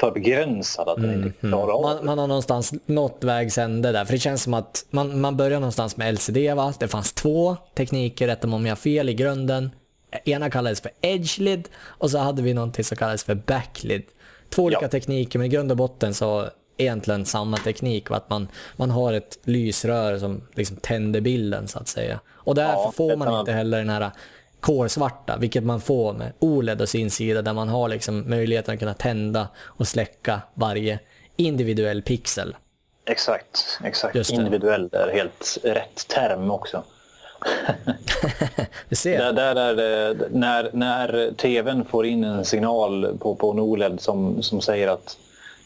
för 0.00 0.10
begränsad 0.10 0.88
att 0.88 0.96
den 1.02 1.14
inte 1.14 1.46
klarar 1.48 1.72
av 1.72 1.82
Man, 1.82 2.04
man 2.06 2.18
har 2.18 2.26
någonstans 2.26 2.72
nått 2.86 3.24
vägs 3.24 3.58
ände 3.58 3.92
där. 3.92 4.04
För 4.04 4.12
det 4.12 4.18
känns 4.18 4.42
som 4.42 4.54
att 4.54 4.86
man, 4.90 5.20
man 5.20 5.36
börjar 5.36 5.60
någonstans 5.60 5.96
med 5.96 6.14
LCD 6.14 6.54
va? 6.54 6.74
Det 6.78 6.88
fanns 6.88 7.12
två 7.12 7.56
tekniker, 7.76 8.26
rätta 8.26 8.46
mig 8.46 8.56
om 8.56 8.66
jag 8.66 8.70
har 8.70 8.76
fel, 8.76 9.08
i 9.08 9.14
grunden. 9.14 9.70
Ena 10.24 10.50
kallades 10.50 10.80
för 10.80 10.90
Edge-lid 11.00 11.68
och 11.84 12.10
så 12.10 12.18
hade 12.18 12.42
vi 12.42 12.54
någonting 12.54 12.84
som 12.84 12.96
kallades 12.96 13.24
för 13.24 13.34
Back-lid. 13.34 14.02
Två 14.50 14.62
olika 14.62 14.82
Ja. 14.84 14.88
tekniker 14.88 15.38
men 15.38 15.46
i 15.46 15.48
grund 15.50 15.70
och 15.70 15.76
botten 15.76 16.14
så 16.14 16.48
egentligen 16.76 17.24
samma 17.26 17.56
teknik. 17.56 18.10
va? 18.10 18.16
Att 18.16 18.30
man, 18.30 18.48
man 18.76 18.90
har 18.90 19.12
ett 19.12 19.38
lysrör 19.44 20.18
som 20.18 20.42
liksom 20.54 20.76
tänder 20.76 21.20
bilden 21.20 21.68
så 21.68 21.78
att 21.78 21.88
säga. 21.88 22.20
Och 22.28 22.54
därför 22.54 22.72
Ja, 22.72 22.92
får 22.96 23.16
man- 23.16 23.40
inte 23.40 23.52
heller 23.52 23.78
den 23.78 23.88
här 23.90 24.10
kolsvarta, 24.60 25.36
vilket 25.36 25.64
man 25.64 25.80
får 25.80 26.12
med 26.12 26.32
OLED 26.38 26.80
och 26.80 26.88
sin 26.88 27.10
sida 27.10 27.42
där 27.42 27.52
man 27.52 27.68
har 27.68 27.88
liksom 27.88 28.30
möjligheten 28.30 28.74
att 28.74 28.80
kunna 28.80 28.94
tända 28.94 29.48
och 29.64 29.88
släcka 29.88 30.40
varje 30.54 30.98
individuell 31.36 32.02
pixel. 32.02 32.56
Exakt, 33.04 33.78
exakt. 33.84 34.14
Just 34.14 34.30
det. 34.30 34.36
Individuell 34.36 34.88
är 34.92 35.12
helt 35.12 35.58
rätt 35.62 36.08
term 36.08 36.50
också. 36.50 36.82
Ser. 38.90 39.18
Där, 39.18 39.32
där 39.32 39.56
är 39.56 39.74
det, 39.74 40.28
när, 40.30 40.70
när 40.72 41.32
tvn 41.36 41.84
får 41.84 42.06
in 42.06 42.24
en 42.24 42.44
signal 42.44 43.18
på, 43.18 43.34
på 43.34 43.50
en 43.50 43.60
OLED 43.60 44.00
som, 44.00 44.42
som 44.42 44.60
säger 44.60 44.88
att 44.88 45.16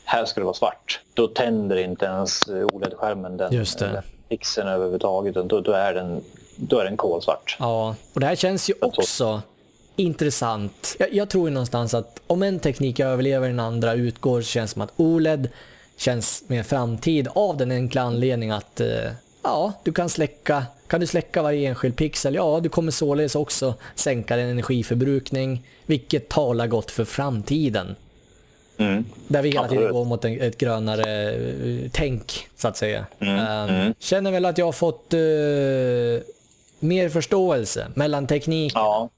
här 0.05 0.25
ska 0.25 0.41
det 0.41 0.45
vara 0.45 0.55
svart, 0.55 1.01
då 1.15 1.27
tänder 1.27 1.77
inte 1.77 2.07
ens 2.07 2.49
OLED-skärmen 2.49 3.37
den, 3.37 3.53
Just 3.53 3.79
det. 3.79 3.87
den 3.87 4.03
pixeln 4.29 4.69
överhuvudtaget. 4.69 5.35
Då, 5.35 5.61
då, 5.61 5.73
är 5.73 5.95
den, 5.95 6.21
då 6.57 6.79
är 6.79 6.85
den 6.85 6.97
kolsvart. 6.97 7.57
Ja, 7.59 7.97
och 8.13 8.21
det 8.21 8.27
här 8.27 8.37
känns 8.37 8.71
ju 8.71 8.75
också 8.81 9.43
intressant. 9.97 10.97
Jag, 10.99 11.15
jag 11.15 11.31
tror 11.31 11.49
ju 11.49 11.55
någonstans 11.55 11.95
att 11.95 12.21
om 12.27 12.43
en 12.43 12.59
teknik 12.59 13.01
överlever 13.01 13.49
den 13.49 13.61
andra 13.61 13.95
utgår 13.95 14.41
så 14.41 14.47
känns 14.47 14.71
det 14.71 14.73
som 14.73 14.83
att 14.83 14.93
OLED 14.97 15.49
känns 15.97 16.45
mer 16.47 16.63
framtid 16.63 17.29
av 17.35 17.57
den 17.57 17.71
enkla 17.71 18.03
anledningen 18.03 18.57
att 18.57 18.81
eh, 18.81 19.11
ja, 19.43 19.73
du 19.83 19.93
kan 19.93 20.09
släcka 20.09 20.67
kan 20.87 21.01
du 21.01 21.07
släcka 21.07 21.43
varje 21.43 21.69
enskild 21.69 21.97
pixel? 21.97 22.35
Ja, 22.35 22.61
du 22.63 22.69
kommer 22.69 22.93
således 22.93 23.35
också 23.35 23.75
sänka 23.95 24.37
din 24.37 24.47
energiförbrukning, 24.47 25.63
vilket 25.87 26.29
talar 26.29 26.67
gott 26.67 26.91
för 26.91 27.05
framtiden. 27.05 27.97
Mm. 28.77 29.05
Där 29.29 29.43
vi 29.43 29.51
hela 29.51 29.69
tiden 29.69 29.93
går 29.93 30.05
mot 30.05 30.25
en, 30.25 30.41
ett 30.41 30.59
grönare 30.59 31.33
eh, 31.35 31.91
tänk, 31.93 32.49
så 32.57 32.69
att 32.69 32.77
säga. 32.77 33.07
Mm, 33.19 33.39
Ehm, 33.39 33.95
Känner 33.99 34.31
väl 34.31 34.45
att 34.45 34.59
jag 34.59 34.67
har 34.67 34.73
fått 34.73 35.13
eh, 35.15 35.21
mer 36.85 37.09
förståelse 37.09 37.87
mellan 37.95 38.27
teknik. 38.27 38.73
Ja. 38.75 39.09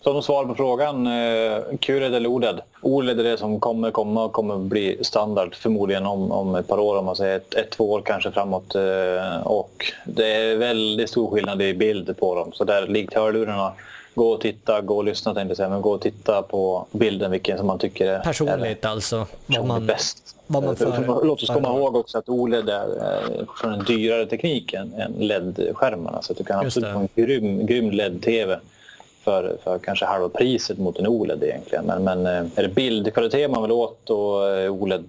Som 0.00 0.22
svar 0.22 0.44
på 0.44 0.54
frågan, 0.54 1.06
eh, 1.06 1.58
QLED 1.80 2.14
eller 2.14 2.28
OLED? 2.28 2.60
OLED 2.82 3.20
är 3.20 3.24
det 3.24 3.38
som 3.38 3.60
kommer 3.60 3.90
komma 3.90 4.24
och 4.24 4.32
kommer 4.32 4.56
bli 4.56 5.04
standard 5.04 5.54
förmodligen 5.54 6.06
om, 6.06 6.32
om 6.32 6.54
ett 6.54 6.68
par 6.68 6.78
år, 6.78 6.98
om 6.98 7.04
man 7.04 7.16
säger 7.16 7.36
ett, 7.36 7.54
ett 7.54 7.70
två 7.70 7.92
år 7.92 8.02
kanske 8.04 8.30
framåt. 8.30 8.74
Eh, 8.74 9.46
och 9.46 9.92
det 10.04 10.34
är 10.34 10.56
väldigt 10.56 11.10
stor 11.10 11.30
skillnad 11.30 11.62
i 11.62 11.74
bild 11.74 12.18
på 12.18 12.34
dem. 12.34 12.52
Så 12.52 12.64
där 12.64 12.86
likt 12.86 13.14
hörlurarna, 13.14 13.72
gå 14.16 14.28
och 14.30 14.40
titta, 14.40 14.80
gå 14.80 14.96
och 14.96 15.04
lyssna 15.04 15.34
tänkte 15.34 15.50
jag 15.50 15.56
säga, 15.56 15.68
men 15.68 15.82
gå 15.82 15.90
och 15.90 16.00
titta 16.00 16.42
på 16.42 16.86
bilden 16.90 17.30
vilken 17.30 17.58
som 17.58 17.66
man 17.66 17.78
tycker 17.78 18.06
är, 18.06 18.18
Personligt 18.18 18.84
alltså. 18.84 19.26
Vad 19.46 19.58
är 19.58 19.62
man, 19.64 19.86
bäst. 19.86 20.36
vad 20.46 20.62
man 20.62 20.72
Eh, 20.72 20.78
för-. 20.78 21.24
Låt 21.24 21.42
oss 21.42 21.48
komma 21.48 21.68
ihåg 21.68 21.96
också 21.96 22.18
att 22.18 22.28
OLED 22.28 22.68
är 22.68 22.86
eh, 22.86 23.44
från 23.60 23.72
en 23.72 23.84
dyrare 23.84 24.26
teknik 24.26 24.72
än 24.72 24.94
än 24.94 25.12
LED-skärmarna. 25.12 26.22
Så 26.22 26.32
att 26.32 26.38
du 26.38 26.44
kan 26.44 26.64
Just 26.64 26.76
absolut 26.76 26.94
få 26.94 27.00
en 27.00 27.26
grym, 27.26 27.66
grym 27.66 27.90
LED-TV 27.90 28.58
för, 29.24 29.56
för 29.64 29.78
kanske 29.78 30.04
halva 30.04 30.28
priset 30.28 30.78
mot 30.78 30.98
en 30.98 31.06
OLED 31.06 31.42
egentligen. 31.42 31.84
Men, 31.84 32.04
men 32.04 32.26
eh, 32.26 32.58
är 32.58 32.62
det 32.62 32.74
bildkvalitet 32.74 33.50
man 33.50 33.62
vill 33.62 33.72
åt 33.72 33.98
då 34.04 34.40
är 34.40 34.68
OLED 34.68 35.04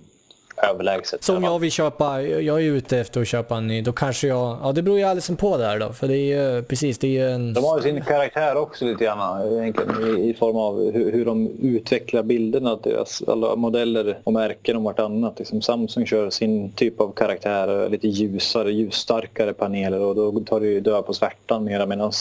överlägset. 0.64 1.24
Så 1.24 1.38
om 1.38 1.44
jag 1.44 1.60
vill 1.60 1.72
köpa, 1.72 2.22
jag 2.22 2.62
är 2.64 2.66
ute 2.66 2.98
efter 3.00 3.22
att 3.22 3.28
köpa 3.28 3.58
en 3.58 3.68
ny, 3.68 3.82
då 3.82 3.92
kanske 3.92 4.28
jag, 4.28 4.58
ja 4.64 4.72
det 4.72 4.82
beror 4.82 4.98
ju 4.98 5.04
alldeles 5.04 5.38
på 5.38 5.58
där 5.58 5.80
då. 5.80 5.94
För 5.94 6.08
det 6.08 6.18
är 6.18 6.56
ju, 6.56 6.64
precis, 6.64 6.98
det 6.98 7.08
är 7.08 7.12
ju 7.12 7.32
en... 7.32 7.54
De 7.54 7.64
har 7.64 7.78
ju 7.78 7.84
sin 7.84 8.02
karaktär 8.02 8.58
också 8.58 8.86
lite 8.86 9.04
grann 9.04 9.54
egentligen, 9.54 10.18
i, 10.18 10.30
i 10.30 10.34
form 10.34 10.58
av 10.58 10.92
hur, 10.92 11.12
hur 11.12 11.26
de 11.26 11.50
utvecklar 11.62 12.24
bilderna, 12.24 12.76
deras 12.76 13.24
alla 13.28 13.56
modeller 13.56 14.18
och 14.24 14.34
märken 14.34 14.76
om 14.78 14.84
vartannat. 14.84 15.40
Liksom 15.40 15.62
Samsung 15.62 16.06
kör 16.06 16.30
sin 16.30 16.72
typ 16.72 17.02
av 17.02 17.12
karaktär, 17.12 17.90
lite 17.90 18.08
ljusare, 18.08 18.72
ljusstarkare 18.72 19.54
paneler 19.54 20.00
och 20.00 20.16
då 20.16 20.40
tar 20.40 20.60
det 20.60 20.68
ju 20.68 20.80
död 20.80 21.06
på 21.06 21.14
svärtan 21.14 21.64
mera 21.64 21.86
medan 21.86 22.12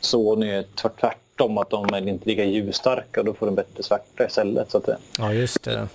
Sony 0.00 0.50
är 0.50 0.62
tvärt- 0.62 1.18
tvärtom, 1.36 1.58
att 1.58 1.70
de 1.70 1.94
är 1.94 2.08
inte 2.08 2.28
lika 2.28 2.44
ljusstarka 2.44 3.20
och 3.20 3.26
då 3.26 3.34
får 3.34 3.46
de 3.46 3.54
bättre 3.54 3.82
svärta 3.82 4.26
istället. 4.26 4.70
Så 4.70 4.78
att 4.78 4.86
det 4.86 4.96
Ja 5.18 5.32
just 5.32 5.62
det. 5.62 5.88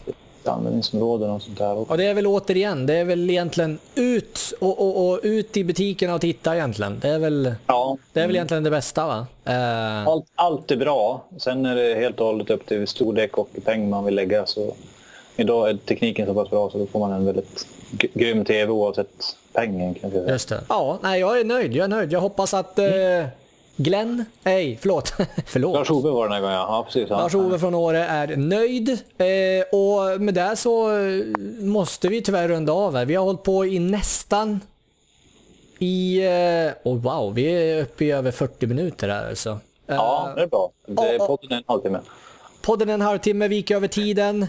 Användningsområden 0.47 1.29
och 1.29 1.41
sånt 1.41 1.57
där. 1.57 1.91
Och 1.91 1.97
det 1.97 2.05
är 2.05 2.13
väl 2.13 2.27
återigen, 2.27 2.85
det 2.85 2.93
är 2.93 3.05
väl 3.05 3.29
egentligen 3.29 3.79
ut 3.95 4.39
och, 4.59 4.79
och, 4.81 5.09
och 5.09 5.19
ut 5.23 5.57
i 5.57 5.63
butikerna 5.63 6.15
och 6.15 6.21
titta 6.21 6.55
egentligen. 6.55 6.99
Det 7.01 7.09
är 7.09 7.19
väl, 7.19 7.53
Ja, 7.67 7.97
det 8.13 8.21
är 8.21 8.27
väl 8.27 8.35
egentligen 8.35 8.63
det 8.63 8.69
bästa 8.69 9.07
va? 9.07 9.27
Eh, 9.45 10.07
allt, 10.07 10.25
allt 10.35 10.71
är 10.71 10.77
bra. 10.77 11.23
Sen 11.37 11.65
är 11.65 11.75
det 11.75 11.95
helt 11.95 12.19
och 12.19 12.25
hållet 12.25 12.49
upp 12.49 12.65
till 12.65 12.87
storlek 12.87 13.37
och 13.37 13.49
peng 13.65 13.89
man 13.89 14.05
vill 14.05 14.15
lägga. 14.15 14.45
Så 14.45 14.73
idag 15.35 15.69
är 15.69 15.73
tekniken 15.73 16.25
så 16.27 16.33
pass 16.33 16.49
bra 16.49 16.69
så 16.69 16.77
då 16.77 16.85
får 16.85 16.99
man 16.99 17.11
en 17.11 17.25
väldigt 17.25 17.67
grym 17.91 18.45
tv 18.45 18.71
oavsett 18.71 19.35
peng 19.53 19.81
egentligen. 19.81 20.09
ska 20.11 20.17
jag 20.17 20.23
säga. 20.25 20.33
Just 20.33 20.49
det. 20.49 20.61
Ja, 20.69 20.99
nej 21.03 21.19
jag 21.19 21.39
är 21.39 21.43
nöjd. 21.43 21.73
Jag 21.75 21.83
är 21.83 21.87
nöjd. 21.87 22.11
Jag 22.11 22.19
hoppas 22.21 22.53
att 22.53 22.79
eh, 22.79 22.85
Glenn, 23.81 24.25
nej 24.43 24.77
förlåt. 24.81 25.13
förlåt. 25.45 25.73
Lars-Ove 25.73 26.09
var 26.09 26.23
den 26.23 26.33
här 26.33 26.41
gången, 26.41 26.55
ja. 26.55 26.83
precis. 26.87 27.09
Ja. 27.09 27.17
Lars-Ove 27.17 27.59
från 27.59 27.75
Åre 27.75 28.03
är 28.03 28.35
nöjd. 28.35 28.89
Eh, 28.89 29.79
och 29.79 30.21
med 30.21 30.33
det 30.33 30.55
så 30.55 30.97
eh, 30.97 31.25
måste 31.59 32.07
vi 32.07 32.21
tyvärr 32.21 32.47
runda 32.47 32.73
av 32.73 32.95
här. 32.95 33.05
Vi 33.05 33.15
har 33.15 33.25
hållit 33.25 33.43
på 33.43 33.65
i 33.65 33.79
nästan 33.79 34.59
i... 35.79 36.25
Eh, 36.25 36.71
oh 36.83 36.97
wow, 37.01 37.33
vi 37.33 37.45
är 37.45 37.81
uppe 37.81 38.05
i 38.05 38.11
över 38.11 38.31
40 38.31 38.67
minuter 38.67 39.09
här 39.09 39.29
alltså. 39.29 39.49
Eh, 39.49 39.57
Ja, 39.95 40.33
det 40.35 40.41
är 40.41 40.47
bra. 40.47 40.71
Det 40.87 41.15
är 41.15 41.19
podden 41.19 41.51
är 41.51 41.57
en 41.57 41.63
halvtimme. 41.67 41.99
Podden 42.61 42.89
är 42.89 42.93
en 42.93 43.01
halvtimme, 43.01 43.47
vi 43.47 43.55
gick 43.55 43.71
över 43.71 43.87
tiden. 43.87 44.47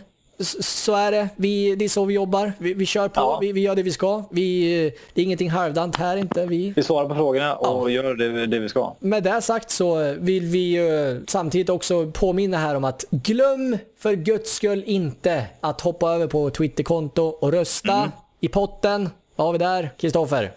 Så 0.61 0.95
är 0.95 1.11
det. 1.13 1.29
Vi, 1.37 1.75
det 1.77 1.85
är 1.85 1.89
så 1.89 2.05
vi 2.05 2.15
jobbar. 2.15 2.53
Vi, 2.59 2.75
vi 2.75 2.87
kör 2.87 3.09
på, 3.09 3.21
Ja. 3.21 3.39
vi, 3.41 3.53
vi 3.53 3.61
gör 3.61 3.75
det 3.77 3.83
vi 3.83 3.93
ska. 3.93 4.23
Vi, 4.31 4.93
det 5.15 5.21
är 5.21 5.25
ingenting 5.25 5.51
halvdant 5.51 5.97
här 5.97 6.17
inte. 6.17 6.47
Vi, 6.47 6.73
Vi 6.77 6.83
svarar 6.83 7.09
på 7.09 7.15
frågorna 7.15 7.57
och 7.57 7.91
gör 7.91 8.15
det, 8.15 8.47
det 8.47 8.59
vi 8.59 8.69
ska. 8.69 8.95
Med 8.99 9.23
det 9.23 9.41
sagt 9.43 9.71
så 9.71 10.15
vill 10.19 10.43
vi 10.47 10.59
ju 10.59 11.23
samtidigt 11.29 11.69
också 11.69 12.11
påminna 12.15 12.57
här 12.59 12.75
om 12.75 12.85
att 12.85 13.05
glöm 13.11 13.79
för 13.99 14.13
guds 14.15 14.53
skull 14.53 14.83
inte 14.87 15.45
att 15.61 15.81
hoppa 15.81 16.11
över 16.11 16.27
på 16.27 16.51
Twitterkonto 16.51 17.23
och 17.23 17.53
rösta 17.53 17.93
Mm. 17.97 18.11
i 18.41 18.49
potten. 18.49 19.11
Vad 19.37 19.47
har 19.47 19.53
vi 19.53 19.59
där? 19.59 19.91
Kristoffer? 19.99 20.53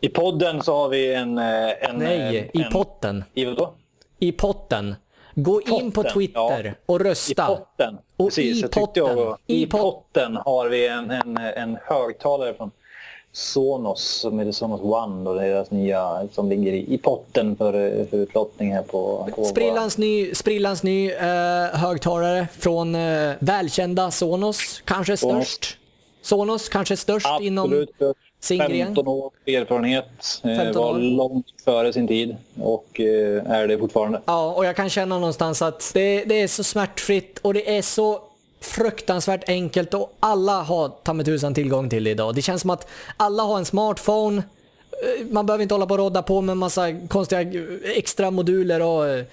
I 0.00 0.08
podden 0.08 0.62
så 0.62 0.74
har 0.76 0.88
vi 0.88 1.14
en... 1.14 1.38
eh, 1.38 1.44
en 1.90 1.96
Nej, 1.96 2.50
en, 2.54 2.60
i 2.60 2.64
potten. 2.72 3.24
I 3.34 3.44
vadå? 3.44 3.72
I 4.18 4.32
potten. 4.32 4.94
Gå 5.34 5.60
in 5.62 5.92
på 5.92 6.02
Potten, 6.02 6.12
Twitter 6.12 6.64
ja. 6.64 6.72
och 6.94 7.00
I 7.00 7.04
rösta. 7.04 7.46
potten. 7.46 7.98
Och 8.20 8.28
Precis, 8.28 8.64
i 8.64 8.68
potten. 8.68 9.04
Jag, 9.06 9.36
I 9.46 9.62
I 9.62 9.66
pot- 9.66 9.80
potten 9.80 10.36
har 10.36 10.68
vi 10.68 10.86
en, 10.86 11.10
en, 11.10 11.36
en 11.36 11.78
högtalare 11.84 12.54
från 12.54 12.70
Sonos, 13.32 14.02
som 14.04 14.38
är 14.40 14.44
det 14.44 14.52
Sonos 14.52 14.80
One, 14.80 15.24
då, 15.24 15.34
deras 15.34 15.70
nya, 15.70 16.28
som 16.32 16.48
ligger 16.48 16.72
i, 16.72 16.94
i 16.94 16.98
potten 16.98 17.56
för, 17.56 17.72
för 18.10 18.16
utlottning 18.16 18.72
här 18.74 18.82
på... 18.82 19.28
på 19.36 19.44
Sprillans 19.44 19.98
ny, 19.98 20.34
sprillans 20.34 20.82
ny 20.82 21.10
eh, 21.10 21.64
högtalare 21.72 22.48
från 22.58 22.94
eh, 22.94 23.32
välkända 23.38 24.10
Sonos. 24.10 24.82
Kanske 24.84 25.16
Sonos. 25.16 25.48
störst. 25.48 25.78
Sonos 26.22 26.68
kanske 26.68 26.96
störst 26.96 27.26
inom 27.40 27.64
Absolut. 27.64 27.88
sin 27.98 28.14
gren. 28.48 28.86
15 28.86 29.08
år 29.08 29.30
erfarenhet. 29.46 30.40
eh, 30.44 30.56
15 30.56 30.82
var 30.82 30.90
år. 30.90 30.98
långt 30.98 31.46
före 31.64 31.92
sin 31.92 32.08
tid 32.08 32.36
och 32.62 33.00
eh, 33.00 33.50
är 33.50 33.68
det 33.68 33.78
fortfarande. 33.78 34.20
Ja, 34.24 34.52
och 34.52 34.64
jag 34.64 34.76
kan 34.76 34.88
känna 34.90 35.18
någonstans 35.18 35.62
att 35.62 35.90
det, 35.94 36.24
det 36.24 36.34
är 36.42 36.48
så 36.48 36.64
smärtfritt 36.64 37.38
och 37.42 37.54
det 37.54 37.76
är 37.76 37.82
så 37.82 38.20
fruktansvärt 38.60 39.48
enkelt 39.48 39.94
och 39.94 40.12
alla 40.20 40.62
har 40.62 40.88
ta 40.88 41.12
mig 41.12 41.24
tusan 41.24 41.54
tillgång 41.54 41.90
till 41.90 42.04
det 42.04 42.10
idag. 42.10 42.34
Det 42.34 42.42
känns 42.42 42.60
som 42.60 42.70
att 42.70 42.88
alla 43.16 43.42
har 43.42 43.58
en 43.58 43.64
smartphone. 43.64 44.42
Eh, 44.92 45.26
Man 45.30 45.46
behöver 45.46 45.62
inte 45.62 45.74
hålla 45.74 45.86
på 45.86 45.94
och 45.94 45.98
rodda 45.98 46.22
på 46.22 46.40
med 46.40 46.56
massa 46.56 46.92
konstiga 47.08 47.40
eh, 47.42 47.48
extra 47.96 48.30
moduler 48.30 48.82
och 48.82 49.08
eh, 49.08 49.24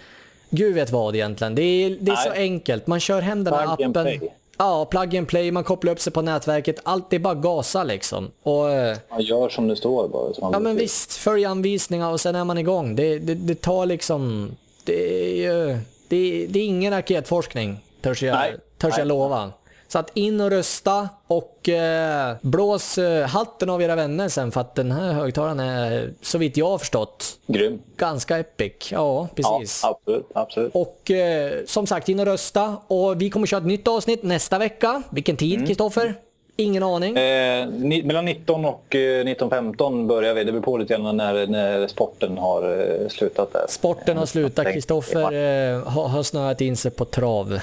gud 0.50 0.76
vet 0.76 0.90
vad 0.92 1.16
egentligen. 1.16 1.56
Det 1.56 1.62
är, 1.62 1.98
det 2.00 2.12
är 2.12 2.16
så 2.16 2.32
enkelt. 2.32 2.88
Man 2.88 3.00
kör 3.00 3.22
hem 3.22 3.44
den 3.44 3.54
här 3.54 3.74
appen. 3.74 3.94
play. 3.94 4.34
Ja, 4.58 4.86
plug 4.86 5.18
and 5.18 5.28
play. 5.28 5.52
Man 5.52 5.64
kopplar 5.64 5.92
upp 5.92 6.00
sig 6.00 6.14
på 6.14 6.22
nätverket. 6.22 6.80
Allt 6.84 7.14
är 7.14 7.20
bara 7.20 7.36
gasa 7.36 7.84
liksom. 7.84 8.32
Och, 8.44 8.72
eh, 8.72 8.98
Man 9.10 9.22
gör 9.22 9.50
som 9.50 9.68
det 9.68 9.76
står 9.76 10.08
bara. 10.08 10.32
Ja 10.38 10.50
men 10.52 10.64
brukar. 10.64 10.80
visst, 10.80 11.14
följ 11.14 11.46
anvisningar 11.46 12.12
och 12.12 12.20
sen 12.20 12.36
är 12.36 12.44
man 12.44 12.58
igång. 12.58 12.96
Det, 12.96 13.20
det, 13.20 13.34
det 13.36 13.62
tar 13.62 13.86
liksom... 13.86 14.52
Det 14.84 15.46
är. 15.46 15.80
Det, 16.08 16.48
det 16.50 16.60
är 16.60 16.64
ingen 16.66 16.94
raketforskning, 16.94 17.78
törs 18.02 18.24
jag, 18.24 18.34
Nej. 18.36 18.56
törs 18.78 18.90
jag 18.98 18.98
Nej. 18.98 19.06
lova. 19.08 19.52
Så 19.88 20.00
att 20.00 20.12
in 20.14 20.42
och 20.42 20.50
rösta 20.50 21.10
och 21.28 21.70
eh, 21.70 22.36
blås 22.42 22.98
eh, 22.98 23.28
hatten 23.28 23.70
av 23.70 23.82
era 23.82 23.96
vänner 23.96 24.30
sen 24.30 24.52
för 24.52 24.62
att 24.62 24.76
den 24.76 24.92
här 24.92 25.14
högtalaren 25.14 25.60
är, 25.60 26.14
så 26.22 26.38
vitt 26.38 26.58
jag 26.58 26.70
har 26.70 26.78
förstått, 26.78 27.40
Grym. 27.48 27.80
ganska 27.98 28.38
epic. 28.38 28.92
Ja, 28.92 29.28
precis. 29.36 29.80
Ja, 29.84 29.90
absolut. 29.90 30.26
absolut. 30.34 30.76
Och 30.76 31.12
eh, 31.12 31.52
som 31.66 31.88
sagt, 31.88 32.10
in 32.10 32.20
och 32.20 32.26
rösta. 32.26 32.78
Och 32.88 33.22
vi 33.22 33.30
kommer 33.30 33.48
köra 33.48 33.60
ett 33.60 33.66
nytt 33.66 33.88
avsnitt 33.88 34.24
nästa 34.24 34.58
vecka. 34.58 35.04
Vilken 35.10 35.38
tid, 35.38 35.68
Kristoffer? 35.68 36.16
Ingen 36.60 36.84
aning. 36.84 37.18
Eh, 37.18 37.68
ni, 37.68 38.04
mellan 38.04 38.26
19 38.26 38.66
och 38.66 38.96
eh, 38.96 39.26
19.15 39.26 40.08
börjar 40.08 40.34
vi. 40.34 40.44
Det 40.44 40.52
beror 40.52 40.64
på 40.64 40.78
lite 40.78 40.94
grann 40.94 41.18
när, 41.18 41.48
när 41.48 41.88
sporten 41.88 42.38
har 42.38 42.80
eh, 42.80 43.08
slutat. 43.08 43.54
Där. 43.54 43.66
Sporten 43.70 44.18
har 44.18 44.26
slutat. 44.26 44.74
Kristoffer 44.74 45.34
eh, 45.34 45.84
har, 45.84 46.08
har 46.08 46.24
snöat 46.24 46.62
in 46.62 46.78
sig 46.78 46.92
på 46.92 47.06
trav. 47.06 47.60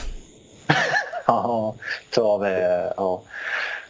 Ja, 1.45 1.75
trav 2.11 2.45
är... 2.45 2.93
Ja. 2.97 3.23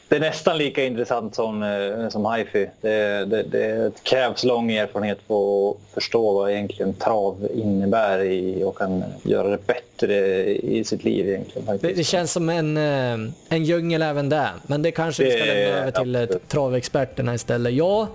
Det 0.08 0.16
är 0.16 0.20
nästan 0.20 0.58
lika 0.58 0.84
intressant 0.84 1.34
som, 1.34 1.62
eh, 1.62 2.08
som 2.08 2.34
hifi. 2.34 2.70
Det, 2.80 3.24
det, 3.24 3.42
det 3.42 3.92
krävs 4.02 4.44
lång 4.44 4.72
erfarenhet 4.72 5.18
för 5.26 5.70
att 5.70 5.76
förstå 5.94 6.32
vad 6.32 6.50
egentligen 6.50 6.94
trav 6.94 7.48
innebär 7.54 8.18
i, 8.18 8.64
och 8.64 8.78
kan 8.78 9.04
göra 9.22 9.48
det 9.48 9.66
bättre 9.66 10.44
i 10.54 10.84
sitt 10.84 11.04
liv 11.04 11.28
egentligen. 11.28 11.66
Det, 11.66 11.72
Faktiskt. 11.72 11.96
det 11.96 12.04
känns 12.04 12.32
som 12.32 12.48
en, 12.48 12.76
eh, 12.76 13.30
en 13.48 13.64
djungel 13.64 14.02
även 14.02 14.28
där. 14.28 14.50
Men 14.66 14.82
det 14.82 14.90
kanske 14.90 15.24
vi 15.24 15.30
ska 15.30 15.44
lämna 15.44 15.78
över 15.78 15.90
till 15.90 16.14
eh, 16.16 16.22
absolut. 16.22 16.48
travexperterna 16.48 17.34
istället. 17.34 17.72
Jag 17.72 18.06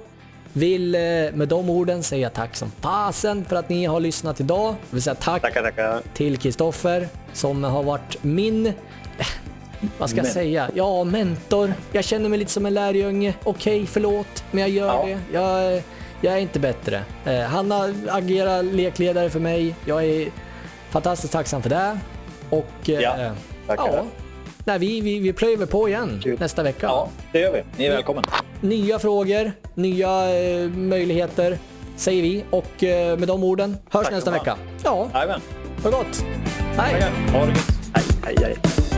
vill 0.54 0.92
med 1.34 1.48
de 1.48 1.70
orden 1.70 2.04
säga 2.04 2.30
tack 2.30 2.56
som 2.56 2.72
fasen 2.82 3.46
för 3.46 3.56
att 3.56 3.70
ni 3.70 3.86
har 3.86 4.00
lyssnat 4.00 4.40
idag. 4.40 4.66
Jag 4.68 4.94
vill 4.96 5.02
säga 5.02 5.16
tack 5.16 5.42
Tackar, 5.42 5.64
tackar. 5.64 6.02
till 6.14 6.38
Kristoffer 6.38 7.08
som 7.34 7.64
har 7.64 7.84
varit 7.84 8.24
min, 8.24 8.74
vad 9.98 10.10
ska 10.10 10.18
jag 10.18 10.28
säga, 10.28 10.70
ja 10.74 11.04
mentor. 11.04 11.74
Jag 11.92 12.04
känner 12.04 12.30
mig 12.30 12.40
lite 12.40 12.52
som 12.52 12.66
en 12.66 12.74
lärjunge. 12.74 13.34
Okej, 13.44 13.86
förlåt, 13.86 14.44
men 14.52 14.62
jag 14.62 14.70
gör 14.70 14.88
Ja. 14.88 15.06
det. 15.06 15.20
Jag, 15.38 15.82
jag 16.22 16.34
är 16.34 16.38
inte 16.38 16.60
bättre. 16.60 17.02
Eh, 17.26 17.40
han 17.42 17.72
har 17.72 17.94
agerat 18.10 18.66
lekledare 18.66 19.30
för 19.30 19.40
mig. 19.40 19.76
Jag 19.86 20.06
är 20.06 20.28
fantastiskt 20.90 21.34
tacksam 21.34 21.62
för 21.62 21.70
det. 21.70 22.00
Och 22.50 22.90
eh, 22.90 23.00
Ja, 23.02 23.16
tackar. 23.68 23.88
ja, 23.88 24.04
nej, 24.66 24.80
vi, 24.80 25.02
vi, 25.02 25.20
vi 25.20 25.34
plöjer 25.34 25.66
på 25.66 25.90
igen 25.90 26.20
Kul. 26.24 26.40
nästa 26.40 26.64
vecka. 26.64 26.88
Ja, 26.88 27.10
det 27.32 27.40
gör 27.40 27.52
vi. 27.54 27.64
Ni 27.78 27.86
är 27.86 27.92
välkommen. 27.92 28.24
Nya 28.62 29.00
frågor, 29.00 29.52
nya 29.76 30.40
eh, 30.40 30.70
möjligheter 30.70 31.58
säger 31.96 32.22
vi. 32.22 32.44
Och 32.50 32.84
eh, 32.84 33.18
med 33.18 33.28
de 33.28 33.44
orden 33.44 33.78
hörs 33.90 34.04
Tack 34.04 34.12
nästa 34.14 34.32
vecka. 34.32 34.56
Ja, 34.84 35.10
ha 35.14 35.26
det 35.84 35.92
gott. 35.92 36.26
Hej! 36.78 37.04
Ha 37.34 37.46
det 37.46 37.52
gott. 37.52 37.62
Hej, 37.94 38.04
hej, 38.26 38.36
hej. 38.42 38.89